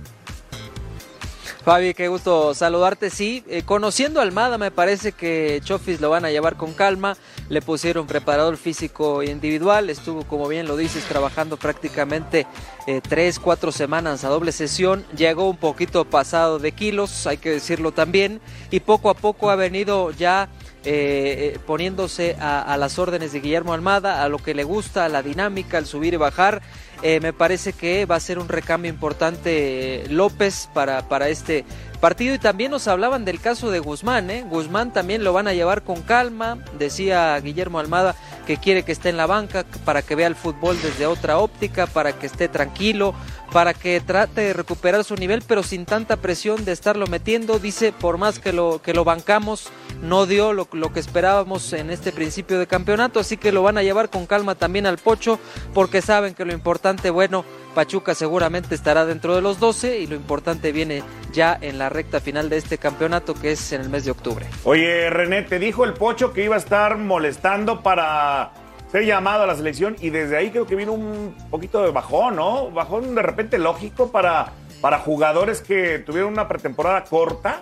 Fabi, 1.68 1.94
qué 1.94 2.08
gusto 2.08 2.54
saludarte. 2.54 3.10
Sí, 3.10 3.44
eh, 3.50 3.64
conociendo 3.64 4.22
a 4.22 4.24
Almada, 4.24 4.58
me 4.58 4.72
parece 4.72 5.12
que 5.12 5.60
Chofis 5.66 6.00
lo 6.00 6.10
van 6.10 6.24
a 6.24 6.32
llevar 6.32 6.56
con 6.56 6.72
calma. 6.74 7.18
Le 7.50 7.62
pusieron 7.62 8.08
preparador 8.08 8.56
físico 8.56 9.22
individual. 9.22 9.90
Estuvo, 9.90 10.24
como 10.24 10.48
bien 10.48 10.66
lo 10.66 10.78
dices, 10.78 11.04
trabajando 11.04 11.58
prácticamente 11.58 12.48
eh, 12.88 13.02
tres, 13.06 13.38
cuatro 13.38 13.74
semanas 13.74 14.24
a 14.24 14.30
doble 14.30 14.54
sesión. 14.54 15.06
Llegó 15.14 15.50
un 15.50 15.58
poquito 15.58 16.06
pasado 16.06 16.58
de 16.58 16.72
kilos, 16.72 17.28
hay 17.28 17.36
que 17.36 17.50
decirlo 17.50 17.92
también. 17.92 18.40
Y 18.72 18.80
poco 18.80 19.10
a 19.10 19.14
poco 19.16 19.50
ha 19.50 19.58
venido 19.58 20.12
ya 20.12 20.48
eh, 20.86 21.60
poniéndose 21.68 22.38
a, 22.40 22.62
a, 22.62 22.78
las 22.78 22.98
órdenes 22.98 23.34
de 23.34 23.42
Guillermo 23.42 23.74
Almada, 23.74 24.24
a 24.24 24.30
lo 24.30 24.38
que 24.38 24.54
le 24.54 24.64
gusta, 24.64 25.04
a 25.04 25.10
la 25.10 25.22
dinámica, 25.22 25.80
al 25.80 25.86
subir 25.86 26.14
y 26.14 26.18
bajar. 26.18 26.62
Eh, 27.04 27.20
me 27.20 27.32
parece 27.32 27.74
que 27.74 28.06
va 28.06 28.16
a 28.16 28.20
ser 28.20 28.40
un 28.40 28.50
recambio 28.50 28.90
importante 28.90 30.06
eh, 30.06 30.08
López 30.10 30.68
para, 30.74 31.08
para 31.08 31.30
este 31.30 31.64
partido 31.98 32.36
y 32.36 32.40
también 32.40 32.72
nos 32.72 32.88
hablaban 32.88 33.26
del 33.26 33.40
caso 33.40 33.72
de 33.72 33.80
Guzmán, 33.80 34.30
¿eh? 34.30 34.46
Guzmán 34.50 34.94
también 34.94 35.24
lo 35.24 35.34
van 35.34 35.48
a 35.48 35.54
llevar 35.54 35.84
con 35.84 36.02
calma, 36.02 36.58
decía 36.78 37.40
Guillermo 37.40 37.80
Almada 37.80 38.16
que 38.48 38.58
quiere 38.58 38.84
que 38.84 38.94
esté 38.94 39.10
en 39.10 39.18
la 39.18 39.26
banca 39.26 39.66
para 39.84 40.02
que 40.02 40.16
vea 40.16 40.28
el 40.28 40.36
fútbol 40.36 40.78
desde 40.82 41.06
otra 41.06 41.38
óptica, 41.38 41.86
para 41.86 42.14
que 42.14 42.28
esté 42.28 42.48
tranquilo, 42.48 43.14
para 43.52 43.74
que 43.74 44.00
trate 44.00 44.42
de 44.42 44.54
recuperar 44.54 45.04
su 45.04 45.16
nivel, 45.16 45.44
pero 45.46 45.64
sin 45.64 45.86
tanta 45.86 46.16
presión 46.16 46.64
de 46.64 46.72
estarlo 46.72 47.08
metiendo. 47.08 47.60
Dice, 47.60 47.92
por 47.92 48.18
más 48.18 48.40
que 48.40 48.54
lo, 48.54 48.82
que 48.82 48.94
lo 48.94 49.04
bancamos, 49.04 49.68
no 50.02 50.26
dio 50.26 50.54
lo, 50.54 50.68
lo 50.72 50.94
que 50.94 51.02
esperábamos 51.02 51.74
en 51.74 51.90
este 51.90 52.14
principio 52.14 52.58
de 52.58 52.68
campeonato, 52.68 53.20
así 53.20 53.36
que 53.36 53.52
lo 53.52 53.64
van 53.64 53.78
a 53.78 53.84
llevar 53.84 54.10
con 54.10 54.26
calma 54.26 54.56
también 54.56 54.86
al 54.86 54.98
Pocho, 54.98 55.40
porque 55.74 56.02
saben 56.02 56.34
que 56.34 56.46
lo 56.46 56.54
importante, 56.54 57.10
bueno, 57.10 57.44
Pachuca 57.78 58.16
seguramente 58.16 58.74
estará 58.74 59.06
dentro 59.06 59.36
de 59.36 59.42
los 59.44 59.60
12 59.60 60.00
y 60.00 60.08
lo 60.08 60.16
importante 60.16 60.72
viene 60.72 61.04
ya 61.32 61.56
en 61.62 61.78
la 61.78 61.90
recta 61.90 62.20
final 62.20 62.50
de 62.50 62.58
este 62.58 62.80
campeonato 62.80 63.36
que 63.36 63.52
es 63.52 63.72
en 63.72 63.82
el 63.82 63.90
mes 63.92 64.04
de 64.04 64.10
octubre. 64.10 64.48
Oye, 64.64 65.12
René, 65.12 65.44
te 65.44 65.60
dijo 65.60 65.86
el 65.86 65.94
Pocho 65.94 66.34
que 66.34 66.44
iba 66.44 66.56
a 66.56 66.58
estar 66.58 66.98
molestando 66.98 67.84
para 67.84 68.52
ser 68.92 69.06
llamado 69.06 69.44
a 69.44 69.46
la 69.46 69.56
selección 69.56 69.96
y 70.02 70.10
desde 70.10 70.38
ahí 70.38 70.50
creo 70.50 70.66
que 70.66 70.76
vino 70.76 70.92
un 70.92 71.38
poquito 71.52 71.84
de 71.84 71.92
bajón, 71.92 72.38
¿no? 72.38 72.72
Bajón 72.72 73.14
de 73.14 73.22
repente 73.22 73.60
lógico 73.60 74.12
para, 74.12 74.54
para 74.82 74.98
jugadores 74.98 75.62
que 75.62 76.00
tuvieron 76.00 76.34
una 76.34 76.48
pretemporada 76.48 77.04
corta. 77.04 77.62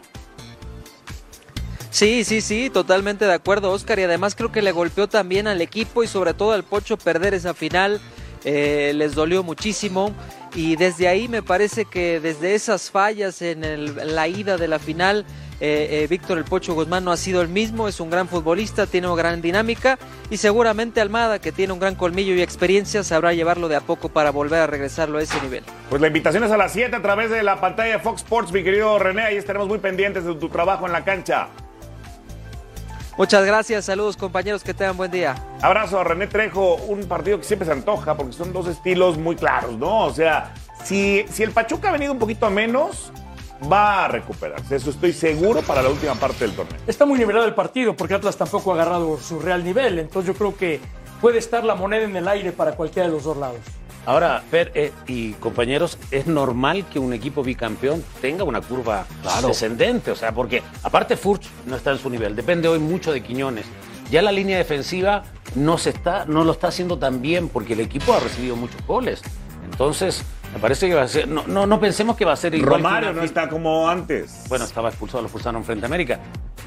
Sí, 1.90 2.24
sí, 2.24 2.40
sí, 2.40 2.70
totalmente 2.70 3.26
de 3.26 3.34
acuerdo, 3.34 3.70
Oscar. 3.70 4.00
Y 4.00 4.04
además 4.04 4.34
creo 4.34 4.50
que 4.50 4.62
le 4.62 4.72
golpeó 4.72 5.10
también 5.10 5.48
al 5.48 5.60
equipo 5.60 6.04
y 6.04 6.08
sobre 6.08 6.34
todo 6.34 6.54
al 6.54 6.64
Pocho 6.64 6.96
perder 6.96 7.34
esa 7.34 7.54
final. 7.54 8.00
Eh, 8.46 8.94
les 8.96 9.16
dolió 9.16 9.42
muchísimo 9.42 10.14
y 10.54 10.76
desde 10.76 11.08
ahí 11.08 11.28
me 11.28 11.42
parece 11.42 11.86
que 11.86 12.20
desde 12.20 12.54
esas 12.54 12.92
fallas 12.92 13.42
en 13.42 14.16
la 14.16 14.28
ida 14.28 14.56
de 14.58 14.68
la 14.68 14.78
final, 14.78 15.26
eh, 15.60 16.04
eh, 16.04 16.08
Víctor 16.08 16.38
el 16.38 16.46
Pocho 16.46 16.76
Guzmán 16.76 17.04
no 17.04 17.12
ha 17.12 17.18
sido 17.18 17.42
el 17.42 17.48
mismo, 17.50 17.88
es 17.88 18.00
un 18.00 18.12
gran 18.12 18.28
futbolista, 18.28 18.86
tiene 18.86 19.08
una 19.08 19.16
gran 19.16 19.42
dinámica 19.42 19.98
y 20.30 20.38
seguramente 20.38 21.02
Almada, 21.02 21.40
que 21.40 21.52
tiene 21.52 21.74
un 21.74 21.80
gran 21.80 21.96
colmillo 21.96 22.36
y 22.36 22.42
experiencia, 22.42 23.04
sabrá 23.04 23.34
llevarlo 23.34 23.68
de 23.68 23.78
a 23.78 23.82
poco 23.82 24.10
para 24.10 24.30
volver 24.30 24.60
a 24.62 24.68
regresarlo 24.68 25.18
a 25.18 25.24
ese 25.24 25.42
nivel. 25.42 25.64
Pues 25.90 26.00
la 26.00 26.08
invitación 26.08 26.44
es 26.44 26.52
a 26.52 26.58
las 26.58 26.72
7 26.72 26.96
a 26.96 27.02
través 27.02 27.32
de 27.32 27.42
la 27.42 27.60
pantalla 27.60 27.94
de 27.94 28.00
Fox 28.00 28.22
Sports, 28.22 28.52
mi 28.52 28.64
querido 28.64 29.00
René, 29.00 29.24
ahí 29.24 29.38
estaremos 29.38 29.68
muy 29.68 29.80
pendientes 29.80 30.24
de 30.24 30.36
tu 30.36 30.50
trabajo 30.50 30.86
en 30.86 30.92
la 30.92 31.04
cancha. 31.04 31.50
Muchas 33.18 33.46
gracias, 33.46 33.86
saludos 33.86 34.18
compañeros, 34.18 34.62
que 34.62 34.74
tengan 34.74 34.98
buen 34.98 35.10
día. 35.10 35.36
Abrazo 35.62 36.02
a 36.02 36.04
René 36.04 36.28
Trejo, 36.28 36.76
un 36.76 37.06
partido 37.06 37.38
que 37.38 37.46
siempre 37.46 37.66
se 37.66 37.72
antoja 37.72 38.18
porque 38.18 38.34
son 38.34 38.52
dos 38.52 38.68
estilos 38.68 39.18
muy 39.18 39.38
claros, 39.38 39.78
¿no? 39.78 40.04
O 40.04 40.14
sea, 40.14 40.54
si, 40.84 41.26
si 41.30 41.44
el 41.44 41.52
Pachuca 41.52 41.88
ha 41.88 41.92
venido 41.94 42.12
un 42.12 42.20
poquito 42.20 42.46
a 42.46 42.50
menos, 42.50 43.14
va 43.72 44.04
a 44.04 44.08
recuperarse, 44.10 44.76
eso 44.76 44.90
estoy 44.90 45.14
seguro 45.14 45.62
para 45.62 45.82
la 45.82 45.90
última 45.90 46.14
parte 46.16 46.46
del 46.46 46.58
torneo. 46.58 46.78
Está 46.88 47.06
muy 47.06 47.18
nivelado 47.18 47.46
el 47.46 47.54
partido 47.54 47.96
porque 47.96 48.16
Atlas 48.16 48.36
tampoco 48.36 48.72
ha 48.72 48.74
agarrado 48.76 49.18
su 49.18 49.40
real 49.40 49.64
nivel, 49.64 49.98
entonces 49.98 50.34
yo 50.34 50.38
creo 50.38 50.58
que 50.58 50.82
puede 51.22 51.38
estar 51.38 51.64
la 51.64 51.76
moneda 51.76 52.04
en 52.04 52.18
el 52.18 52.28
aire 52.28 52.52
para 52.52 52.74
cualquiera 52.74 53.08
de 53.08 53.14
los 53.14 53.24
dos 53.24 53.38
lados. 53.38 53.62
Ahora, 54.06 54.44
Fer 54.52 54.72
eh, 54.76 54.92
y 55.08 55.34
compañeros, 55.34 55.98
es 56.12 56.28
normal 56.28 56.86
que 56.92 57.00
un 57.00 57.14
equipo 57.14 57.44
bicampeón 57.44 58.04
tenga 58.22 58.44
una 58.44 58.62
curva 58.62 59.06
claro. 59.24 59.48
descendente, 59.48 60.12
o 60.12 60.16
sea, 60.16 60.32
porque 60.32 60.62
aparte 60.84 61.18
Furch 61.18 61.48
no 61.66 61.76
está 61.76 61.92
en 61.92 61.98
su 61.98 62.10
nivel, 62.10 62.36
depende 62.36 62.68
hoy 62.68 62.80
mucho 62.80 63.12
de 63.12 63.24
Quiñones. 63.24 63.66
Ya 64.12 64.22
la 64.22 64.32
línea 64.32 64.58
defensiva 64.58 65.24
no 65.56 65.80
se 65.80 65.90
está, 65.90 66.26
no 66.26 66.44
lo 66.44 66.52
está 66.52 66.68
haciendo 66.68 67.00
tan 67.00 67.22
bien 67.22 67.50
porque 67.50 67.74
el 67.74 67.80
equipo 67.80 68.14
ha 68.14 68.20
recibido 68.20 68.56
muchos 68.56 68.86
goles. 68.86 69.24
Entonces, 69.64 70.24
me 70.54 70.60
parece 70.60 70.88
que 70.88 70.94
va 70.94 71.02
a 71.02 71.08
ser. 71.08 71.28
No, 71.28 71.44
no, 71.48 71.66
no 71.66 71.80
pensemos 71.80 72.16
que 72.16 72.24
va 72.24 72.34
a 72.34 72.36
ser 72.36 72.54
igual. 72.54 72.84
Romario 72.84 73.14
no 73.14 73.24
está 73.24 73.50
como 73.50 73.90
antes. 73.90 74.44
Bueno, 74.48 74.66
estaba 74.66 74.90
expulsado, 74.90 75.22
lo 75.24 75.28
expulsaron 75.28 75.64
frente 75.64 75.86
a 75.86 75.88
América. 75.88 76.20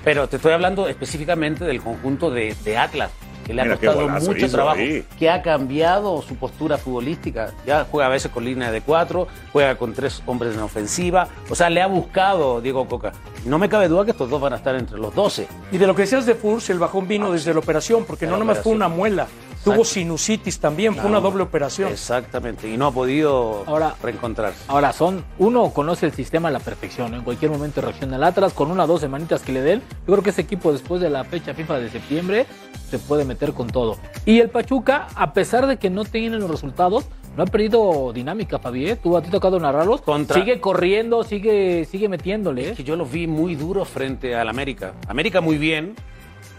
Pero 0.03 0.29
te 0.29 0.37
estoy 0.37 0.53
hablando 0.53 0.89
específicamente 0.89 1.65
del 1.65 1.81
conjunto 1.81 2.31
de, 2.31 2.57
de 2.65 2.77
Atlas 2.77 3.13
que 3.49 3.55
le 3.55 3.63
ha 3.63 3.69
costado 3.71 4.07
mucho 4.07 4.51
trabajo, 4.51 4.79
ahí. 4.79 5.03
que 5.19 5.31
ha 5.31 5.41
cambiado 5.41 6.21
su 6.21 6.35
postura 6.35 6.77
futbolística. 6.77 7.55
Ya 7.67 7.87
juega 7.91 8.09
a 8.09 8.11
veces 8.11 8.31
con 8.31 8.45
línea 8.45 8.71
de 8.71 8.83
cuatro, 8.83 9.27
juega 9.55 9.75
con 9.77 9.95
tres 9.95 10.23
hombres 10.27 10.55
en 10.55 10.61
ofensiva. 10.61 11.29
O 11.49 11.55
sea, 11.55 11.71
le 11.71 11.81
ha 11.81 11.87
buscado 11.87 12.61
Diego 12.61 12.87
Coca. 12.87 13.13
No 13.47 13.59
me 13.59 13.71
cabe 13.71 13.89
duda 13.89 14.05
que 14.05 14.11
estos 14.11 14.29
dos 14.29 14.39
van 14.39 14.53
a 14.53 14.57
estar 14.57 14.75
entre 14.75 14.99
los 14.99 15.15
12. 15.15 15.49
Y 15.73 15.79
de 15.79 15.87
lo 15.87 15.95
que 15.95 16.03
decías 16.03 16.27
de 16.27 16.35
Furs, 16.35 16.69
el 16.69 16.79
bajón 16.79 17.09
vino 17.09 17.33
desde 17.33 17.55
la 17.55 17.61
operación, 17.61 18.05
porque 18.05 18.27
no 18.27 18.37
nomás 18.37 18.59
fue 18.59 18.73
una 18.73 18.89
muela, 18.89 19.27
tuvo 19.65 19.85
sinusitis 19.85 20.59
también, 20.61 20.95
fue 20.95 21.07
una 21.11 21.21
doble 21.21 21.43
operación. 21.43 21.91
Exactamente, 21.93 22.69
y 22.69 22.77
no 22.77 22.87
ha 22.87 22.91
podido 22.93 23.65
Ahora- 23.67 23.95
reencontrarse. 24.03 24.61
Ahora, 24.69 24.93
son, 24.93 25.25
uno 25.39 25.71
conoce 25.73 26.07
el 26.07 26.13
sistema 26.13 26.49
a 26.49 26.51
la 26.51 26.61
perfección, 26.61 27.15
en 27.15 27.23
cualquier 27.23 27.51
momento 27.51 27.81
reacciona 27.81 28.17
el 28.17 28.25
Atlas, 28.25 28.53
con 28.53 28.71
una 28.71 28.85
o 28.85 28.87
dos 28.87 29.01
semanitas 29.01 29.43
que 29.43 29.53
le 29.53 29.61
den, 29.63 29.81
yo 30.07 30.13
creo 30.15 30.23
que 30.23 30.31
ese 30.31 30.43
equipo 30.43 30.73
después 30.73 31.01
de 31.01 31.11
la 31.11 31.25
fecha 31.25 31.55
FIFA 31.55 31.79
de 31.81 31.91
septiembre 31.91 32.47
se 32.91 32.99
puede 32.99 33.25
meter 33.25 33.53
con 33.53 33.69
todo. 33.69 33.99
Y 34.25 34.41
el 34.41 34.49
Pachuca, 34.49 35.09
a 35.15 35.33
pesar 35.35 35.67
de 35.67 35.77
que 35.77 35.91
no 35.91 36.05
tienen 36.05 36.41
los 36.41 36.51
resultados, 36.51 37.05
no 37.37 37.43
ha 37.45 37.47
perdido 37.47 38.13
dinámica, 38.13 38.59
Fabi, 38.59 38.89
¿eh? 38.91 38.97
Tú 38.97 39.17
a 39.17 39.23
ti 39.23 39.31
tocado 39.31 39.61
narrarlos, 39.61 40.01
Contra- 40.01 40.35
sigue 40.41 40.59
corriendo, 40.61 41.23
sigue, 41.23 41.85
sigue 41.85 42.09
metiéndole. 42.09 42.71
¿eh? 42.71 42.73
que 42.75 42.83
yo 42.83 42.97
los 42.97 43.11
vi 43.13 43.27
muy 43.29 43.55
duros 43.55 43.89
frente 43.89 44.35
al 44.35 44.49
América. 44.49 44.95
América 45.07 45.41
muy 45.41 45.57
bien, 45.59 45.95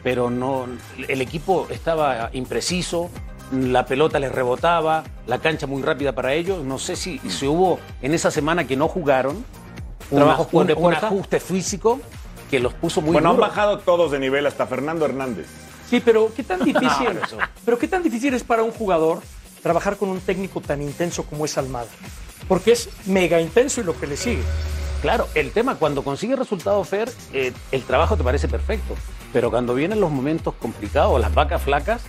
pero 0.03 0.29
no 0.29 0.65
el 1.07 1.21
equipo 1.21 1.67
estaba 1.69 2.29
impreciso, 2.33 3.09
la 3.51 3.85
pelota 3.85 4.19
les 4.19 4.31
rebotaba, 4.31 5.03
la 5.27 5.39
cancha 5.39 5.67
muy 5.67 5.81
rápida 5.81 6.13
para 6.13 6.33
ellos. 6.33 6.63
No 6.63 6.77
sé 6.79 6.95
si, 6.95 7.19
si 7.29 7.47
hubo 7.47 7.79
en 8.01 8.13
esa 8.13 8.31
semana 8.31 8.65
que 8.67 8.75
no 8.77 8.87
jugaron 8.87 9.43
un, 10.11 10.67
de 10.67 10.73
un 10.73 10.81
fuerza. 10.81 11.07
ajuste 11.07 11.39
físico 11.39 11.99
que 12.49 12.59
los 12.59 12.73
puso 12.73 13.01
muy 13.01 13.11
bueno, 13.13 13.31
han 13.31 13.37
bajado 13.37 13.79
todos 13.79 14.11
de 14.11 14.19
nivel, 14.19 14.45
hasta 14.47 14.65
Fernando 14.65 15.05
Hernández. 15.05 15.47
Sí, 15.89 15.99
pero 16.03 16.31
qué 16.35 16.43
tan 16.43 16.59
difícil, 16.63 17.13
No, 17.13 17.25
eso. 17.25 17.37
pero 17.65 17.77
qué 17.77 17.87
tan 17.87 18.01
difícil 18.03 18.33
es 18.33 18.43
para 18.43 18.63
un 18.63 18.71
jugador 18.71 19.21
trabajar 19.61 19.97
con 19.97 20.09
un 20.09 20.19
técnico 20.19 20.61
tan 20.61 20.81
intenso 20.81 21.23
como 21.23 21.45
es 21.45 21.57
Almada. 21.57 21.87
Porque 22.47 22.71
es 22.71 22.89
mega 23.05 23.39
intenso 23.41 23.81
y 23.81 23.83
lo 23.83 23.99
que 23.99 24.07
le 24.07 24.17
sigue. 24.17 24.41
Claro, 25.01 25.27
el 25.35 25.51
tema, 25.51 25.75
cuando 25.75 26.03
consigue 26.03 26.35
resultados 26.35 26.87
Fer, 26.87 27.11
eh, 27.33 27.53
el 27.71 27.83
trabajo 27.83 28.17
te 28.17 28.23
parece 28.23 28.47
perfecto. 28.47 28.95
Pero 29.33 29.49
cuando 29.51 29.73
vienen 29.75 29.99
los 29.99 30.11
momentos 30.11 30.53
complicados, 30.55 31.19
las 31.21 31.33
vacas 31.33 31.61
flacas, 31.61 32.01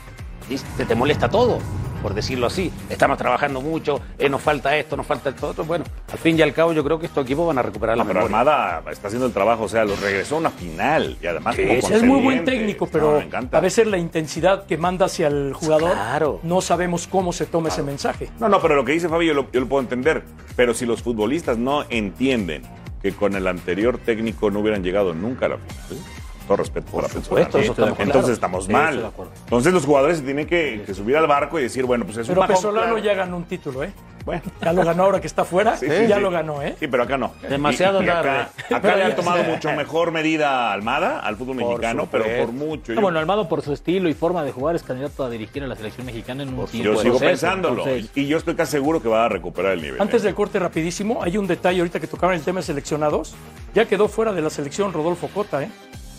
y 0.48 0.56
te, 0.76 0.84
te 0.84 0.94
molesta 0.94 1.28
todo, 1.28 1.58
por 2.02 2.14
decirlo 2.14 2.46
así. 2.46 2.72
Estamos 2.88 3.18
trabajando 3.18 3.60
mucho, 3.60 4.00
eh, 4.18 4.28
nos 4.28 4.40
falta 4.40 4.74
esto, 4.76 4.96
nos 4.96 5.06
falta 5.06 5.28
esto 5.30 5.48
otro. 5.48 5.64
Bueno, 5.64 5.84
al 6.10 6.18
fin 6.18 6.36
y 6.38 6.42
al 6.42 6.52
cabo 6.54 6.72
yo 6.72 6.82
creo 6.82 6.98
que 6.98 7.06
estos 7.06 7.24
equipos 7.24 7.46
van 7.46 7.58
a 7.58 7.62
recuperar 7.62 7.96
la 7.98 8.02
No, 8.04 8.08
pero 8.08 8.20
memoria. 8.26 8.38
Armada 8.40 8.90
está 8.90 9.08
haciendo 9.08 9.26
el 9.26 9.32
trabajo, 9.32 9.64
o 9.64 9.68
sea, 9.68 9.84
los 9.84 10.00
regresó 10.00 10.36
a 10.36 10.38
una 10.38 10.50
final 10.50 11.18
y 11.22 11.26
además 11.26 11.54
Sí, 11.56 11.62
como 11.62 11.74
es 11.78 11.90
Es 11.90 12.02
muy 12.02 12.20
buen 12.22 12.44
técnico, 12.44 12.86
No, 12.86 12.90
pero 12.90 13.20
encanta. 13.20 13.58
a 13.58 13.60
veces 13.60 13.86
la 13.86 13.98
intensidad 13.98 14.64
que 14.64 14.78
manda 14.78 15.06
hacia 15.06 15.28
el 15.28 15.52
jugador, 15.52 15.92
Claro. 15.92 16.40
no 16.42 16.62
sabemos 16.62 17.06
cómo 17.06 17.32
se 17.34 17.44
toma 17.46 17.68
ese 17.68 17.82
mensaje. 17.82 18.30
No, 18.40 18.48
no, 18.48 18.60
pero 18.62 18.74
lo 18.76 18.84
que 18.84 18.92
dice 18.92 19.08
Fabi 19.10 19.26
yo 19.26 19.34
lo, 19.34 19.52
yo 19.52 19.60
lo 19.60 19.66
puedo 19.68 19.82
entender. 19.82 20.24
Pero 20.56 20.72
si 20.74 20.86
los 20.86 21.02
futbolistas 21.02 21.58
no 21.58 21.84
entienden 21.90 22.62
que 23.02 23.12
con 23.12 23.36
el 23.36 23.46
anterior 23.46 23.98
técnico 23.98 24.50
no 24.50 24.60
hubieran 24.60 24.82
llegado 24.82 25.14
nunca 25.14 25.46
a 25.46 25.50
la 25.50 25.56
final, 25.58 26.02
todo 26.50 26.56
respeto 26.56 26.90
por 26.90 27.02
la 27.04 27.08
persona. 27.08 27.24
supuesto, 27.24 27.58
eso 27.60 27.70
estamos 27.72 28.00
Entonces 28.00 28.32
estamos 28.32 28.64
Sí, 28.64 28.72
mal. 28.72 28.84
estoy 28.88 29.02
de 29.02 29.06
acuerdo. 29.08 29.32
Entonces 29.44 29.72
los 29.72 29.84
jugadores 29.86 30.18
se 30.18 30.24
tienen 30.24 30.46
que, 30.48 30.82
que 30.84 30.94
subir 30.94 31.16
al 31.16 31.28
barco 31.28 31.60
y 31.60 31.62
decir, 31.62 31.84
bueno, 31.84 32.04
pues 32.04 32.16
es 32.16 32.26
Pero 32.26 32.40
un 32.40 32.48
bajón, 32.48 32.56
Pesolano 32.56 32.86
claro. 32.94 32.98
ya 32.98 33.14
ganó 33.14 33.36
un 33.36 33.44
título, 33.44 33.84
¿eh? 33.84 33.92
Bueno. 34.24 34.42
Ya 34.60 34.72
lo 34.74 34.84
ganó 34.84 35.04
ahora 35.04 35.20
que 35.20 35.26
está 35.28 35.44
fuera, 35.46 35.76
Sí, 35.78 35.86
sí, 35.88 36.06
ya 36.06 36.16
sí. 36.16 36.20
lo 36.22 36.30
ganó, 36.30 36.60
¿eh? 36.60 36.76
Sí, 36.78 36.88
pero 36.88 37.04
acá 37.04 37.16
no. 37.16 37.32
Demasiado 37.48 38.02
Y- 38.02 38.06
y 38.06 38.08
acá, 38.08 38.22
tarde. 38.22 38.40
acá 38.66 38.80
Pero 38.82 38.96
le 38.96 39.04
han 39.04 39.16
tomado 39.16 39.44
mucho 39.44 39.72
mejor 39.72 40.10
medida 40.12 40.68
a 40.68 40.72
Almada, 40.74 41.20
al 41.20 41.36
fútbol 41.36 41.56
Por 41.56 41.66
mexicano, 41.68 42.02
supuesto. 42.02 42.28
pero 42.28 42.44
por 42.46 42.54
mucho. 42.54 42.92
No, 42.92 42.96
Yo- 42.96 43.02
bueno, 43.02 43.18
Almado 43.18 43.48
por 43.48 43.62
su 43.62 43.72
estilo 43.72 44.08
y 44.10 44.14
forma 44.14 44.44
de 44.44 44.52
jugar 44.52 44.76
es 44.76 44.82
candidato 44.82 45.24
a 45.24 45.30
dirigir 45.30 45.62
a 45.62 45.66
la 45.68 45.74
selección 45.76 46.04
mexicana 46.04 46.42
en 46.42 46.50
un 46.50 46.66
tiempo 46.66 46.92
yo 46.92 47.00
sigo 47.00 47.16
proceso, 47.18 47.18
pensándolo. 47.30 47.82
entonces- 47.86 48.10
Y 48.14 48.26
yo 48.26 48.36
estoy 48.36 48.56
casi 48.56 48.72
seguro 48.72 49.00
que 49.00 49.08
va 49.08 49.24
a 49.24 49.28
recuperar 49.28 49.72
el 49.72 49.82
nivel. 49.82 50.02
Antes 50.02 50.22
¿eh? 50.22 50.26
del 50.26 50.34
corte 50.34 50.58
rapidísimo, 50.58 51.22
hay 51.22 51.38
un 51.38 51.46
detalle 51.46 51.78
ahorita 51.78 51.98
que 52.00 52.06
tocaban 52.08 52.34
el 52.36 52.42
tema 52.42 52.60
de 52.60 52.66
seleccionados. 52.66 53.34
Ya 53.74 53.86
quedó 53.86 54.08
fuera 54.08 54.32
de 54.32 54.42
la 54.42 54.50
selección 54.50 54.92
Rodolfo 54.92 55.28
Cota, 55.28 55.62
¿eh? 55.62 55.70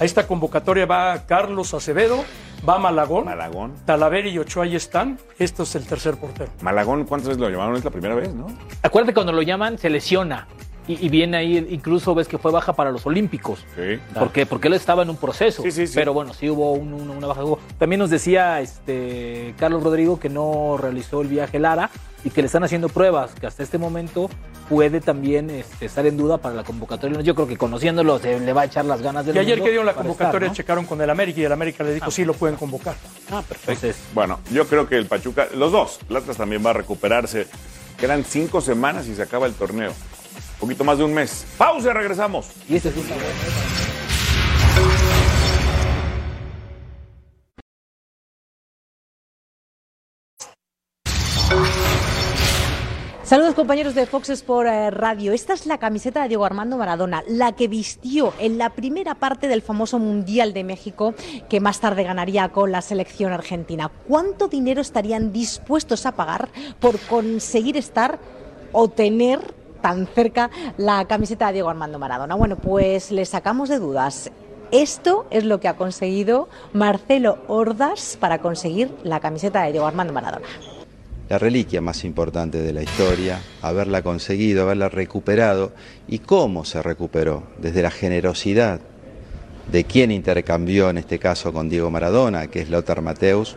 A 0.01 0.03
esta 0.03 0.25
convocatoria 0.25 0.87
va 0.87 1.27
Carlos 1.27 1.75
Acevedo, 1.75 2.25
va 2.67 2.79
Malagón, 2.79 3.25
Malagón. 3.25 3.75
Talavera 3.85 4.27
y 4.29 4.39
Ochoa 4.39 4.63
ahí 4.63 4.75
están. 4.75 5.19
Esto 5.37 5.61
es 5.61 5.75
el 5.75 5.85
tercer 5.85 6.15
portero. 6.15 6.51
Malagón, 6.61 7.05
¿cuántas 7.05 7.27
veces 7.27 7.39
lo 7.39 7.47
llamaron? 7.47 7.75
Es 7.75 7.83
la 7.83 7.91
primera 7.91 8.15
vez, 8.15 8.33
¿no? 8.33 8.47
Acuérdate 8.81 9.13
cuando 9.13 9.31
lo 9.31 9.43
llaman, 9.43 9.77
se 9.77 9.91
lesiona. 9.91 10.47
Y, 10.87 11.05
y 11.05 11.09
viene 11.09 11.37
ahí, 11.37 11.67
incluso 11.69 12.15
ves 12.15 12.27
que 12.27 12.37
fue 12.39 12.51
baja 12.51 12.73
para 12.73 12.91
los 12.91 13.05
Olímpicos. 13.05 13.59
Sí. 13.75 13.99
¿Por 14.17 14.31
qué? 14.31 14.45
Porque 14.47 14.67
él 14.67 14.73
estaba 14.73 15.03
en 15.03 15.09
un 15.11 15.17
proceso. 15.17 15.61
Sí, 15.61 15.71
sí, 15.71 15.85
sí. 15.87 15.93
Pero 15.95 16.13
bueno, 16.13 16.33
sí 16.33 16.49
hubo 16.49 16.73
un- 16.73 16.93
un- 16.93 17.09
una 17.11 17.27
baja 17.27 17.41
de 17.41 17.45
juego. 17.47 17.59
También 17.77 17.99
nos 17.99 18.09
decía 18.09 18.59
este 18.61 19.53
Carlos 19.59 19.83
Rodrigo 19.83 20.19
que 20.19 20.29
no 20.29 20.77
realizó 20.79 21.21
el 21.21 21.27
viaje 21.27 21.59
Lara 21.59 21.89
y 22.23 22.29
que 22.31 22.41
le 22.41 22.47
están 22.47 22.63
haciendo 22.63 22.89
pruebas, 22.89 23.31
que 23.39 23.45
hasta 23.47 23.61
este 23.63 23.77
momento 23.77 24.29
puede 24.69 25.01
también 25.01 25.49
este, 25.49 25.85
estar 25.85 26.05
en 26.05 26.17
duda 26.17 26.37
para 26.39 26.55
la 26.55 26.63
convocatoria. 26.63 27.21
Yo 27.21 27.35
creo 27.35 27.47
que 27.47 27.57
conociéndolo 27.57 28.17
se 28.19 28.39
le 28.39 28.53
va 28.53 28.61
a 28.61 28.65
echar 28.65 28.85
las 28.85 29.01
ganas 29.01 29.25
del 29.25 29.35
Y 29.35 29.39
ayer 29.39 29.59
que 29.61 29.69
dieron 29.69 29.85
la 29.85 29.93
convocatoria 29.93 30.47
estar, 30.47 30.49
¿no? 30.49 30.53
checaron 30.55 30.85
con 30.85 30.99
el 31.01 31.09
América 31.09 31.41
y 31.41 31.43
el 31.45 31.51
América 31.51 31.83
le 31.83 31.93
dijo 31.95 32.09
sí 32.09 32.25
lo 32.25 32.33
pueden 32.33 32.55
convocar. 32.57 32.95
Ah, 33.31 33.43
perfecto. 33.47 33.71
Entonces, 33.71 34.01
Bueno, 34.13 34.39
yo 34.51 34.65
creo 34.67 34.87
que 34.87 34.95
el 34.97 35.05
Pachuca, 35.05 35.47
los 35.55 35.71
dos, 35.71 35.99
el 36.09 36.15
Atlas 36.15 36.37
también 36.37 36.65
va 36.65 36.71
a 36.71 36.73
recuperarse. 36.73 37.47
Quedan 37.99 38.23
cinco 38.23 38.61
semanas 38.61 39.07
y 39.07 39.13
se 39.15 39.21
acaba 39.21 39.45
el 39.45 39.53
torneo. 39.53 39.91
Poquito 40.61 40.83
más 40.83 40.99
de 40.99 41.03
un 41.03 41.11
mes. 41.11 41.43
Pausa 41.57 41.91
regresamos. 41.91 42.51
y 42.69 42.75
este 42.75 42.89
es 42.89 42.95
un 42.95 43.03
Saludos 53.23 53.55
compañeros 53.55 53.95
de 53.95 54.05
Fox 54.05 54.29
Sport 54.29 54.67
eh, 54.69 54.91
Radio. 54.91 55.33
Esta 55.33 55.53
es 55.53 55.65
la 55.65 55.79
camiseta 55.79 56.21
de 56.21 56.27
Diego 56.27 56.45
Armando 56.45 56.77
Maradona, 56.77 57.23
la 57.27 57.53
que 57.53 57.67
vistió 57.67 58.31
en 58.37 58.59
la 58.59 58.69
primera 58.69 59.15
parte 59.15 59.47
del 59.47 59.63
famoso 59.63 59.97
Mundial 59.97 60.53
de 60.53 60.63
México 60.63 61.15
que 61.49 61.59
más 61.59 61.79
tarde 61.79 62.03
ganaría 62.03 62.49
con 62.49 62.71
la 62.71 62.83
selección 62.83 63.33
argentina. 63.33 63.89
¿Cuánto 64.07 64.47
dinero 64.47 64.81
estarían 64.81 65.31
dispuestos 65.31 66.05
a 66.05 66.11
pagar 66.11 66.49
por 66.79 66.99
conseguir 66.99 67.77
estar 67.77 68.19
o 68.73 68.89
tener 68.89 69.39
tan 69.81 70.07
cerca 70.07 70.49
la 70.77 71.05
camiseta 71.05 71.47
de 71.47 71.53
Diego 71.53 71.69
Armando 71.69 71.99
Maradona? 71.99 72.35
Bueno, 72.35 72.55
pues 72.57 73.11
le 73.11 73.25
sacamos 73.25 73.69
de 73.69 73.79
dudas. 73.79 74.31
Esto 74.71 75.25
es 75.31 75.43
lo 75.43 75.59
que 75.59 75.67
ha 75.67 75.75
conseguido 75.75 76.47
Marcelo 76.71 77.39
Ordas 77.47 78.17
para 78.19 78.39
conseguir 78.39 78.89
la 79.03 79.19
camiseta 79.19 79.63
de 79.63 79.73
Diego 79.73 79.87
Armando 79.87 80.13
Maradona. 80.13 80.47
la 81.27 81.37
reliquia 81.37 81.79
más 81.79 82.03
importante 82.03 82.61
de 82.61 82.73
la 82.73 82.83
historia, 82.83 83.39
haberla 83.61 84.01
conseguido, 84.01 84.63
haberla 84.63 84.89
recuperado 84.89 85.71
y 86.07 86.19
cómo 86.19 86.65
se 86.65 86.81
recuperó, 86.81 87.43
desde 87.57 87.81
la 87.81 87.89
generosidad 87.91 88.81
de 89.71 89.83
quien 89.85 90.11
intercambió 90.11 90.89
en 90.89 90.97
este 90.97 91.19
caso 91.19 91.53
con 91.53 91.69
Diego 91.69 91.89
Maradona, 91.89 92.47
que 92.47 92.59
es 92.61 92.69
Lothar 92.69 93.01
Mateus. 93.01 93.55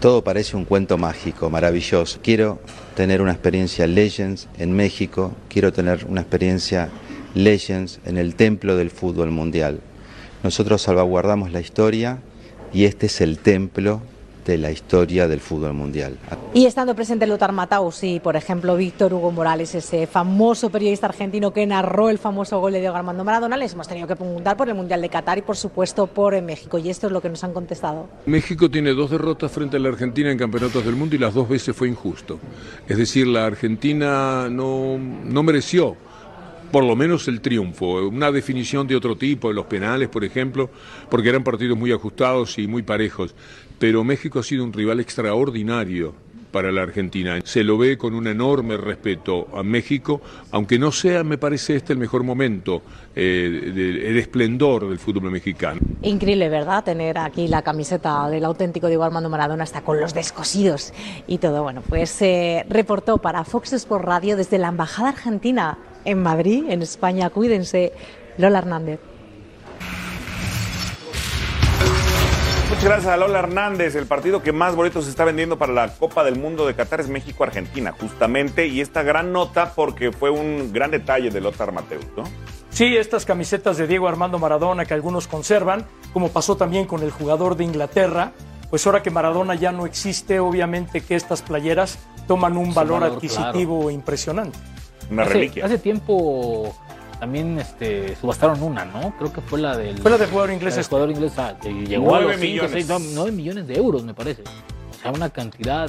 Todo 0.00 0.22
parece 0.22 0.56
un 0.56 0.64
cuento 0.64 0.98
mágico, 0.98 1.50
maravilloso. 1.50 2.20
Quiero 2.22 2.60
tener 2.94 3.22
una 3.22 3.32
experiencia 3.32 3.86
Legends 3.86 4.48
en 4.58 4.72
México, 4.72 5.32
quiero 5.48 5.72
tener 5.72 6.06
una 6.08 6.20
experiencia 6.20 6.90
Legends 7.34 8.00
en 8.04 8.18
el 8.18 8.34
templo 8.34 8.76
del 8.76 8.90
fútbol 8.90 9.30
mundial. 9.30 9.80
Nosotros 10.42 10.82
salvaguardamos 10.82 11.52
la 11.52 11.60
historia 11.60 12.18
y 12.72 12.84
este 12.84 13.06
es 13.06 13.20
el 13.20 13.38
templo 13.38 14.02
de 14.44 14.58
la 14.58 14.70
historia 14.70 15.28
del 15.28 15.40
fútbol 15.40 15.72
mundial. 15.72 16.18
Y 16.54 16.66
estando 16.66 16.94
presente 16.94 17.26
Lothar 17.26 17.52
Matthaus 17.52 18.02
y, 18.02 18.20
por 18.20 18.36
ejemplo, 18.36 18.76
Víctor 18.76 19.14
Hugo 19.14 19.30
Morales, 19.30 19.74
ese 19.74 20.06
famoso 20.06 20.70
periodista 20.70 21.06
argentino 21.06 21.52
que 21.52 21.66
narró 21.66 22.10
el 22.10 22.18
famoso 22.18 22.60
gol 22.60 22.72
de 22.72 22.80
Diego 22.80 22.96
Armando 22.96 23.24
Maradona, 23.24 23.56
les 23.56 23.72
hemos 23.72 23.88
tenido 23.88 24.06
que 24.06 24.16
preguntar 24.16 24.56
por 24.56 24.68
el 24.68 24.74
Mundial 24.74 25.00
de 25.00 25.08
Qatar 25.08 25.38
y, 25.38 25.42
por 25.42 25.56
supuesto, 25.56 26.06
por 26.06 26.40
México. 26.42 26.78
Y 26.78 26.90
esto 26.90 27.06
es 27.06 27.12
lo 27.12 27.20
que 27.20 27.28
nos 27.28 27.44
han 27.44 27.52
contestado. 27.52 28.08
México 28.26 28.70
tiene 28.70 28.92
dos 28.92 29.10
derrotas 29.10 29.50
frente 29.52 29.76
a 29.76 29.80
la 29.80 29.88
Argentina 29.88 30.30
en 30.30 30.38
campeonatos 30.38 30.84
del 30.84 30.96
mundo 30.96 31.14
y 31.14 31.18
las 31.18 31.34
dos 31.34 31.48
veces 31.48 31.74
fue 31.76 31.88
injusto. 31.88 32.38
Es 32.88 32.96
decir, 32.96 33.26
la 33.26 33.46
Argentina 33.46 34.48
no, 34.50 34.98
no 34.98 35.42
mereció 35.42 35.96
por 36.72 36.84
lo 36.84 36.96
menos 36.96 37.28
el 37.28 37.42
triunfo, 37.42 38.08
una 38.08 38.32
definición 38.32 38.86
de 38.86 38.96
otro 38.96 39.14
tipo, 39.14 39.48
de 39.48 39.54
los 39.54 39.66
penales, 39.66 40.08
por 40.08 40.24
ejemplo, 40.24 40.70
porque 41.10 41.28
eran 41.28 41.44
partidos 41.44 41.76
muy 41.76 41.92
ajustados 41.92 42.58
y 42.58 42.66
muy 42.66 42.82
parejos. 42.82 43.34
Pero 43.82 44.04
México 44.04 44.38
ha 44.38 44.44
sido 44.44 44.62
un 44.62 44.72
rival 44.72 45.00
extraordinario 45.00 46.14
para 46.52 46.70
la 46.70 46.82
Argentina. 46.82 47.40
Se 47.42 47.64
lo 47.64 47.76
ve 47.76 47.98
con 47.98 48.14
un 48.14 48.28
enorme 48.28 48.76
respeto 48.76 49.48
a 49.52 49.64
México, 49.64 50.22
aunque 50.52 50.78
no 50.78 50.92
sea, 50.92 51.24
me 51.24 51.36
parece 51.36 51.74
este 51.74 51.92
el 51.92 51.98
mejor 51.98 52.22
momento, 52.22 52.82
eh, 53.16 53.72
el 54.06 54.16
esplendor 54.18 54.88
del 54.88 55.00
fútbol 55.00 55.32
mexicano. 55.32 55.80
Increíble, 56.02 56.48
¿verdad? 56.48 56.84
Tener 56.84 57.18
aquí 57.18 57.48
la 57.48 57.62
camiseta 57.62 58.30
del 58.30 58.44
auténtico 58.44 58.86
Diego 58.86 59.02
Armando 59.02 59.28
Maradona 59.28 59.64
hasta 59.64 59.80
con 59.80 60.00
los 60.00 60.14
descosidos 60.14 60.92
y 61.26 61.38
todo. 61.38 61.64
Bueno, 61.64 61.82
pues 61.88 62.22
eh, 62.22 62.64
reportó 62.68 63.18
para 63.18 63.42
Fox 63.42 63.72
Sports 63.72 64.04
Radio 64.04 64.36
desde 64.36 64.58
la 64.58 64.68
Embajada 64.68 65.08
Argentina 65.08 65.76
en 66.04 66.22
Madrid, 66.22 66.66
en 66.68 66.82
España. 66.82 67.30
Cuídense, 67.30 67.92
Lola 68.38 68.58
Hernández. 68.58 69.00
Muchas 72.82 72.94
gracias 72.96 73.14
a 73.14 73.16
Lola 73.16 73.38
Hernández. 73.38 73.94
El 73.94 74.06
partido 74.06 74.42
que 74.42 74.50
más 74.50 74.74
boletos 74.74 75.04
se 75.04 75.10
está 75.10 75.24
vendiendo 75.24 75.56
para 75.56 75.72
la 75.72 75.94
Copa 75.94 76.24
del 76.24 76.36
Mundo 76.36 76.66
de 76.66 76.74
Qatar 76.74 76.98
es 76.98 77.08
México-Argentina, 77.08 77.92
justamente. 77.92 78.66
Y 78.66 78.80
esta 78.80 79.04
gran 79.04 79.30
nota 79.30 79.72
porque 79.76 80.10
fue 80.10 80.30
un 80.30 80.72
gran 80.72 80.90
detalle 80.90 81.30
de 81.30 81.40
Lothar 81.40 81.70
Mateus, 81.70 82.04
¿no? 82.16 82.24
Sí, 82.70 82.96
estas 82.96 83.24
camisetas 83.24 83.76
de 83.76 83.86
Diego 83.86 84.08
Armando 84.08 84.40
Maradona 84.40 84.84
que 84.84 84.94
algunos 84.94 85.28
conservan, 85.28 85.86
como 86.12 86.30
pasó 86.30 86.56
también 86.56 86.86
con 86.86 87.04
el 87.04 87.12
jugador 87.12 87.56
de 87.56 87.62
Inglaterra, 87.62 88.32
pues 88.68 88.84
ahora 88.84 89.00
que 89.00 89.12
Maradona 89.12 89.54
ya 89.54 89.70
no 89.70 89.86
existe, 89.86 90.40
obviamente 90.40 91.02
que 91.02 91.14
estas 91.14 91.40
playeras 91.40 92.00
toman 92.26 92.56
un 92.56 92.74
valor, 92.74 93.02
valor, 93.02 93.14
adquisitivo 93.14 93.92
impresionante. 93.92 94.58
Una 95.08 95.22
hace, 95.22 95.34
reliquia. 95.34 95.66
Hace 95.66 95.78
tiempo 95.78 96.74
también 97.22 97.56
este, 97.56 98.16
subastaron 98.16 98.60
una, 98.64 98.84
¿no? 98.84 99.14
Creo 99.16 99.32
que 99.32 99.40
fue 99.40 99.60
la 99.60 99.76
del. 99.76 99.96
Fue 99.98 100.10
la 100.10 100.18
del 100.18 100.28
jugador 100.28 100.50
inglés 100.50 100.76
este. 100.76 100.88
jugador 100.90 101.08
inglés, 101.12 101.32
ah, 101.36 101.56
que 101.62 101.72
llegó 101.72 102.16
a 102.16 102.20
Nueve 102.20 102.32
los 102.32 102.40
5, 102.40 102.50
millones. 102.50 102.72
6, 102.72 102.88
no, 102.88 102.98
9 102.98 103.30
millones 103.30 103.66
de 103.68 103.76
euros, 103.76 104.02
me 104.02 104.12
parece. 104.12 104.42
O 104.42 104.94
sea, 105.00 105.12
una 105.12 105.30
cantidad, 105.30 105.88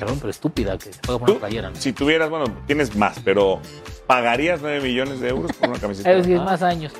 perdón, 0.00 0.18
pero 0.18 0.30
estúpida 0.30 0.76
que 0.78 0.92
se 0.92 1.00
puede 1.00 1.20
poner 1.20 1.38
playera. 1.38 1.70
¿no? 1.70 1.76
si 1.76 1.92
tuvieras, 1.92 2.28
bueno, 2.28 2.46
tienes 2.66 2.96
más, 2.96 3.20
pero 3.24 3.60
¿pagarías 4.08 4.60
9 4.60 4.80
millones 4.80 5.20
de 5.20 5.28
euros 5.28 5.52
por 5.52 5.68
una 5.68 5.78
camiseta? 5.78 6.10
Es 6.12 6.26
decir, 6.26 6.40
más 6.40 6.60
años. 6.60 6.92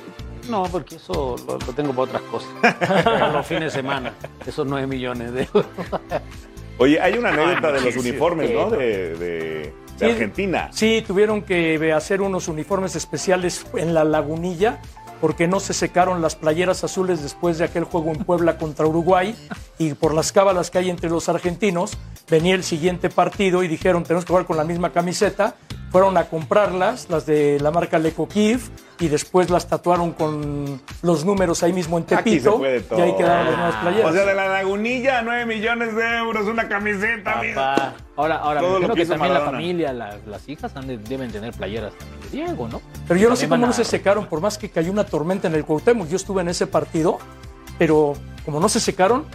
No, 0.49 0.63
porque 0.71 0.95
eso 0.95 1.35
lo, 1.45 1.59
lo 1.59 1.73
tengo 1.73 1.89
para 1.89 2.03
otras 2.03 2.21
cosas. 2.31 2.49
Para 3.03 3.33
los 3.33 3.45
fines 3.45 3.73
de 3.73 3.81
semana. 3.81 4.13
Esos 4.45 4.65
9 4.65 4.87
millones 4.87 5.33
de 5.33 5.49
euros. 5.53 5.65
Oye, 6.77 6.97
hay 7.01 7.17
una 7.17 7.27
anécdota 7.27 7.73
de 7.73 7.81
los 7.81 7.97
uniformes. 7.97 8.51
¿no? 8.53 8.69
De, 8.69 9.15
de- 9.17 9.86
de 9.99 10.05
Sí. 10.05 10.11
Argentina. 10.11 10.69
Sí, 10.71 11.03
tuvieron 11.05 11.41
que 11.41 11.91
hacer 11.93 12.21
unos 12.21 12.47
uniformes 12.47 12.95
especiales 12.95 13.65
en 13.75 13.93
la 13.93 14.03
lagunilla 14.03 14.79
porque 15.21 15.47
no 15.47 15.59
se 15.59 15.73
secaron 15.73 16.21
las 16.21 16.35
playeras 16.35 16.83
azules 16.83 17.23
después 17.23 17.57
de 17.57 17.65
aquel 17.65 17.85
juego 17.85 18.11
en 18.11 18.23
Puebla 18.23 18.57
contra 18.59 18.85
Uruguay 18.85 19.35
y 19.79 19.93
por 19.95 20.13
las 20.13 20.31
cábalas 20.31 20.69
que 20.69 20.77
hay 20.77 20.89
entre 20.91 21.09
los 21.09 21.27
argentinos, 21.29 21.97
venía 22.29 22.53
el 22.55 22.63
siguiente 22.63 23.09
partido 23.09 23.63
y 23.63 23.67
dijeron 23.67 24.03
tenemos 24.03 24.25
que 24.25 24.29
jugar 24.29 24.45
con 24.45 24.57
la 24.57 24.63
misma 24.63 24.91
camiseta, 24.91 25.55
fueron 25.91 26.17
a 26.17 26.25
comprarlas, 26.25 27.09
las 27.09 27.25
de 27.25 27.59
la 27.59 27.71
marca 27.71 27.97
Leco 27.97 28.27
Kiev, 28.27 28.59
y 28.99 29.07
después 29.09 29.49
las 29.49 29.67
tatuaron 29.67 30.11
con 30.13 30.81
los 31.03 31.23
números 31.25 31.61
ahí 31.63 31.71
mismo 31.73 31.97
en 31.97 32.03
Aquí 32.05 32.13
se 32.13 32.23
Tepito 32.23 32.57
puede 32.57 32.81
todo. 32.81 32.99
y 32.99 33.01
ahí 33.03 33.15
quedaron 33.15 33.45
las 33.45 33.55
nuevas 33.57 33.75
playeras. 33.75 34.09
O 34.09 34.13
sea, 34.13 34.25
de 34.25 34.33
la 34.33 34.47
lagunilla, 34.47 35.21
9 35.21 35.45
millones 35.45 35.95
de 35.95 36.17
euros, 36.17 36.47
una 36.47 36.67
camiseta, 36.67 37.37
mira. 37.41 37.55
Papá. 37.75 37.93
Ahora, 38.15 38.37
ahora, 38.37 38.61
Todo 38.61 38.73
me 38.73 38.79
lo 38.79 38.85
imagino 38.85 38.95
que 38.95 39.05
también 39.05 39.33
la 39.33 39.41
familia, 39.41 39.93
la- 39.93 40.17
las 40.25 40.49
hijas 40.49 40.75
han 40.75 40.87
de- 40.87 40.97
deben 40.97 41.31
tener 41.31 41.53
playeras 41.53 41.93
también 41.97 42.21
de 42.21 42.29
Diego, 42.29 42.67
¿no? 42.67 42.81
Pero 43.07 43.19
yo 43.19 43.29
no 43.29 43.35
sé 43.35 43.47
cómo 43.47 43.65
no 43.65 43.71
a- 43.71 43.75
se 43.75 43.83
secaron, 43.85 44.25
por 44.25 44.41
más 44.41 44.57
que 44.57 44.69
cayó 44.69 44.91
una 44.91 45.03
tormenta 45.05 45.47
en 45.47 45.53
el 45.55 45.63
Cuauhtémoc. 45.65 46.07
Yo 46.07 46.15
estuve 46.15 46.41
en 46.41 46.49
ese 46.49 46.65
partido, 46.65 47.19
pero 47.77 48.13
como 48.45 48.59
no 48.59 48.67
se 48.69 48.79
secaron, 48.79 49.25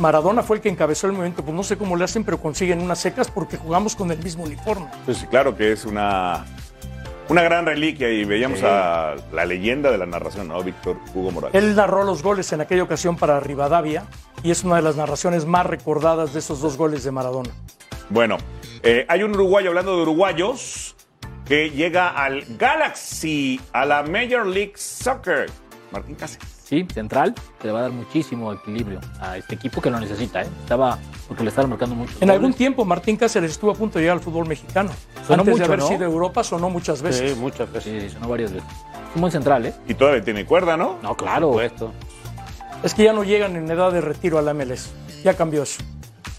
Maradona 0.00 0.42
fue 0.42 0.56
el 0.56 0.62
que 0.62 0.68
encabezó 0.68 1.06
el 1.06 1.12
movimiento. 1.12 1.44
Pues 1.44 1.54
no 1.54 1.62
sé 1.62 1.76
cómo 1.76 1.94
le 1.94 2.02
hacen, 2.02 2.24
pero 2.24 2.40
consiguen 2.40 2.80
unas 2.82 2.98
secas 2.98 3.30
porque 3.30 3.56
jugamos 3.56 3.94
con 3.94 4.10
el 4.10 4.18
mismo 4.18 4.42
uniforme. 4.42 4.86
Pues 5.04 5.18
sí, 5.18 5.26
claro 5.28 5.56
que 5.56 5.70
es 5.70 5.84
una, 5.84 6.44
una 7.28 7.42
gran 7.42 7.64
reliquia 7.66 8.10
y 8.10 8.24
veíamos 8.24 8.58
Sí. 8.60 8.64
a 8.68 9.14
la 9.32 9.44
leyenda 9.44 9.90
de 9.90 9.98
la 9.98 10.06
narración, 10.06 10.48
¿no? 10.48 10.62
Víctor 10.62 10.96
Hugo 11.14 11.30
Morales. 11.30 11.54
Él 11.54 11.74
narró 11.74 12.04
los 12.04 12.22
goles 12.22 12.52
en 12.52 12.60
aquella 12.60 12.82
ocasión 12.82 13.16
para 13.16 13.40
Rivadavia 13.40 14.04
y 14.42 14.50
es 14.50 14.62
una 14.64 14.76
de 14.76 14.82
las 14.82 14.96
narraciones 14.96 15.46
más 15.46 15.66
recordadas 15.66 16.32
de 16.32 16.38
esos 16.40 16.60
dos 16.60 16.76
goles 16.76 17.02
de 17.04 17.10
Maradona. 17.10 17.50
Bueno, 18.10 18.36
eh, 18.82 19.06
hay 19.08 19.22
un 19.22 19.32
uruguayo 19.34 19.70
hablando 19.70 19.96
de 19.96 20.02
uruguayos 20.02 20.94
que 21.46 21.70
llega 21.70 22.08
al 22.10 22.44
Galaxy, 22.58 23.60
a 23.72 23.84
la 23.86 24.02
Major 24.02 24.46
League 24.46 24.72
Soccer. 24.76 25.46
Martín 25.90 26.14
Cáceres. 26.16 26.53
Sí, 26.64 26.86
central, 26.94 27.34
que 27.60 27.66
le 27.66 27.74
va 27.74 27.80
a 27.80 27.82
dar 27.82 27.90
muchísimo 27.90 28.50
equilibrio 28.50 28.98
a 29.20 29.36
este 29.36 29.54
equipo 29.54 29.82
que 29.82 29.90
lo 29.90 30.00
necesita, 30.00 30.40
¿eh? 30.42 30.46
Estaba, 30.62 30.98
porque 31.28 31.42
le 31.42 31.50
estaban 31.50 31.68
marcando 31.68 31.94
mucho. 31.94 32.14
En 32.22 32.30
algún 32.30 32.54
tiempo 32.54 32.86
Martín 32.86 33.16
Cáceres 33.16 33.50
estuvo 33.50 33.70
a 33.70 33.74
punto 33.74 33.98
de 33.98 34.04
llegar 34.04 34.16
al 34.16 34.22
fútbol 34.22 34.48
mexicano. 34.48 34.90
Sonó 35.26 35.42
Antes 35.42 35.52
mucho, 35.52 35.58
de 35.58 35.64
haber 35.66 35.78
¿no? 35.80 35.88
sido 35.88 36.04
Europa, 36.04 36.42
sonó 36.42 36.70
muchas 36.70 37.02
veces. 37.02 37.32
Sí, 37.32 37.38
muchas 37.38 37.70
veces. 37.70 38.04
Sí, 38.04 38.08
sonó 38.08 38.30
varias 38.30 38.54
veces. 38.54 38.68
Es 39.14 39.20
muy 39.20 39.30
central, 39.30 39.66
¿eh? 39.66 39.74
Y 39.86 39.92
todavía 39.92 40.24
tiene 40.24 40.46
cuerda, 40.46 40.78
¿no? 40.78 40.98
No, 41.02 41.14
claro. 41.14 41.60
Es 42.82 42.94
que 42.94 43.04
ya 43.04 43.12
no 43.12 43.24
llegan 43.24 43.56
en 43.56 43.70
edad 43.70 43.92
de 43.92 44.00
retiro 44.00 44.38
a 44.38 44.42
la 44.42 44.54
MLS. 44.54 44.90
Ya 45.22 45.34
cambió 45.34 45.64
eso. 45.64 45.82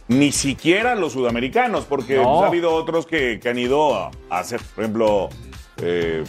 Ni 0.08 0.32
siquiera 0.32 0.96
los 0.96 1.14
sudamericanos, 1.14 1.86
porque 1.86 2.16
No. 2.16 2.24
pues, 2.24 2.44
ha 2.44 2.48
habido 2.48 2.74
otros 2.74 3.06
que, 3.06 3.40
que 3.40 3.50
han 3.50 3.60
ido 3.60 3.96
a, 3.96 4.12
hacer, 4.32 4.60
por 4.74 4.84
ejemplo, 4.84 5.30
eh, 5.84 6.24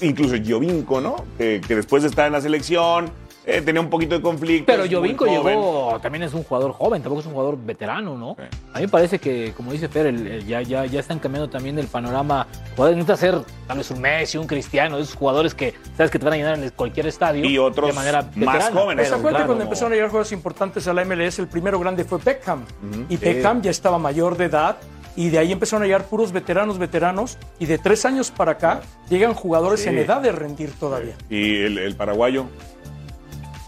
incluso 0.00 0.36
Giovinco, 0.36 1.02
¿no? 1.02 1.16
Que, 1.36 1.60
que 1.66 1.76
después 1.76 2.02
de 2.02 2.08
estar 2.08 2.26
en 2.26 2.32
la 2.32 2.40
selección 2.40 3.10
eh, 3.44 3.60
tenía 3.60 3.80
un 3.80 3.90
poquito 3.90 4.14
de 4.14 4.22
conflicto. 4.22 4.66
Pero 4.66 4.84
Jovinko 4.90 5.26
llegó, 5.26 5.98
también 6.00 6.22
es 6.24 6.34
un 6.34 6.44
jugador 6.44 6.72
joven, 6.72 7.02
tampoco 7.02 7.20
es 7.20 7.26
un 7.26 7.32
jugador 7.32 7.58
veterano, 7.58 8.16
¿no? 8.16 8.36
A 8.72 8.76
mí 8.78 8.82
me 8.82 8.88
parece 8.88 9.18
que, 9.18 9.52
como 9.56 9.72
dice 9.72 9.88
Fer, 9.88 10.06
el- 10.06 10.26
el- 10.26 10.46
ya, 10.46 10.62
ya, 10.62 10.86
ya 10.86 11.00
están 11.00 11.18
cambiando 11.18 11.50
también 11.50 11.78
el 11.78 11.86
panorama. 11.86 12.46
Jugadores, 12.76 12.96
necesita 12.98 13.16
ser 13.16 13.40
tal 13.66 13.78
vez 13.78 13.90
un 13.90 14.00
Messi, 14.00 14.38
un 14.38 14.46
Cristiano, 14.46 14.98
esos 14.98 15.14
jugadores 15.14 15.54
que 15.54 15.74
sabes 15.96 16.10
que 16.10 16.18
te 16.18 16.24
van 16.24 16.34
a 16.34 16.36
llenar 16.36 16.58
en 16.58 16.70
cualquier 16.70 17.06
estadio. 17.06 17.44
Y 17.44 17.58
otros 17.58 17.88
de 17.88 17.94
manera 17.94 18.22
más 18.22 18.34
veterana. 18.36 18.80
jóvenes. 18.80 19.06
¿Se 19.06 19.10
Pero, 19.10 19.18
acuerdan 19.18 19.38
claro, 19.40 19.46
cuando 19.46 19.64
empezaron 19.64 19.92
a 19.92 19.94
llegar 19.96 20.10
jugadores 20.10 20.32
importantes 20.32 20.86
a 20.88 20.92
la 20.94 21.02
MLS? 21.04 21.38
El 21.40 21.48
primero 21.48 21.78
grande 21.78 22.04
fue 22.04 22.18
Beckham. 22.24 22.64
Y 23.08 23.16
Sí. 23.16 23.24
Beckham 23.24 23.60
ya 23.62 23.70
estaba 23.70 23.98
mayor 23.98 24.36
de 24.36 24.44
edad. 24.46 24.76
Y 25.14 25.28
de 25.28 25.38
ahí 25.38 25.52
empezaron 25.52 25.82
a 25.82 25.86
llegar 25.86 26.04
puros 26.06 26.32
veteranos, 26.32 26.78
veteranos. 26.78 27.36
Y 27.58 27.66
de 27.66 27.76
tres 27.76 28.06
años 28.06 28.30
para 28.30 28.52
acá 28.52 28.80
llegan 29.10 29.34
jugadores 29.34 29.80
Sí. 29.80 29.90
en 29.90 29.98
edad 29.98 30.22
de 30.22 30.32
rendir 30.32 30.72
todavía. 30.72 31.14
Y 31.28 31.64
el, 31.64 31.76
el 31.76 31.94
paraguayo, 31.96 32.46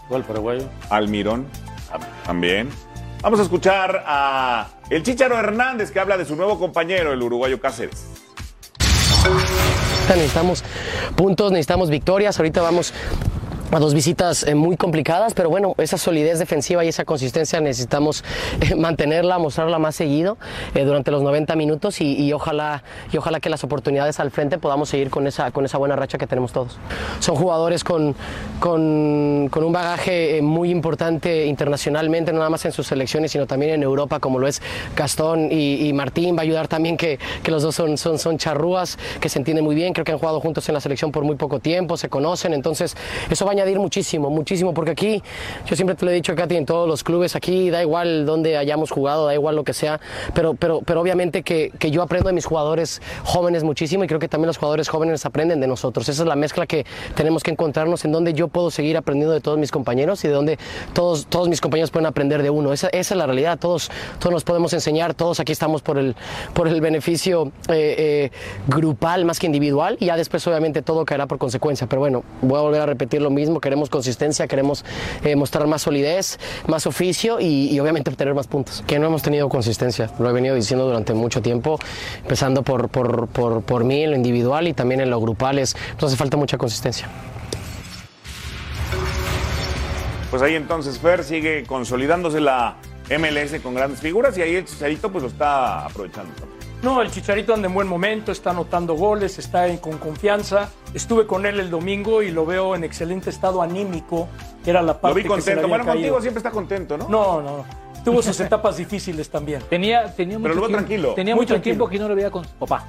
¿Cuál 0.07 0.23
paraguayo? 0.23 0.69
Almirón, 0.89 1.47
también. 2.25 2.69
Vamos 3.21 3.39
a 3.39 3.43
escuchar 3.43 4.03
a 4.05 4.67
el 4.89 5.01
Chicharo 5.01 5.37
Hernández 5.37 5.91
que 5.91 5.99
habla 5.99 6.17
de 6.17 6.25
su 6.25 6.35
nuevo 6.35 6.59
compañero, 6.59 7.11
el 7.11 7.21
uruguayo 7.23 7.59
Cáceres. 7.59 8.05
Necesitamos 10.07 10.63
puntos, 11.15 11.51
necesitamos 11.51 11.89
victorias. 11.89 12.37
Ahorita 12.37 12.61
vamos 12.61 12.93
a 13.71 13.79
dos 13.79 13.93
visitas 13.93 14.43
eh, 14.43 14.55
muy 14.55 14.77
complicadas, 14.77 15.33
pero 15.33 15.49
bueno, 15.49 15.73
esa 15.77 15.97
solidez 15.97 16.39
defensiva 16.39 16.85
y 16.85 16.89
esa 16.89 17.05
consistencia 17.05 17.59
necesitamos 17.61 18.23
eh, 18.61 18.75
mantenerla, 18.75 19.37
mostrarla 19.37 19.79
más 19.79 19.95
seguido 19.95 20.37
eh, 20.73 20.83
durante 20.83 21.11
los 21.11 21.23
90 21.23 21.55
minutos 21.55 22.01
y, 22.01 22.15
y 22.15 22.33
ojalá 22.33 22.83
y 23.11 23.17
ojalá 23.17 23.39
que 23.39 23.49
las 23.49 23.63
oportunidades 23.63 24.19
al 24.19 24.31
frente 24.31 24.57
podamos 24.57 24.89
seguir 24.89 25.09
con 25.09 25.27
esa 25.27 25.51
con 25.51 25.65
esa 25.65 25.77
buena 25.77 25.95
racha 25.95 26.17
que 26.17 26.27
tenemos 26.27 26.51
todos. 26.51 26.77
Son 27.19 27.35
jugadores 27.35 27.83
con 27.83 28.15
con, 28.59 29.49
con 29.51 29.63
un 29.63 29.73
bagaje 29.73 30.37
eh, 30.37 30.41
muy 30.41 30.69
importante 30.69 31.45
internacionalmente, 31.45 32.31
no 32.31 32.39
nada 32.39 32.49
más 32.49 32.65
en 32.65 32.71
sus 32.71 32.87
selecciones, 32.87 33.31
sino 33.31 33.45
también 33.45 33.73
en 33.73 33.83
Europa, 33.83 34.19
como 34.19 34.39
lo 34.39 34.47
es 34.47 34.61
Gastón 34.95 35.51
y, 35.51 35.87
y 35.87 35.93
Martín. 35.93 36.35
Va 36.35 36.39
a 36.39 36.43
ayudar 36.43 36.67
también 36.67 36.97
que, 36.97 37.19
que 37.43 37.51
los 37.51 37.63
dos 37.63 37.75
son, 37.75 37.97
son, 37.97 38.19
son 38.19 38.37
charrúas, 38.37 38.97
que 39.19 39.29
se 39.29 39.39
entienden 39.39 39.65
muy 39.65 39.75
bien, 39.75 39.93
creo 39.93 40.05
que 40.05 40.11
han 40.11 40.19
jugado 40.19 40.39
juntos 40.39 40.67
en 40.69 40.73
la 40.73 40.79
selección 40.79 41.11
por 41.11 41.23
muy 41.23 41.35
poco 41.35 41.59
tiempo, 41.59 41.97
se 41.97 42.09
conocen, 42.09 42.53
entonces 42.53 42.95
eso 43.29 43.45
va 43.45 43.51
a 43.51 43.54
añadir 43.55 43.79
muchísimo, 43.79 44.29
muchísimo, 44.29 44.73
porque 44.73 44.91
aquí, 44.91 45.23
yo 45.65 45.75
siempre 45.75 45.95
te 45.95 46.05
lo 46.05 46.11
he 46.11 46.13
dicho, 46.13 46.35
Katy, 46.35 46.55
en 46.55 46.65
todos 46.65 46.87
los 46.87 47.03
clubes, 47.03 47.35
aquí 47.35 47.69
da 47.69 47.81
igual 47.81 48.25
dónde 48.25 48.57
hayamos 48.57 48.91
jugado, 48.91 49.25
da 49.25 49.33
igual 49.33 49.55
lo 49.55 49.63
que 49.63 49.73
sea, 49.73 49.99
pero, 50.33 50.53
pero, 50.53 50.81
pero 50.85 51.01
obviamente 51.01 51.43
que, 51.43 51.71
que 51.79 51.91
yo 51.91 52.01
aprendo 52.01 52.27
de 52.29 52.33
mis 52.33 52.45
jugadores 52.45 53.01
jóvenes 53.23 53.63
muchísimo 53.63 54.03
y 54.03 54.07
creo 54.07 54.19
que 54.19 54.27
también 54.27 54.47
los 54.47 54.57
jugadores 54.57 54.89
jóvenes 54.89 55.25
aprenden 55.25 55.59
de 55.59 55.67
nosotros. 55.67 56.07
Esa 56.09 56.23
es 56.23 56.27
la 56.27 56.35
mezcla 56.35 56.65
que 56.67 56.85
tenemos 57.15 57.43
que 57.43 57.51
encontrarnos 57.51 58.05
en 58.05 58.11
donde 58.11 58.33
yo 58.33 58.47
puedo 58.47 58.71
seguir 58.71 58.97
aprendiendo 58.97 59.33
de 59.33 59.41
todos 59.41 59.57
mis 59.57 59.71
compañeros 59.71 60.23
y 60.23 60.27
de 60.27 60.33
donde 60.33 60.59
todos, 60.93 61.27
todos 61.27 61.49
mis 61.49 61.61
compañeros 61.61 61.91
pueden 61.91 62.05
aprender 62.05 62.43
de 62.43 62.49
uno. 62.49 62.73
Esa, 62.73 62.87
esa 62.89 63.13
es 63.13 63.17
la 63.17 63.25
realidad, 63.25 63.57
todos, 63.59 63.89
todos 64.19 64.33
nos 64.33 64.43
podemos 64.43 64.73
enseñar, 64.73 65.13
todos 65.13 65.39
aquí 65.39 65.51
estamos 65.51 65.81
por 65.81 65.97
el, 65.97 66.15
por 66.53 66.67
el 66.67 66.81
beneficio 66.81 67.51
eh, 67.69 67.95
eh, 67.97 68.31
grupal 68.67 69.25
más 69.25 69.39
que 69.39 69.45
individual 69.45 69.97
y 69.99 70.07
ya 70.07 70.17
después 70.17 70.45
obviamente 70.47 70.81
todo 70.81 71.05
caerá 71.05 71.27
por 71.27 71.37
consecuencia. 71.37 71.87
Pero 71.87 71.99
bueno, 71.99 72.23
voy 72.41 72.57
a 72.57 72.61
volver 72.61 72.81
a 72.81 72.85
repetir 72.85 73.21
lo 73.21 73.29
mismo, 73.29 73.44
queremos 73.61 73.89
consistencia, 73.89 74.47
queremos 74.47 74.85
eh, 75.23 75.35
mostrar 75.35 75.67
más 75.67 75.83
solidez, 75.83 76.39
más 76.67 76.87
oficio 76.87 77.39
y, 77.39 77.79
obviamente 77.79 78.09
obtener 78.09 78.33
más 78.33 78.47
puntos. 78.47 78.83
Que 78.87 78.99
no 78.99 79.07
hemos 79.07 79.21
tenido 79.21 79.49
consistencia, 79.49 80.11
lo 80.19 80.29
he 80.29 80.33
venido 80.33 80.55
diciendo 80.55 80.85
durante 80.85 81.13
mucho 81.13 81.41
tiempo, 81.41 81.79
empezando 82.21 82.63
por, 82.63 82.89
por, 82.89 83.27
por, 83.27 83.61
por 83.63 83.83
mí 83.83 84.03
en 84.03 84.11
lo 84.11 84.15
individual 84.15 84.67
y 84.67 84.73
también 84.73 85.01
en 85.01 85.09
lo 85.09 85.19
grupal, 85.19 85.59
es, 85.59 85.75
nos 85.93 86.05
hace 86.05 86.17
falta 86.17 86.37
mucha 86.37 86.57
consistencia. 86.57 87.09
Pues 90.29 90.41
ahí 90.41 90.55
entonces 90.55 90.99
Fer 90.99 91.23
sigue 91.23 91.63
consolidándose 91.65 92.41
la 92.41 92.75
MLS 93.09 93.61
con 93.61 93.75
grandes 93.75 94.01
figuras 94.01 94.37
y 94.37 94.41
ahí 94.41 94.55
el 94.55 94.65
Chicharito 94.65 95.11
pues 95.11 95.23
lo 95.23 95.29
está 95.29 95.85
aprovechando. 95.85 96.33
No, 96.85 97.01
el 97.01 97.09
Chicharito 97.09 97.51
anda 97.51 97.67
en 97.67 97.73
buen 97.73 97.87
momento, 97.87 98.31
está 98.31 98.51
anotando 98.51 98.93
goles, 98.93 99.39
está 99.39 99.65
en- 99.67 99.77
con 99.79 99.97
confianza. 99.97 100.69
Estuve 100.93 101.25
con 101.25 101.47
él 101.47 101.59
el 101.59 101.71
domingo 101.71 102.21
y 102.21 102.29
lo 102.29 102.45
veo 102.45 102.75
en 102.75 102.83
excelente 102.83 103.31
estado 103.31 103.63
anímico, 103.63 104.27
que 104.63 104.69
era 104.69 104.83
la 104.83 105.01
parte 105.01 105.07
Lo 105.09 105.15
vi 105.15 105.21
que 105.23 105.29
se 105.29 105.29
le 105.29 105.35
contento. 105.35 105.59
había 105.61 105.67
Bueno, 105.69 105.85
caído. 105.85 105.95
contigo 105.95 106.21
siempre 106.21 106.37
está 106.39 106.51
contento, 106.51 106.95
¿no? 106.95 107.09
No, 107.09 107.41
no. 107.41 107.65
Tuvo 108.05 108.21
sus 108.21 108.39
etapas 108.39 108.77
difíciles 108.77 109.31
también. 109.31 109.63
Tenía, 109.67 110.13
tenía 110.15 110.37
Pero 110.37 110.49
mucho 110.53 110.59
veo 110.61 110.67
tiempo, 110.67 110.77
tranquilo. 110.77 111.13
Tenía 111.15 111.33
Muy 111.33 111.41
mucho 111.41 111.55
tranquilo. 111.55 111.73
tiempo 111.73 111.89
que 111.89 111.97
no 111.99 112.07
lo 112.07 112.15
veía 112.15 112.29
con 112.29 112.45
su 112.45 112.51
papá. 112.53 112.87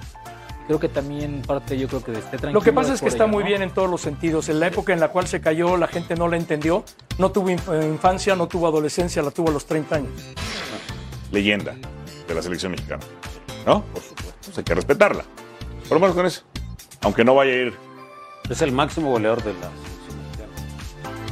Creo 0.67 0.79
que 0.79 0.89
también 0.91 1.41
parte, 1.47 1.79
yo 1.79 1.89
creo 1.89 2.05
que 2.05 2.13
de 2.13 2.19
esté 2.19 2.31
tranquilo. 2.37 2.53
Lo 2.53 2.61
que 2.61 2.75
pasa 2.75 2.93
es 2.93 3.01
que 3.01 3.09
está 3.09 3.25
ello, 3.25 3.33
muy 3.33 3.45
¿no? 3.45 3.49
bien 3.49 3.63
en 3.63 3.71
todos 3.71 3.89
los 3.89 4.03
sentidos. 4.03 4.51
En 4.51 4.61
la 4.61 4.67
época 4.67 4.93
en 4.93 5.01
la 5.01 5.09
cual 5.09 5.27
se 5.27 5.41
cayó, 5.41 5.79
la 5.79 5.87
gente 5.87 6.17
no 6.17 6.29
la 6.29 6.37
entendió. 6.37 6.85
No 7.17 7.31
tuvo 7.31 7.49
eh, 7.49 7.57
infancia, 7.87 8.37
no 8.37 8.47
tuvo 8.47 8.67
adolescencia, 8.67 9.23
la 9.23 9.31
tuvo 9.31 9.49
a 9.49 9.53
los 9.53 9.65
30 9.65 9.97
años. 9.97 10.13
Leyenda 11.33 11.75
de 12.29 12.35
la 12.35 12.43
selección 12.43 12.73
mexicana. 12.73 13.03
¿No? 13.67 13.83
Por 13.83 14.03
supuesto. 14.03 14.35
Pues 14.45 14.59
hay 14.59 14.65
que 14.65 14.75
respetarla. 14.75 15.25
Por 15.89 15.93
lo 15.97 16.01
menos 16.01 16.17
con 16.17 16.25
eso. 16.27 16.43
Aunque 17.03 17.25
no 17.25 17.35
vaya 17.35 17.53
a 17.53 17.57
ir. 17.57 17.75
Es 18.49 18.63
el 18.63 18.73
máximo 18.73 19.11
goleador 19.11 19.43
de 19.43 19.53
la 19.55 19.69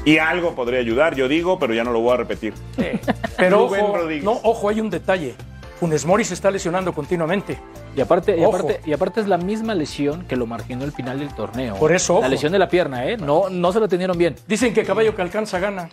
Y 0.05 0.19
algo 0.19 0.55
podría 0.55 0.81
ayudar, 0.81 1.15
yo 1.15 1.29
digo, 1.29 1.59
pero 1.59 1.73
ya 1.75 1.85
no 1.85 1.93
lo 1.93 2.01
voy 2.01 2.15
a 2.15 2.17
repetir. 2.19 2.53
Pero 3.37 3.67
Rubén 3.69 3.85
ojo, 3.85 3.97
Rodríguez. 3.97 4.25
no, 4.25 4.33
ojo, 4.43 4.69
hay 4.69 4.81
un 4.81 4.91
detalle. 4.91 5.35
Funes 5.81 6.05
Mori 6.07 6.25
se 6.25 6.35
está 6.35 6.51
lesionando 6.53 6.93
continuamente. 6.93 7.59
Y 7.97 8.01
aparte, 8.01 8.37
y 8.39 8.45
aparte, 8.45 8.81
y 8.87 8.93
aparte 8.93 9.21
es 9.21 9.27
la 9.29 9.39
misma 9.39 9.75
lesión 9.75 10.25
que 10.27 10.37
lo 10.37 10.47
marginó 10.47 10.85
al 10.85 10.93
final 10.93 11.19
del 11.19 11.35
torneo. 11.35 11.75
Por 11.77 11.93
eso, 11.93 12.15
La 12.15 12.19
ojo. 12.21 12.29
lesión 12.29 12.53
de 12.53 12.59
la 12.61 12.69
pierna, 12.69 13.07
¿eh? 13.07 13.17
No, 13.17 13.49
no 13.51 13.73
se 13.73 13.81
lo 13.81 13.89
tenieron 13.89 14.17
bien. 14.17 14.37
Dicen 14.47 14.73
que 14.73 14.85
caballo 14.85 15.15
que 15.17 15.23
alcanza 15.23 15.59
gana. 15.59 15.89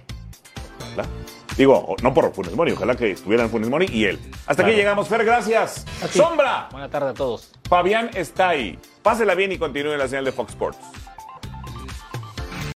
Ojalá. 0.79 1.07
Digo, 1.57 1.95
no 2.01 2.13
por 2.13 2.33
Funes 2.33 2.55
Mori, 2.55 2.71
ojalá 2.71 2.95
que 2.95 3.11
estuvieran 3.11 3.49
Funes 3.49 3.69
Mori 3.69 3.87
y 3.91 4.05
él. 4.05 4.19
Hasta 4.45 4.63
aquí 4.63 4.73
llegamos, 4.73 5.07
Fer, 5.07 5.25
gracias. 5.25 5.85
Sombra. 6.11 6.69
Buena 6.71 6.89
tarde 6.89 7.09
a 7.09 7.13
todos. 7.13 7.51
Fabián 7.67 8.09
está 8.13 8.49
ahí. 8.49 8.79
Pásela 9.03 9.35
bien 9.35 9.51
y 9.51 9.57
continúe 9.57 9.91
en 9.93 9.99
la 9.99 10.07
señal 10.07 10.25
de 10.25 10.31
Fox 10.31 10.51
Sports. 10.51 10.77